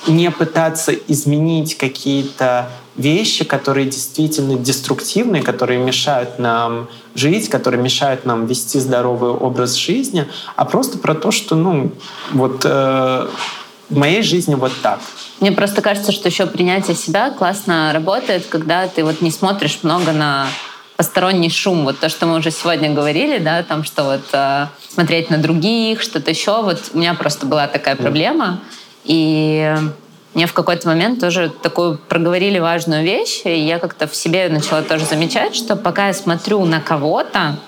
не 0.06 0.30
пытаться 0.30 0.92
изменить 0.92 1.78
какие-то 1.78 2.68
вещи, 2.98 3.44
которые 3.44 3.86
действительно 3.86 4.56
деструктивные, 4.56 5.42
которые 5.42 5.78
мешают 5.78 6.38
нам 6.38 6.88
жить, 7.14 7.48
которые 7.48 7.82
мешают 7.82 8.26
нам 8.26 8.46
вести 8.46 8.78
здоровый 8.78 9.30
образ 9.30 9.74
жизни, 9.74 10.26
а 10.56 10.64
просто 10.64 10.98
про 10.98 11.14
то, 11.14 11.30
что, 11.30 11.54
ну, 11.54 11.92
вот 12.32 12.62
э, 12.64 13.28
в 13.88 13.96
моей 13.96 14.22
жизни 14.22 14.54
вот 14.54 14.72
так. 14.82 15.00
Мне 15.40 15.52
просто 15.52 15.80
кажется, 15.80 16.12
что 16.12 16.28
еще 16.28 16.46
принятие 16.46 16.96
себя 16.96 17.30
классно 17.30 17.92
работает, 17.94 18.46
когда 18.46 18.88
ты 18.88 19.04
вот 19.04 19.20
не 19.22 19.30
смотришь 19.30 19.78
много 19.82 20.12
на 20.12 20.48
посторонний 20.96 21.48
шум. 21.48 21.84
Вот 21.84 22.00
то, 22.00 22.08
что 22.08 22.26
мы 22.26 22.38
уже 22.38 22.50
сегодня 22.50 22.92
говорили, 22.92 23.38
да, 23.38 23.62
там, 23.62 23.84
что 23.84 24.02
вот 24.02 24.24
э, 24.32 24.66
смотреть 24.88 25.30
на 25.30 25.38
других, 25.38 26.02
что-то 26.02 26.30
еще. 26.30 26.62
Вот 26.62 26.80
у 26.92 26.98
меня 26.98 27.14
просто 27.14 27.46
была 27.46 27.68
такая 27.68 27.94
проблема. 27.94 28.60
И 29.04 29.76
мне 30.38 30.46
в 30.46 30.52
какой-то 30.52 30.86
момент 30.86 31.20
тоже 31.20 31.50
такую 31.50 31.98
проговорили 31.98 32.60
важную 32.60 33.02
вещь, 33.02 33.40
и 33.42 33.58
я 33.58 33.80
как-то 33.80 34.06
в 34.06 34.14
себе 34.14 34.48
начала 34.48 34.82
тоже 34.82 35.04
замечать, 35.04 35.56
что 35.56 35.74
пока 35.74 36.06
я 36.06 36.14
смотрю 36.14 36.64
на 36.64 36.80
кого-то, 36.80 37.58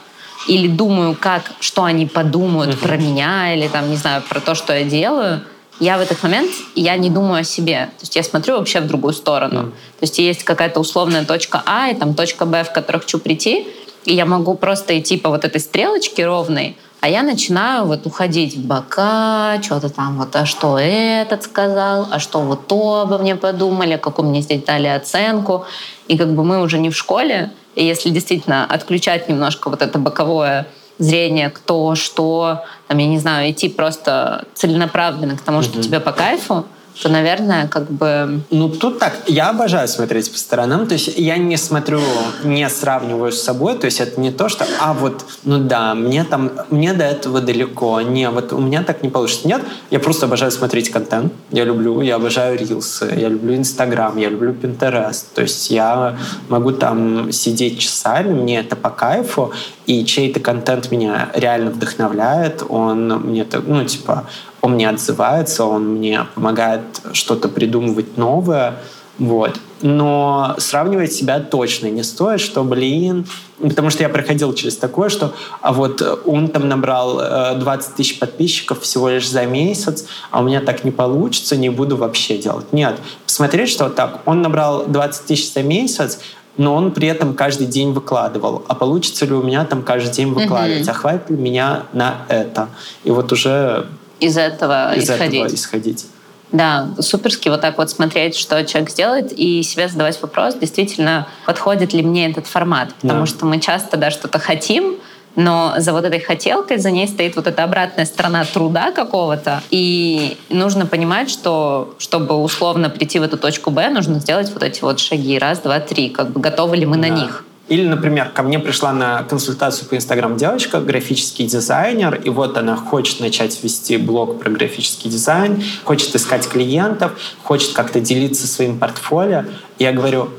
или 0.47 0.69
думаю, 0.69 1.17
как, 1.19 1.51
что 1.59 1.83
они 1.83 2.07
подумают 2.07 2.77
uh-huh. 2.77 2.87
про 2.87 2.97
меня, 2.97 3.53
или 3.53 3.67
там, 3.67 3.91
не 3.91 3.97
знаю, 3.97 4.23
про 4.23 4.39
то, 4.39 4.55
что 4.55 4.73
я 4.73 4.85
делаю, 4.85 5.41
я 5.81 5.99
в 5.99 6.01
этот 6.01 6.23
момент, 6.23 6.53
я 6.77 6.97
не 6.97 7.11
думаю 7.11 7.41
о 7.41 7.45
себе. 7.45 7.87
То 7.99 8.03
есть 8.03 8.15
я 8.15 8.23
смотрю 8.23 8.59
вообще 8.59 8.79
в 8.79 8.87
другую 8.87 9.15
сторону. 9.15 9.61
Mm. 9.61 9.71
То 9.71 10.03
есть 10.03 10.19
есть 10.21 10.45
какая-то 10.45 10.79
условная 10.79 11.25
точка 11.25 11.63
А 11.67 11.89
и 11.89 11.95
там 11.97 12.15
точка 12.15 12.47
Б, 12.47 12.63
в 12.63 12.73
которую 12.73 13.03
хочу 13.03 13.19
прийти, 13.19 13.67
и 14.05 14.15
я 14.15 14.27
могу 14.27 14.55
просто 14.55 14.97
идти 14.97 15.17
по 15.17 15.31
вот 15.31 15.45
этой 15.45 15.61
стрелочке 15.61 16.25
ровной, 16.25 16.77
а 17.01 17.09
я 17.09 17.23
начинаю 17.23 17.87
вот 17.87 18.07
уходить 18.07 18.57
в 18.57 18.67
бока, 18.67 19.61
что-то 19.63 19.89
там 19.89 20.19
вот, 20.19 20.37
а 20.37 20.45
что 20.45 20.79
этот 20.79 21.43
сказал, 21.43 22.07
а 22.11 22.19
что 22.19 22.41
вот 22.41 22.67
то 22.67 23.01
обо 23.01 23.19
мне 23.19 23.37
подумали, 23.37 23.97
какую 23.97 24.29
мне 24.29 24.43
здесь 24.43 24.63
дали 24.63 24.87
оценку. 24.87 25.65
И 26.09 26.19
как 26.19 26.35
бы 26.35 26.45
мы 26.45 26.61
уже 26.61 26.79
не 26.79 26.91
в 26.91 26.97
школе, 26.97 27.53
и 27.75 27.85
если 27.85 28.11
действительно 28.11 28.67
отключать 28.67 29.29
немножко 29.29 29.71
вот 29.71 29.81
это 29.81 29.99
боковое 29.99 30.67
зрение, 30.99 31.49
кто, 31.49 31.95
что, 31.95 32.65
там, 32.87 32.99
я 32.99 33.07
не 33.07 33.19
знаю, 33.19 33.51
идти 33.51 33.71
просто 33.71 34.45
целенаправленно 34.55 35.37
к 35.37 35.41
тому, 35.41 35.63
что 35.63 35.79
угу. 35.79 35.83
тебе 35.83 36.01
по 36.01 36.13
кайфу, 36.13 36.67
то, 37.03 37.09
наверное, 37.09 37.67
как 37.67 37.91
бы... 37.91 38.41
Ну, 38.51 38.69
тут 38.69 38.99
так, 38.99 39.17
я 39.27 39.51
обожаю 39.51 39.89
смотреть 39.89 40.31
по 40.31 40.39
сторонам, 40.39 40.87
то 40.87 40.95
есть 40.95 41.17
я 41.17 41.39
не 41.39 41.57
смотрю, 41.57 42.01
не 42.45 42.69
сравниваю 42.69 43.33
с 43.33 43.43
собой, 43.43 43.77
то 43.79 43.87
есть 43.87 44.01
это 44.01 44.21
не 44.21 44.31
то, 44.31 44.49
что, 44.49 44.67
а 44.81 44.93
вот, 44.93 45.25
ну 45.45 45.59
да, 45.59 45.95
мне 45.95 46.25
там, 46.25 46.51
мне 46.71 46.93
до 46.93 47.05
этого 47.05 47.41
далеко, 47.41 48.01
не, 48.03 48.29
вот 48.29 48.53
у 48.53 48.59
меня 48.59 48.83
так 48.83 49.03
не 49.03 49.09
получится. 49.09 49.49
Нет, 49.49 49.63
я 49.91 49.99
просто 49.99 50.27
обожаю 50.27 50.51
смотреть 50.51 50.91
контент, 50.91 51.33
я 51.51 51.65
люблю, 51.65 52.03
я 52.03 52.17
обожаю 52.17 52.59
рилсы, 52.59 53.13
я 53.17 53.29
люблю 53.29 53.57
Инстаграм, 53.57 54.17
я 54.19 54.29
люблю 54.29 54.53
Pinterest, 54.53 55.25
то 55.35 55.43
есть 55.43 55.71
я 55.71 56.19
могу 56.49 56.73
там 56.73 57.33
сидеть 57.33 57.79
часами, 57.79 58.33
мне 58.33 58.61
это 58.61 58.77
по 58.77 58.91
кайфу, 58.91 59.53
и 59.87 60.05
чей-то 60.05 60.41
контент 60.41 60.91
меня 60.91 61.31
реально 61.35 61.71
вдохновляет, 61.71 62.63
он 62.69 63.09
мне, 63.21 63.47
ну, 63.67 63.85
типа, 63.85 64.27
он 64.63 64.73
мне 64.73 64.89
отзывается, 64.89 65.65
он 65.65 65.97
мне 65.97 66.27
помогает 66.35 66.83
что-то 67.13 67.49
придумывать 67.49 68.17
новое, 68.17 68.77
вот. 69.19 69.61
Но 69.83 70.55
сравнивать 70.59 71.13
себя 71.13 71.41
точно 71.41 71.89
не 71.89 72.03
стоит, 72.03 72.41
что, 72.41 72.65
блин, 72.65 73.27
потому 73.61 73.91
что 73.91 74.03
я 74.03 74.09
проходил 74.09 74.53
через 74.55 74.77
такое, 74.77 75.11
что 75.11 75.35
а 75.61 75.73
вот 75.73 76.03
он 76.25 76.49
там 76.49 76.69
набрал 76.69 77.57
20 77.57 77.91
э, 77.91 77.97
тысяч 77.97 78.19
подписчиков 78.19 78.81
всего 78.81 79.11
лишь 79.11 79.29
за 79.29 79.45
месяц, 79.45 80.07
а 80.31 80.41
у 80.41 80.45
меня 80.45 80.61
так 80.61 80.85
не 80.85 80.91
получится, 80.91 81.57
не 81.57 81.69
буду 81.69 81.97
вообще 81.97 82.39
делать. 82.39 82.73
Нет, 82.73 82.99
посмотреть, 83.25 83.69
что 83.69 83.91
так, 83.91 84.21
он 84.25 84.41
набрал 84.41 84.87
20 84.87 85.27
тысяч 85.27 85.53
за 85.53 85.63
месяц, 85.63 86.19
но 86.57 86.75
он 86.75 86.91
при 86.91 87.09
этом 87.09 87.35
каждый 87.35 87.67
день 87.67 87.93
выкладывал. 87.93 88.65
А 88.69 88.75
получится 88.75 89.25
ли 89.25 89.33
у 89.33 89.43
меня 89.43 89.65
там 89.65 89.83
каждый 89.83 90.13
день 90.13 90.33
выкладывать? 90.33 90.87
Mm-hmm. 90.87 90.91
А 90.91 90.95
хватит 90.95 91.31
ли 91.31 91.37
меня 91.37 91.85
на 91.93 92.23
это? 92.29 92.69
И 93.05 93.11
вот 93.11 93.33
уже 93.33 93.87
из 94.21 94.37
этого 94.37 94.95
из 94.95 95.05
исходить. 95.05 95.41
Этого 95.41 95.55
исходить. 95.55 96.07
Да, 96.53 96.89
суперски 96.99 97.49
вот 97.49 97.61
так 97.61 97.79
вот 97.79 97.91
смотреть, 97.91 98.35
что 98.37 98.65
человек 98.65 98.91
сделает, 98.91 99.33
и 99.33 99.63
себе 99.63 99.89
задавать 99.89 100.21
вопрос, 100.21 100.57
действительно, 100.57 101.29
подходит 101.47 101.93
ли 101.93 102.03
мне 102.03 102.29
этот 102.29 102.47
формат. 102.47 102.93
Потому 103.01 103.21
да. 103.21 103.27
что 103.27 103.47
мы 103.47 103.61
часто 103.61 103.97
да, 103.97 104.11
что-то 104.11 104.41
хотим, 104.41 104.97
но 105.37 105.75
за 105.79 105.93
вот 105.93 106.05
этой 106.05 106.19
хотелкой, 106.19 106.79
за 106.79 106.91
ней 106.91 107.07
стоит 107.07 107.37
вот 107.37 107.47
эта 107.47 107.63
обратная 107.63 108.05
сторона 108.05 108.45
труда 108.45 108.91
какого-то. 108.91 109.63
И 109.71 110.37
нужно 110.49 110.87
понимать, 110.87 111.31
что 111.31 111.95
чтобы 111.99 112.35
условно 112.35 112.91
прийти 112.91 113.21
в 113.21 113.23
эту 113.23 113.39
точку 113.39 113.71
Б, 113.71 113.89
нужно 113.91 114.19
сделать 114.19 114.51
вот 114.53 114.65
эти 114.65 114.81
вот 114.81 114.99
шаги. 114.99 115.39
Раз, 115.39 115.61
два, 115.61 115.79
три. 115.79 116.09
Как 116.09 116.31
бы 116.31 116.41
готовы 116.41 116.77
ли 116.77 116.87
мы 116.87 116.97
да. 116.97 117.03
на 117.03 117.09
них? 117.11 117.45
Или, 117.71 117.87
например, 117.87 118.31
ко 118.31 118.43
мне 118.43 118.59
пришла 118.59 118.93
на 118.93 119.23
консультацию 119.23 119.89
по 119.89 119.97
Инстаграм 119.97 120.37
девочка, 120.37 120.81
графический 120.81 121.47
дизайнер, 121.47 122.17
и 122.17 122.29
вот 122.29 122.59
она 122.59 122.75
хочет 122.75 123.21
начать 123.21 123.63
вести 123.63 123.97
блог 123.97 124.41
про 124.41 124.51
графический 124.51 125.09
дизайн, 125.09 125.63
хочет 125.85 126.15
искать 126.17 126.49
клиентов, 126.49 127.13
хочет 127.45 127.73
как-то 127.73 128.01
делиться 128.01 128.49
своим 128.49 128.81
портфолио. 128.81 129.45
И 129.79 129.85
я 129.85 129.93
говорю, 129.93 130.31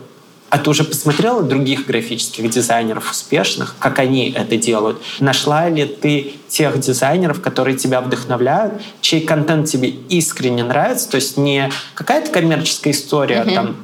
а 0.49 0.57
ты 0.57 0.69
уже 0.69 0.83
посмотрела 0.83 1.41
других 1.41 1.85
графических 1.85 2.49
дизайнеров 2.49 3.09
успешных, 3.09 3.77
как 3.79 3.99
они 3.99 4.31
это 4.31 4.57
делают? 4.57 5.01
Нашла 5.21 5.69
ли 5.69 5.85
ты 5.85 6.33
тех 6.49 6.77
дизайнеров, 6.81 7.41
которые 7.41 7.77
тебя 7.77 8.01
вдохновляют, 8.01 8.73
чей 8.99 9.21
контент 9.21 9.69
тебе 9.69 9.87
искренне 9.87 10.65
нравится? 10.65 11.09
То 11.09 11.15
есть 11.15 11.37
не 11.37 11.71
какая-то 11.93 12.29
коммерческая 12.29 12.91
история, 12.91 13.45
mm-hmm. 13.47 13.55
там, 13.55 13.77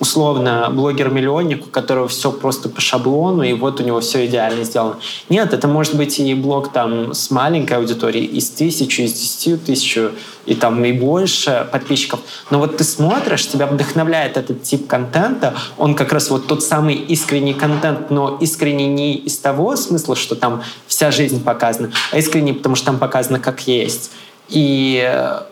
условно 0.00 0.68
блогер-миллионник, 0.70 1.66
у 1.66 1.70
которого 1.70 2.08
все 2.08 2.30
просто 2.30 2.68
по 2.68 2.80
шаблону, 2.80 3.42
и 3.42 3.52
вот 3.52 3.80
у 3.80 3.82
него 3.82 4.00
все 4.00 4.26
идеально 4.26 4.64
сделано. 4.64 4.96
Нет, 5.28 5.52
это 5.52 5.66
может 5.66 5.96
быть 5.96 6.18
и 6.20 6.34
блог 6.34 6.72
там 6.72 7.12
с 7.12 7.30
маленькой 7.30 7.78
аудиторией, 7.78 8.26
из 8.26 8.50
тысячи, 8.50 9.00
из 9.02 9.12
десяти 9.12 9.56
тысяч, 9.56 9.98
и 10.46 10.54
там 10.54 10.84
и 10.84 10.92
больше 10.92 11.66
подписчиков. 11.72 12.20
Но 12.50 12.58
вот 12.58 12.76
ты 12.76 12.84
смотришь, 12.84 13.48
тебя 13.48 13.66
вдохновляет 13.66 14.36
этот 14.36 14.62
тип 14.62 14.86
контента, 14.86 15.54
он 15.76 15.94
как 15.94 16.12
раз 16.12 16.30
вот 16.30 16.46
тот 16.46 16.62
самый 16.62 16.94
искренний 16.94 17.54
контент, 17.54 18.10
но 18.10 18.38
искренний 18.40 18.86
не 18.86 19.14
из 19.14 19.38
того 19.38 19.76
смысла, 19.76 20.14
что 20.14 20.36
там 20.36 20.62
вся 20.86 21.10
жизнь 21.10 21.42
показана, 21.42 21.90
а 22.12 22.18
искренний, 22.18 22.52
потому 22.52 22.76
что 22.76 22.86
там 22.86 22.98
показано 22.98 23.40
как 23.40 23.66
есть. 23.66 24.12
И 24.48 25.02
э, 25.04 25.42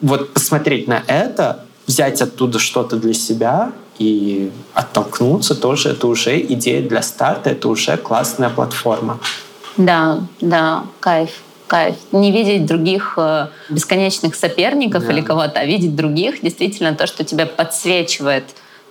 вот 0.00 0.32
посмотреть 0.32 0.88
на 0.88 1.02
это, 1.06 1.64
взять 1.86 2.22
оттуда 2.22 2.58
что-то 2.58 2.96
для 2.96 3.14
себя 3.14 3.72
и 4.00 4.50
оттолкнуться 4.72 5.54
тоже, 5.54 5.90
это 5.90 6.06
уже 6.06 6.40
идея 6.40 6.80
для 6.80 7.02
старта, 7.02 7.50
это 7.50 7.68
уже 7.68 7.98
классная 7.98 8.48
платформа. 8.48 9.20
Да, 9.76 10.20
да, 10.40 10.84
кайф. 11.00 11.30
кайф. 11.66 11.96
Не 12.10 12.32
видеть 12.32 12.64
других 12.64 13.14
э, 13.18 13.48
бесконечных 13.68 14.34
соперников 14.36 15.04
да. 15.04 15.12
или 15.12 15.20
кого-то, 15.20 15.60
а 15.60 15.66
видеть 15.66 15.94
других, 15.94 16.40
действительно 16.40 16.94
то, 16.94 17.06
что 17.06 17.24
тебя 17.24 17.44
подсвечивает 17.44 18.44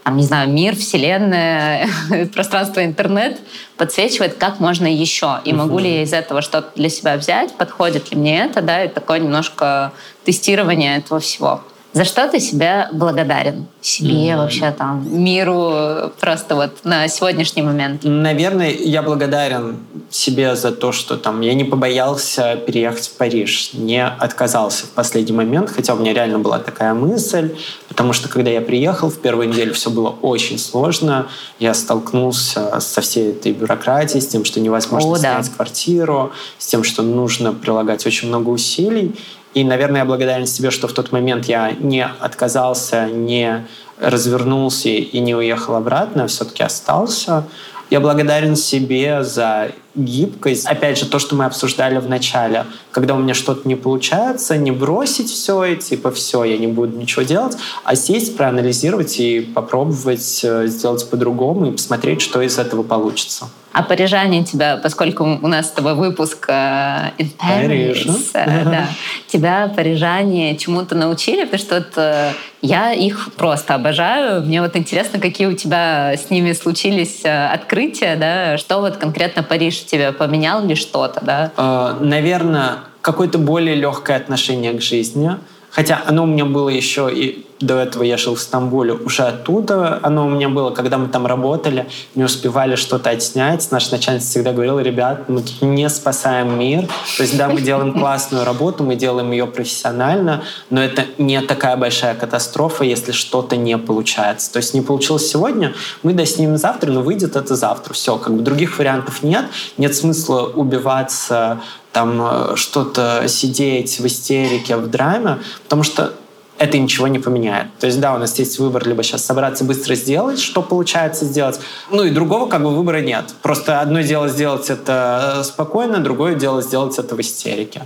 там, 0.03 0.15
не 0.15 0.23
знаю, 0.23 0.49
мир, 0.49 0.75
вселенная, 0.75 1.87
пространство 2.33 2.85
интернет 2.85 3.39
подсвечивает, 3.77 4.35
как 4.35 4.59
можно 4.59 4.87
еще. 4.87 5.39
И 5.43 5.53
могу 5.53 5.77
ли 5.79 5.91
я 5.91 6.03
из 6.03 6.13
этого 6.13 6.41
что-то 6.41 6.69
для 6.75 6.89
себя 6.89 7.17
взять, 7.17 7.53
подходит 7.57 8.11
ли 8.11 8.17
мне 8.17 8.45
это, 8.45 8.61
да, 8.61 8.85
и 8.85 8.87
такое 8.87 9.19
немножко 9.19 9.91
тестирование 10.23 10.97
этого 10.97 11.19
всего. 11.19 11.63
За 11.91 12.05
что 12.05 12.27
ты 12.27 12.39
себя 12.39 12.89
благодарен? 12.93 13.65
Себе, 13.81 14.09
mm-hmm. 14.09 14.37
вообще 14.37 14.71
там, 14.71 15.07
миру, 15.11 16.11
просто 16.19 16.55
вот 16.55 16.71
на 16.83 17.07
сегодняшний 17.07 17.63
момент? 17.63 18.01
Наверное, 18.03 18.69
я 18.69 19.01
благодарен 19.01 19.77
себе 20.11 20.55
за 20.55 20.71
то, 20.71 20.91
что 20.91 21.17
там 21.17 21.41
я 21.41 21.55
не 21.55 21.63
побоялся 21.63 22.57
переехать 22.57 23.07
в 23.07 23.17
Париж, 23.17 23.71
не 23.73 24.05
отказался 24.05 24.85
в 24.85 24.89
последний 24.89 25.33
момент, 25.33 25.71
хотя 25.71 25.95
у 25.95 25.97
меня 25.97 26.13
реально 26.13 26.37
была 26.37 26.59
такая 26.59 26.93
мысль, 26.93 27.55
потому 27.87 28.13
что 28.13 28.29
когда 28.29 28.51
я 28.51 28.61
приехал, 28.61 29.09
в 29.09 29.19
первую 29.19 29.49
неделю 29.49 29.73
все 29.73 29.89
было 29.89 30.09
очень 30.09 30.59
сложно. 30.59 31.27
Я 31.57 31.73
столкнулся 31.73 32.79
со 32.81 33.01
всей 33.01 33.31
этой 33.31 33.51
бюрократией, 33.51 34.21
с 34.21 34.27
тем, 34.27 34.45
что 34.45 34.59
невозможно 34.59 35.13
О, 35.13 35.17
снять 35.17 35.47
да. 35.47 35.55
квартиру, 35.55 36.31
с 36.59 36.67
тем, 36.67 36.83
что 36.83 37.01
нужно 37.01 37.51
прилагать 37.51 38.05
очень 38.05 38.27
много 38.27 38.49
усилий. 38.49 39.15
И, 39.53 39.63
наверное, 39.63 40.01
я 40.01 40.05
благодарен 40.05 40.45
себе, 40.45 40.71
что 40.71 40.87
в 40.87 40.93
тот 40.93 41.11
момент 41.11 41.45
я 41.45 41.71
не 41.71 42.05
отказался, 42.05 43.07
не 43.07 43.65
развернулся 43.99 44.89
и 44.89 45.19
не 45.19 45.35
уехал 45.35 45.75
обратно, 45.75 46.27
все-таки 46.27 46.63
остался. 46.63 47.45
Я 47.89 47.99
благодарен 47.99 48.55
себе 48.55 49.23
за 49.23 49.71
гибкость. 49.95 50.67
Опять 50.67 50.99
же, 50.99 51.07
то, 51.07 51.17
что 51.17 51.35
мы 51.35 51.45
обсуждали 51.45 51.97
в 51.97 52.07
начале. 52.07 52.67
Когда 52.91 53.15
у 53.15 53.17
меня 53.17 53.33
что-то 53.33 53.67
не 53.67 53.75
получается, 53.75 54.57
не 54.57 54.71
бросить 54.71 55.31
все 55.31 55.63
и 55.63 55.75
типа 55.75 56.11
все, 56.11 56.43
я 56.43 56.57
не 56.59 56.67
буду 56.67 56.95
ничего 56.95 57.23
делать, 57.23 57.57
а 57.83 57.95
сесть, 57.95 58.37
проанализировать 58.37 59.19
и 59.19 59.41
попробовать 59.41 60.41
э, 60.43 60.67
сделать 60.67 61.09
по-другому 61.09 61.65
и 61.65 61.71
посмотреть, 61.71 62.21
что 62.21 62.41
из 62.41 62.59
этого 62.59 62.83
получится. 62.83 63.49
А 63.71 63.83
парижане 63.83 64.43
тебя, 64.43 64.77
поскольку 64.77 65.23
у 65.23 65.47
нас 65.47 65.67
с 65.67 65.71
тобой 65.71 65.93
выпуск 65.93 66.45
э, 66.49 67.11
in 67.19 67.29
Paris, 67.37 68.03
Paris 68.03 68.29
э, 68.33 68.63
да, 68.65 68.87
тебя 69.27 69.71
парижане 69.75 70.57
чему-то 70.57 70.95
научили, 70.95 71.43
потому 71.43 71.59
что 71.59 71.75
вот, 71.75 71.93
э, 71.97 72.31
я 72.61 72.93
их 72.93 73.29
просто 73.35 73.75
обожаю. 73.75 74.41
Мне 74.41 74.61
вот 74.61 74.75
интересно, 74.75 75.19
какие 75.19 75.47
у 75.47 75.53
тебя 75.53 76.13
с 76.13 76.31
ними 76.31 76.53
случились 76.53 77.23
открытия, 77.23 78.15
да, 78.15 78.57
что 78.57 78.79
вот 78.79 78.97
конкретно 78.97 79.43
Париж 79.43 79.85
тебе 79.85 80.11
поменял 80.13 80.65
ли 80.65 80.73
что-то, 80.73 81.23
да? 81.23 81.51
Э, 81.55 82.03
наверное, 82.03 82.79
какое-то 83.01 83.37
более 83.37 83.75
легкое 83.75 84.17
отношение 84.17 84.73
к 84.73 84.81
жизни. 84.81 85.37
Хотя 85.71 86.01
оно 86.05 86.23
у 86.23 86.25
меня 86.25 86.45
было 86.45 86.69
еще 86.69 87.09
и 87.13 87.45
до 87.59 87.77
этого 87.77 88.03
я 88.03 88.17
жил 88.17 88.35
в 88.35 88.39
Стамбуле, 88.39 88.93
уже 88.93 89.23
оттуда 89.23 89.99
оно 90.01 90.25
у 90.25 90.29
меня 90.29 90.49
было, 90.49 90.69
когда 90.71 90.97
мы 90.97 91.09
там 91.09 91.25
работали, 91.25 91.87
не 92.15 92.23
успевали 92.23 92.75
что-то 92.75 93.09
отснять. 93.09 93.69
Наш 93.71 93.91
начальник 93.91 94.21
всегда 94.21 94.53
говорил, 94.53 94.79
ребят, 94.79 95.27
мы 95.27 95.41
тут 95.41 95.61
не 95.61 95.89
спасаем 95.89 96.57
мир. 96.57 96.87
То 97.17 97.23
есть, 97.23 97.37
да, 97.37 97.49
мы 97.49 97.61
делаем 97.61 97.93
классную 97.93 98.45
работу, 98.45 98.83
мы 98.83 98.95
делаем 98.95 99.31
ее 99.31 99.45
профессионально, 99.45 100.43
но 100.69 100.81
это 100.81 101.05
не 101.17 101.41
такая 101.41 101.75
большая 101.75 102.15
катастрофа, 102.15 102.83
если 102.85 103.11
что-то 103.11 103.57
не 103.57 103.77
получается. 103.77 104.51
То 104.53 104.57
есть 104.57 104.73
не 104.73 104.81
получилось 104.81 105.29
сегодня, 105.29 105.73
мы 106.01 106.13
доснимем 106.13 106.57
завтра, 106.57 106.91
но 106.91 107.01
выйдет 107.01 107.35
это 107.35 107.55
завтра. 107.55 107.93
Все, 107.93 108.17
как 108.17 108.33
бы 108.33 108.41
других 108.41 108.77
вариантов 108.79 109.21
нет. 109.21 109.45
Нет 109.77 109.95
смысла 109.95 110.43
убиваться 110.43 111.59
там 111.91 112.21
э, 112.21 112.55
что-то 112.55 113.25
сидеть 113.27 113.99
в 113.99 114.05
истерике, 114.05 114.77
в 114.77 114.87
драме, 114.87 115.39
потому 115.63 115.83
что 115.83 116.13
это 116.59 116.77
ничего 116.77 117.07
не 117.07 117.19
поменяет. 117.19 117.67
То 117.79 117.87
есть, 117.87 117.99
да, 117.99 118.13
у 118.13 118.17
нас 118.17 118.37
есть 118.37 118.59
выбор 118.59 118.85
либо 118.87 119.01
сейчас 119.01 119.25
собраться 119.25 119.63
быстро 119.63 119.95
сделать, 119.95 120.39
что 120.39 120.61
получается 120.61 121.25
сделать, 121.25 121.59
ну 121.89 122.03
и 122.03 122.09
другого 122.09 122.49
как 122.49 122.61
бы 122.61 122.75
выбора 122.75 123.01
нет. 123.01 123.33
Просто 123.41 123.79
одно 123.79 124.01
дело 124.01 124.27
сделать 124.27 124.69
это 124.69 125.37
э, 125.37 125.43
спокойно, 125.43 125.99
другое 125.99 126.35
дело 126.35 126.61
сделать 126.61 126.99
это 126.99 127.15
в 127.15 127.21
истерике. 127.21 127.83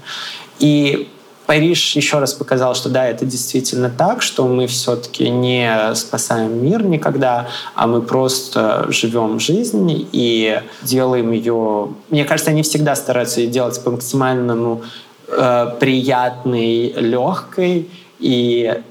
И 0.60 1.10
Париж 1.54 1.95
еще 1.95 2.18
раз 2.18 2.34
показал, 2.34 2.74
что 2.74 2.89
да, 2.89 3.08
это 3.08 3.26
действительно 3.26 3.88
так, 3.88 4.24
что 4.24 4.47
мы 4.47 4.66
все-таки 4.66 5.30
не 5.30 5.93
спасаем 5.93 6.66
мир 6.66 6.84
никогда, 6.84 7.47
а 7.76 7.86
мы 7.86 8.01
просто 8.01 8.88
живем 8.89 9.39
жизнь 9.39 10.08
и 10.12 10.60
делаем 10.82 11.32
ее... 11.32 11.89
Мне 12.10 12.26
кажется, 12.26 12.49
они 12.49 12.64
всегда 12.64 12.95
стараются 12.95 13.41
ее 13.41 13.49
делать 13.51 13.80
по 13.84 13.91
максимальному 13.91 14.82
э, 15.28 15.68
приятной, 15.80 16.91
легкой, 16.93 17.88
и 18.18 18.82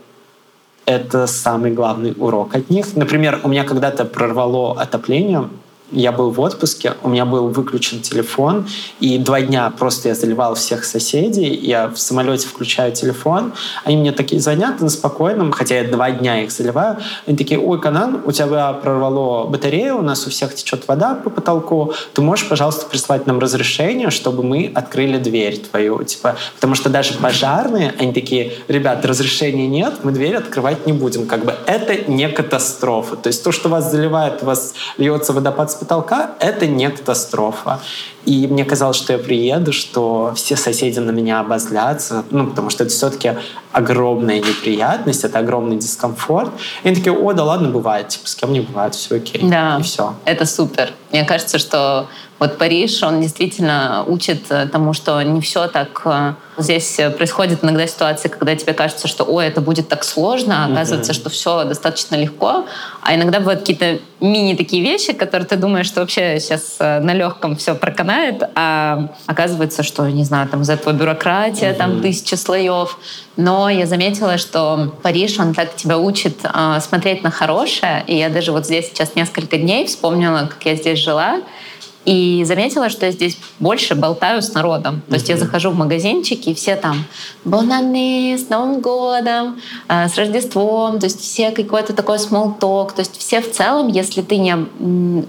это 0.87 1.27
самый 1.27 1.73
главный 1.73 2.15
урок 2.17 2.55
от 2.55 2.71
них. 2.71 2.95
Например, 2.95 3.41
у 3.43 3.49
меня 3.49 3.65
когда-то 3.65 4.05
прорвало 4.05 4.81
отопление, 4.81 5.49
я 5.93 6.13
был 6.13 6.31
в 6.31 6.41
отпуске, 6.41 6.95
у 7.03 7.09
меня 7.09 7.25
был 7.25 7.49
выключен 7.49 8.01
телефон, 8.01 8.67
и 9.01 9.19
два 9.19 9.41
дня 9.43 9.71
просто 9.71 10.09
я 10.09 10.15
заливал 10.15 10.55
всех 10.55 10.85
соседей, 10.85 11.55
я 11.55 11.89
в 11.89 11.99
самолете 11.99 12.49
включаю 12.49 12.93
телефон, 12.93 13.53
они 13.85 13.97
мне 13.97 14.13
такие 14.13 14.41
звонят 14.41 14.81
на 14.81 14.89
спокойном, 14.89 15.53
хотя 15.53 15.81
я 15.81 15.91
два 15.91 16.11
дня 16.11 16.43
их 16.43 16.51
заливаю, 16.51 16.99
они 17.27 17.37
такие, 17.37 17.61
ой, 17.61 17.81
Канан, 17.81 18.23
у 18.25 18.33
тебя 18.33 18.73
прорвало 18.73 19.47
батарею, 19.47 19.99
у 19.99 20.03
нас 20.03 20.27
у 20.27 20.31
всех 20.31 20.55
течет 20.55 20.89
вода 20.89 21.15
по 21.15 21.31
потолку, 21.31 21.93
ты 22.15 22.23
можешь, 22.23 22.49
пожалуйста, 22.49 22.87
прислать 22.87 23.27
нам 23.27 23.39
разрешение, 23.39 24.11
чтобы 24.11 24.43
мы 24.43 24.73
открыли 24.75 25.19
дверь 25.19 25.59
твою, 25.59 26.03
типа, 26.03 26.37
потому 26.55 26.75
что 26.75 26.89
даже 26.89 27.15
пожарные, 27.15 27.95
они 27.99 28.13
такие, 28.13 28.53
ребят, 28.69 29.05
разрешения 29.05 29.69
нет, 29.69 29.95
мы 30.03 30.13
дверь 30.13 30.37
открывать 30.37 30.87
не 30.87 30.93
будем, 30.93 31.27
как 31.27 31.45
бы 31.45 31.55
это 31.67 32.11
не 32.11 32.29
катастрофа, 32.29 33.17
то 33.17 33.29
есть 33.29 33.45
то, 33.45 33.53
что 33.53 33.69
вас 33.69 33.91
заливает, 33.91 34.43
у 34.43 34.47
вас 34.47 34.75
льется 34.97 35.33
водопад 35.33 35.71
с 35.71 35.82
потолка, 35.83 36.33
это 36.41 36.67
не 36.67 36.91
катастрофа. 36.91 37.81
И 38.25 38.47
мне 38.47 38.65
казалось, 38.65 38.97
что 38.97 39.13
я 39.13 39.19
приеду, 39.19 39.73
что 39.73 40.33
все 40.37 40.57
соседи 40.57 41.01
на 41.01 41.11
меня 41.11 41.41
обозлятся, 41.41 42.25
ну, 42.31 42.47
потому 42.47 42.71
что 42.71 42.85
это 42.85 42.93
все-таки 42.93 43.33
огромная 43.73 44.39
неприятность, 44.39 45.25
это 45.25 45.41
огромный 45.41 45.77
дискомфорт. 45.77 46.53
И 46.85 46.89
они 46.89 46.97
такие, 46.97 47.13
о, 47.13 47.33
да 47.33 47.43
ладно, 47.45 47.69
бывает, 47.69 48.09
типа, 48.09 48.29
с 48.29 48.35
кем 48.37 48.53
не 48.53 48.61
бывает, 48.61 48.95
все 48.95 49.17
окей. 49.17 49.43
Да, 49.43 49.79
и 49.81 49.83
все. 49.83 50.15
это 50.25 50.47
супер. 50.47 50.93
Мне 51.11 51.25
кажется, 51.25 51.59
что 51.59 52.07
вот 52.43 52.59
Париж, 52.59 53.01
он 53.05 53.21
действительно 53.21 54.03
учит 54.09 54.51
э, 54.51 54.67
тому, 54.67 54.95
что 54.95 55.23
не 55.23 55.41
все 55.41 55.69
так... 55.69 56.03
Э, 56.05 56.35
здесь 56.59 56.99
происходит 57.17 57.63
иногда 57.63 57.87
ситуации, 57.87 58.29
когда 58.29 58.57
тебе 58.57 58.75
кажется, 58.75 59.07
что 59.07 59.23
ой, 59.23 59.47
это 59.47 59.61
будет 59.61 59.87
так 59.89 60.03
сложно, 60.03 60.65
а 60.65 60.73
оказывается, 60.73 61.13
mm-hmm. 61.13 61.15
что 61.15 61.31
все 61.31 61.65
достаточно 61.65 62.17
легко. 62.17 62.67
А 63.01 63.15
иногда 63.15 63.39
бывают 63.39 63.61
какие-то 63.61 64.01
мини 64.19 64.55
такие 64.55 64.83
вещи, 64.83 65.13
которые 65.13 65.47
ты 65.47 65.55
думаешь, 65.55 65.87
что 65.87 66.01
вообще 66.01 66.41
сейчас 66.41 66.79
э, 66.81 66.99
на 66.99 67.15
легком 67.15 67.55
все 67.55 67.77
проканает, 67.77 68.43
а 68.57 69.15
оказывается, 69.27 69.85
что, 69.85 70.09
не 70.09 70.25
знаю, 70.25 70.49
там 70.49 70.63
из 70.63 70.71
этого 70.71 70.93
бюрократия, 70.93 71.71
mm-hmm. 71.71 71.77
там 71.77 72.03
тысяча 72.03 72.37
слоев. 72.37 72.99
Но 73.37 73.71
я 73.71 73.87
заметила, 73.87 74.37
что 74.37 74.95
Париж, 75.03 75.39
он 75.39 75.55
так 75.55 75.77
тебя 75.77 75.97
учит 75.97 76.39
э, 76.43 76.81
смотреть 76.81 77.23
на 77.23 77.31
хорошее. 77.31 78.03
И 78.09 78.17
я 78.17 78.29
даже 78.29 78.51
вот 78.51 78.67
здесь 78.67 78.89
сейчас 78.89 79.15
несколько 79.15 79.59
дней 79.59 79.87
вспомнила, 79.87 80.49
как 80.51 80.67
я 80.67 80.75
здесь 80.75 80.99
жила, 80.99 81.41
и 82.05 82.43
заметила, 82.45 82.89
что 82.89 83.07
я 83.07 83.13
здесь 83.13 83.39
больше 83.61 83.95
болтаю 83.95 84.43
с 84.43 84.55
народом. 84.55 85.03
То 85.09 85.15
есть 85.15 85.29
я 85.29 85.37
захожу 85.37 85.71
в 85.71 85.77
магазинчики, 85.77 86.51
и 86.51 86.55
все 86.55 86.77
там 86.77 87.05
«Бонаны, 87.45 88.37
с 88.37 88.49
Новым 88.49 88.81
годом!», 88.81 89.61
э, 89.89 90.09
«С 90.09 90.17
Рождеством!» 90.17 90.99
То 90.99 91.07
есть 91.07 91.21
все 91.21 91.51
какой-то 91.51 91.93
такой 91.93 92.17
small 92.17 92.59
talk. 92.59 92.95
То 92.95 93.01
есть 93.01 93.17
все 93.19 93.41
в 93.41 93.53
целом, 93.53 93.89
если 93.89 94.23
ты 94.23 94.37
не 94.39 94.57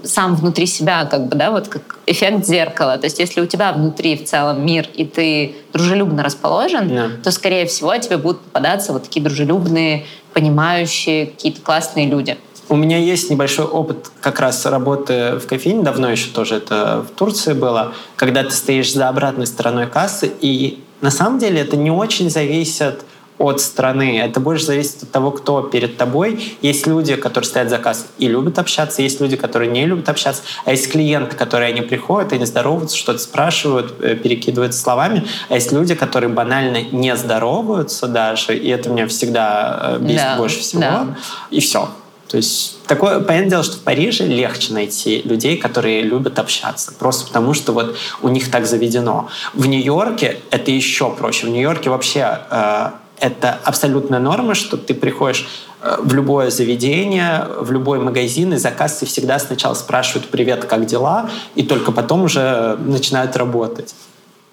сам 0.04 0.34
внутри 0.34 0.66
себя, 0.66 1.04
как 1.04 1.28
бы, 1.28 1.36
да, 1.36 1.50
вот 1.50 1.68
как 1.68 1.98
эффект 2.06 2.44
зеркала. 2.44 2.98
То 2.98 3.04
есть 3.04 3.18
если 3.18 3.40
у 3.40 3.46
тебя 3.46 3.72
внутри 3.72 4.16
в 4.16 4.24
целом 4.24 4.64
мир, 4.64 4.88
и 4.94 5.04
ты 5.04 5.54
дружелюбно 5.72 6.22
расположен, 6.22 6.90
yeah. 6.90 7.22
то, 7.22 7.30
скорее 7.30 7.66
всего, 7.66 7.96
тебе 7.96 8.16
будут 8.16 8.40
попадаться 8.40 8.92
вот 8.92 9.04
такие 9.04 9.22
дружелюбные, 9.22 10.04
понимающие, 10.32 11.26
какие-то 11.26 11.60
классные 11.60 12.06
люди. 12.06 12.36
У 12.68 12.76
меня 12.76 12.98
есть 12.98 13.30
небольшой 13.30 13.66
опыт 13.66 14.10
как 14.20 14.40
раз 14.40 14.64
работы 14.66 15.38
в 15.38 15.46
кофейне, 15.46 15.82
давно 15.82 16.10
еще 16.10 16.28
тоже 16.30 16.56
это 16.56 17.04
в 17.08 17.14
Турции 17.14 17.52
было, 17.52 17.92
когда 18.16 18.42
ты 18.42 18.52
стоишь 18.52 18.92
за 18.92 19.08
обратной 19.08 19.46
стороной 19.46 19.86
кассы, 19.86 20.32
и 20.40 20.82
на 21.00 21.10
самом 21.10 21.38
деле 21.38 21.60
это 21.60 21.76
не 21.76 21.90
очень 21.90 22.30
зависит 22.30 23.04
от 23.38 23.60
страны. 23.60 24.18
Это 24.20 24.40
больше 24.40 24.64
зависит 24.64 25.02
от 25.02 25.10
того, 25.10 25.30
кто 25.30 25.62
перед 25.62 25.96
тобой. 25.96 26.56
Есть 26.62 26.86
люди, 26.86 27.16
которые 27.16 27.48
стоят 27.48 27.68
за 27.68 27.78
кассой 27.78 28.06
и 28.18 28.28
любят 28.28 28.58
общаться, 28.58 29.02
есть 29.02 29.20
люди, 29.20 29.36
которые 29.36 29.70
не 29.70 29.86
любят 29.86 30.08
общаться, 30.08 30.42
а 30.64 30.70
есть 30.70 30.90
клиенты, 30.90 31.36
которые 31.36 31.70
они 31.70 31.82
приходят, 31.82 32.32
они 32.32 32.46
здороваются, 32.46 32.96
что-то 32.96 33.18
спрашивают, 33.18 33.94
э, 34.00 34.14
перекидываются 34.14 34.80
словами, 34.80 35.26
а 35.48 35.54
есть 35.54 35.72
люди, 35.72 35.94
которые 35.94 36.30
банально 36.30 36.82
не 36.82 37.14
здороваются 37.16 38.06
даже, 38.06 38.56
и 38.56 38.68
это 38.68 38.88
меня 38.88 39.08
всегда 39.08 39.96
э, 39.96 39.98
бесит 40.00 40.16
да, 40.16 40.36
больше 40.36 40.60
всего. 40.60 40.80
Да. 40.80 41.16
И 41.50 41.60
все. 41.60 41.88
То 42.34 42.38
есть 42.38 42.84
такое, 42.88 43.20
понятное 43.20 43.50
дело, 43.50 43.62
что 43.62 43.76
в 43.76 43.82
Париже 43.82 44.26
легче 44.26 44.72
найти 44.72 45.22
людей, 45.22 45.56
которые 45.56 46.02
любят 46.02 46.40
общаться, 46.40 46.92
просто 46.98 47.28
потому 47.28 47.54
что 47.54 47.70
вот 47.70 47.96
у 48.22 48.28
них 48.28 48.50
так 48.50 48.66
заведено. 48.66 49.28
В 49.52 49.66
Нью-Йорке 49.66 50.40
это 50.50 50.72
еще 50.72 51.10
проще. 51.10 51.46
В 51.46 51.50
Нью-Йорке 51.50 51.90
вообще 51.90 52.40
э, 52.50 52.90
это 53.20 53.60
абсолютная 53.62 54.18
норма, 54.18 54.56
что 54.56 54.76
ты 54.76 54.94
приходишь 54.94 55.46
э, 55.80 55.98
в 56.00 56.12
любое 56.12 56.50
заведение, 56.50 57.46
в 57.60 57.70
любой 57.70 58.00
магазин, 58.00 58.52
и 58.54 58.56
заказ 58.56 58.94
кассой 58.94 59.06
всегда 59.06 59.38
сначала 59.38 59.74
спрашивают 59.74 60.28
«Привет, 60.28 60.64
как 60.64 60.86
дела?» 60.86 61.30
и 61.54 61.62
только 61.62 61.92
потом 61.92 62.24
уже 62.24 62.76
начинают 62.84 63.36
работать. 63.36 63.94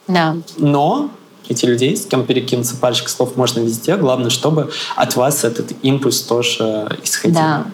Да. 0.08 0.38
Но 0.60 1.10
эти 1.50 1.66
людей, 1.66 1.96
с 1.98 2.06
кем 2.06 2.26
перекинуться 2.26 2.76
парочка 2.76 3.10
слов 3.10 3.36
можно 3.36 3.60
везде. 3.60 3.98
Главное, 3.98 4.30
чтобы 4.30 4.72
от 4.96 5.16
вас 5.16 5.44
этот 5.44 5.74
импульс 5.82 6.22
тоже 6.22 6.98
исходил. 7.04 7.36
Да. 7.36 7.66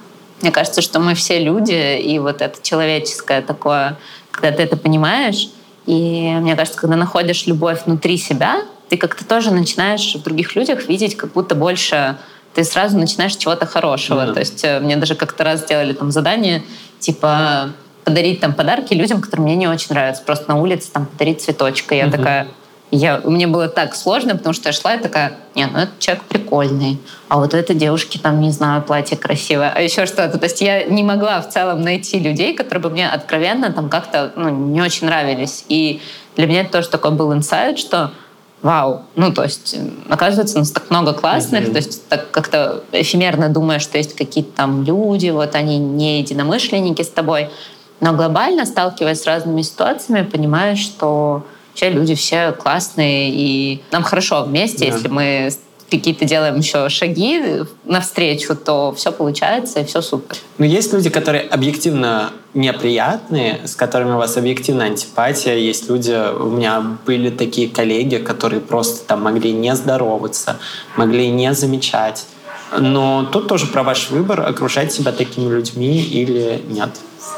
Мне 0.42 0.52
кажется, 0.52 0.82
что 0.82 1.00
мы 1.00 1.16
все 1.16 1.40
люди, 1.40 2.00
и 2.00 2.20
вот 2.20 2.42
это 2.42 2.60
человеческое 2.62 3.42
такое, 3.42 3.98
когда 4.32 4.52
ты 4.52 4.64
это 4.64 4.78
понимаешь, 4.78 5.50
и 5.88 6.36
мне 6.40 6.56
кажется, 6.56 6.80
когда 6.80 6.96
находишь 6.96 7.48
любовь 7.48 7.86
внутри 7.86 8.18
себя, 8.18 8.62
ты 8.90 8.98
как-то 8.98 9.26
тоже 9.26 9.52
начинаешь 9.52 10.16
в 10.16 10.24
других 10.24 10.56
людях 10.56 10.88
видеть 10.88 11.18
как 11.18 11.34
будто 11.34 11.56
больше 11.56 12.18
ты 12.54 12.64
сразу 12.64 12.98
начинаешь 12.98 13.36
чего-то 13.36 13.68
хорошего. 13.68 14.22
Mm-hmm. 14.22 14.34
То 14.34 14.40
есть 14.40 14.64
э, 14.64 14.80
мне 14.80 14.96
даже 14.96 15.14
как-то 15.14 15.44
раз 15.44 15.60
сделали 15.60 15.94
там 15.94 16.12
задание, 16.12 16.64
типа 17.00 17.70
подарить 18.04 18.40
там 18.40 18.54
подарки 18.54 18.96
людям, 18.96 19.22
которым 19.22 19.46
мне 19.46 19.56
не 19.56 19.68
очень 19.68 19.90
нравятся. 19.90 20.24
Просто 20.24 20.50
на 20.50 20.60
улице 20.60 20.90
там 20.92 21.06
подарить 21.06 21.42
цветочка. 21.42 21.94
Я 21.94 22.06
mm-hmm. 22.06 22.12
такая, 22.12 22.48
я, 22.90 23.22
мне 23.26 23.48
было 23.48 23.68
так 23.68 23.96
сложно, 23.96 24.36
потому 24.36 24.54
что 24.54 24.70
я 24.70 24.74
шла 24.74 24.96
и 24.96 25.00
такая, 25.00 25.34
нет, 25.56 25.72
ну 25.74 25.80
этот 25.80 26.00
человек 26.00 26.24
прикольный, 26.24 26.98
а 27.28 27.38
вот 27.38 27.54
этой 27.54 27.76
девушке 27.76 28.18
там, 28.18 28.40
не 28.40 28.52
знаю, 28.52 28.82
платье 28.82 29.18
красивое, 29.18 29.74
а 29.76 29.82
еще 29.82 30.06
что-то. 30.06 30.38
То 30.38 30.46
есть 30.46 30.62
я 30.62 30.86
не 30.86 31.04
могла 31.04 31.42
в 31.42 31.50
целом 31.50 31.82
найти 31.82 32.18
людей, 32.18 32.56
которые 32.56 32.84
бы 32.84 32.90
мне 32.90 33.10
откровенно 33.10 33.74
там 33.74 33.90
как-то 33.90 34.32
ну, 34.38 34.50
не 34.50 34.82
очень 34.82 35.08
нравились. 35.08 35.66
И 35.68 36.02
для 36.38 36.48
меня 36.48 36.62
это 36.62 36.72
тоже 36.72 36.88
такой 36.88 37.12
был 37.12 37.34
инсайт, 37.34 37.78
что 37.78 38.12
вау, 38.62 39.02
ну 39.16 39.34
то 39.34 39.44
есть 39.44 39.76
оказывается 40.08 40.56
у 40.56 40.60
нас 40.60 40.72
так 40.72 40.90
много 40.90 41.12
классных, 41.14 41.66
mm-hmm. 41.66 41.72
то 41.72 41.78
есть 41.78 42.08
так 42.08 42.32
как-то 42.32 42.84
эфемерно 42.94 43.50
думаешь, 43.50 43.82
что 43.82 43.98
есть 43.98 44.16
какие-то 44.16 44.52
там 44.56 44.84
люди, 44.84 45.30
вот 45.30 45.56
они 45.56 45.78
не 45.78 46.20
единомышленники 46.20 47.02
с 47.02 47.10
тобой, 47.10 47.50
но 48.00 48.14
глобально 48.14 48.66
сталкиваясь 48.66 49.22
с 49.22 49.26
разными 49.26 49.62
ситуациями, 49.62 50.24
понимаешь, 50.24 50.80
что 50.80 51.44
вообще 51.78 51.90
люди 51.90 52.16
все 52.16 52.52
классные, 52.54 53.30
и 53.30 53.82
нам 53.92 54.02
хорошо 54.04 54.44
вместе, 54.44 54.80
да. 54.80 54.86
если 54.86 55.08
мы 55.10 55.50
какие-то 55.90 56.26
делаем 56.26 56.58
еще 56.58 56.90
шаги 56.90 57.64
навстречу, 57.86 58.56
то 58.56 58.94
все 58.98 59.12
получается 59.12 59.80
и 59.80 59.86
все 59.86 60.02
супер. 60.02 60.36
Но 60.58 60.66
есть 60.66 60.92
люди, 60.92 61.10
которые 61.10 61.44
объективно 61.44 62.32
неприятные, 62.54 63.62
с 63.66 63.76
которыми 63.76 64.14
у 64.14 64.18
вас 64.18 64.36
объективно 64.36 64.86
антипатия. 64.86 65.56
Есть 65.56 65.88
люди, 65.88 66.12
у 66.12 66.50
меня 66.50 66.84
были 67.06 67.30
такие 67.30 67.70
коллеги, 67.70 68.18
которые 68.18 68.60
просто 68.60 69.06
там 69.08 69.24
могли 69.24 69.54
не 69.54 69.74
здороваться, 69.76 70.58
могли 70.98 71.30
не 71.30 71.54
замечать. 71.54 72.26
Но 72.78 73.30
тут 73.32 73.48
тоже 73.48 73.68
про 73.68 73.84
ваш 73.84 74.10
выбор, 74.10 74.42
окружать 74.42 74.92
себя 74.92 75.14
такими 75.14 75.50
людьми 75.54 76.02
или 76.02 76.62
нет. 76.68 76.90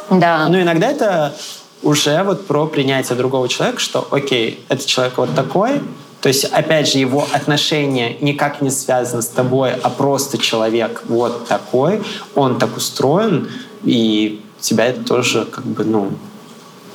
Да. 0.09 0.47
Но 0.49 0.59
иногда 0.59 0.89
это 0.89 1.35
уже 1.81 2.23
вот 2.23 2.47
про 2.47 2.65
принятие 2.67 3.17
другого 3.17 3.47
человека, 3.47 3.79
что 3.79 4.07
окей, 4.11 4.63
этот 4.69 4.85
человек 4.85 5.17
вот 5.17 5.33
такой, 5.35 5.81
то 6.21 6.27
есть, 6.27 6.45
опять 6.45 6.91
же, 6.91 6.99
его 6.99 7.25
отношение 7.31 8.17
никак 8.19 8.61
не 8.61 8.69
связано 8.69 9.21
с 9.21 9.27
тобой, 9.27 9.73
а 9.73 9.89
просто 9.89 10.37
человек 10.37 11.03
вот 11.07 11.47
такой, 11.47 12.03
он 12.35 12.59
так 12.59 12.75
устроен, 12.75 13.49
и 13.83 14.43
тебя 14.59 14.87
это 14.87 15.03
тоже 15.03 15.45
как 15.45 15.65
бы, 15.65 15.85
ну, 15.85 16.11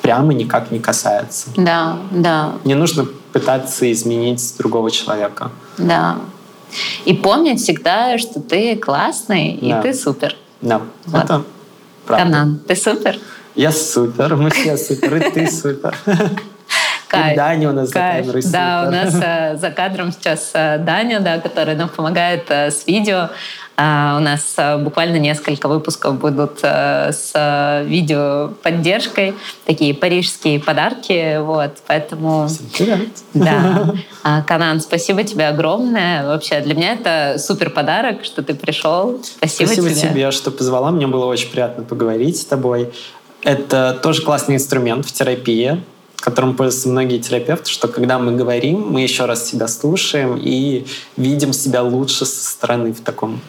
прямо 0.03 0.35
никак 0.35 0.71
не 0.71 0.79
касается. 0.79 1.49
Да, 1.57 1.99
да. 2.11 2.53
Не 2.65 2.75
нужно 2.75 3.07
пытаться 3.33 3.91
изменить 3.91 4.55
другого 4.59 4.91
человека. 4.91 5.51
Да. 5.79 6.19
И 7.07 7.15
помнить 7.15 7.61
всегда, 7.61 8.19
что 8.19 8.41
ты 8.41 8.77
классный, 8.77 9.59
да. 9.63 9.81
и 9.81 9.83
ты 9.83 9.95
супер. 9.95 10.37
Да, 10.61 10.83
вот. 11.07 11.25
это. 11.25 11.45
Канан, 12.07 12.61
ты 12.67 12.77
супер? 12.77 13.19
Я 13.55 13.73
супер, 13.73 14.37
мы 14.37 14.51
все 14.51 14.77
супер, 14.89 15.17
и 15.17 15.31
ты 15.31 15.51
супер. 15.51 15.97
Кайф. 17.09 17.37
Даня 17.37 17.71
у 17.71 17.73
нас 17.73 17.91
Кайф. 17.91 18.27
за 18.27 18.33
камерой 18.33 18.43
Да, 18.51 18.85
у 18.89 18.91
нас 18.91 19.15
э, 19.23 19.57
за 19.57 19.71
кадром 19.71 20.13
сейчас 20.13 20.51
э, 20.55 20.79
Даня, 20.79 21.21
да, 21.21 21.39
который 21.39 21.77
нам 21.77 21.89
помогает 21.89 22.47
э, 22.49 22.71
с 22.71 22.87
видео. 22.87 23.29
Uh, 23.77 24.19
у 24.19 24.21
нас 24.21 24.55
uh, 24.57 24.81
буквально 24.81 25.17
несколько 25.17 25.67
выпусков 25.67 26.17
будут 26.21 26.63
uh, 26.63 27.13
с 27.13 27.85
видео 27.85 28.53
поддержкой, 28.63 29.35
такие 29.67 29.93
парижские 29.95 30.61
подарки, 30.61 31.39
вот, 31.41 31.79
поэтому... 31.87 32.49
Да. 33.35 33.95
Канан, 34.47 34.81
спасибо 34.81 35.25
тебе 35.25 35.49
огромное. 35.49 36.25
Вообще, 36.25 36.61
для 36.61 36.75
меня 36.75 36.93
это 36.93 37.39
супер 37.39 37.71
подарок, 37.71 38.25
что 38.25 38.43
ты 38.43 38.55
пришел. 38.55 39.21
Спасибо, 39.23 39.67
спасибо 39.67 39.91
тебе. 39.91 40.11
тебе, 40.11 40.31
что 40.31 40.53
позвала. 40.53 40.93
Мне 40.93 41.09
было 41.09 41.25
очень 41.27 41.51
приятно 41.51 41.83
поговорить 41.83 42.41
с 42.41 42.45
тобой. 42.45 42.93
Это 43.43 43.99
тоже 44.03 44.23
классный 44.23 44.55
инструмент 44.55 45.05
в 45.05 45.13
терапии 45.13 45.83
которым 46.25 46.57
пользуются 46.57 46.89
многие 46.89 47.19
терапевты, 47.19 47.71
что 47.71 47.87
когда 47.87 48.19
мы 48.19 48.35
говорим, 48.35 48.81
мы 48.91 49.03
еще 49.03 49.27
раз 49.27 49.47
себя 49.47 49.69
слушаем 49.69 50.41
и 50.43 50.87
видим 51.19 51.53
себя 51.53 51.83
лучше 51.83 52.25
со 52.25 52.51
стороны 52.51 52.95
в, 52.95 53.03
таком, 53.03 53.43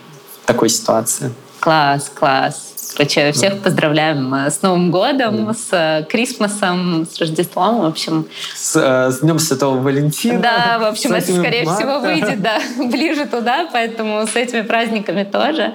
такой 0.46 0.70
ситуации. 0.70 1.32
Класс, 1.60 2.12
класс. 2.14 2.76
Короче, 2.96 3.32
всех 3.32 3.62
поздравляем 3.62 4.34
э, 4.34 4.50
с 4.50 4.62
Новым 4.62 4.91
годом, 4.91 5.54
с 5.54 5.68
э, 5.72 6.06
Крисмосом, 6.08 7.06
с 7.06 7.20
Рождеством, 7.20 7.82
в 7.82 7.86
общем. 7.86 8.28
С, 8.54 8.76
э, 8.76 9.12
с 9.12 9.20
Днем 9.20 9.39
Святого 9.39 9.80
Валентина. 9.80 10.39
Да, 10.39 10.80
в 10.80 10.84
общем, 10.84 11.14
это, 11.14 11.34
скорее 11.34 11.66
марта. 11.66 11.82
всего, 11.82 12.00
выйдет 12.00 12.41
да, 12.41 12.60
ближе 12.78 13.26
туда, 13.26 13.68
поэтому 13.72 14.26
с 14.26 14.36
этими 14.36 14.62
праздниками 14.62 15.24
тоже. 15.24 15.74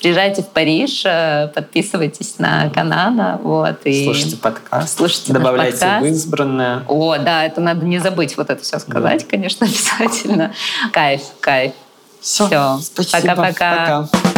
Приезжайте 0.00 0.42
в 0.42 0.48
Париж, 0.48 1.04
подписывайтесь 1.54 2.38
на 2.38 2.68
Канана. 2.70 3.40
Вот, 3.42 3.78
и 3.84 4.04
слушайте 4.04 4.36
подкаст. 4.36 4.96
Слушайте 4.96 5.32
Добавляйте 5.32 5.78
подкаст. 5.78 6.02
в 6.02 6.06
избранное. 6.06 6.82
О, 6.88 7.16
да, 7.16 7.44
это 7.44 7.60
надо 7.60 7.86
не 7.86 7.98
забыть 8.00 8.36
вот 8.36 8.50
это 8.50 8.62
все 8.62 8.78
сказать, 8.78 9.20
да. 9.20 9.26
конечно, 9.30 9.66
обязательно. 9.98 10.52
Кайф, 10.92 11.22
кайф. 11.40 11.72
Все, 12.24 12.46
все. 12.46 12.78
спасибо. 12.80 13.34
Пока-пока. 13.36 14.08
Пока. 14.10 14.33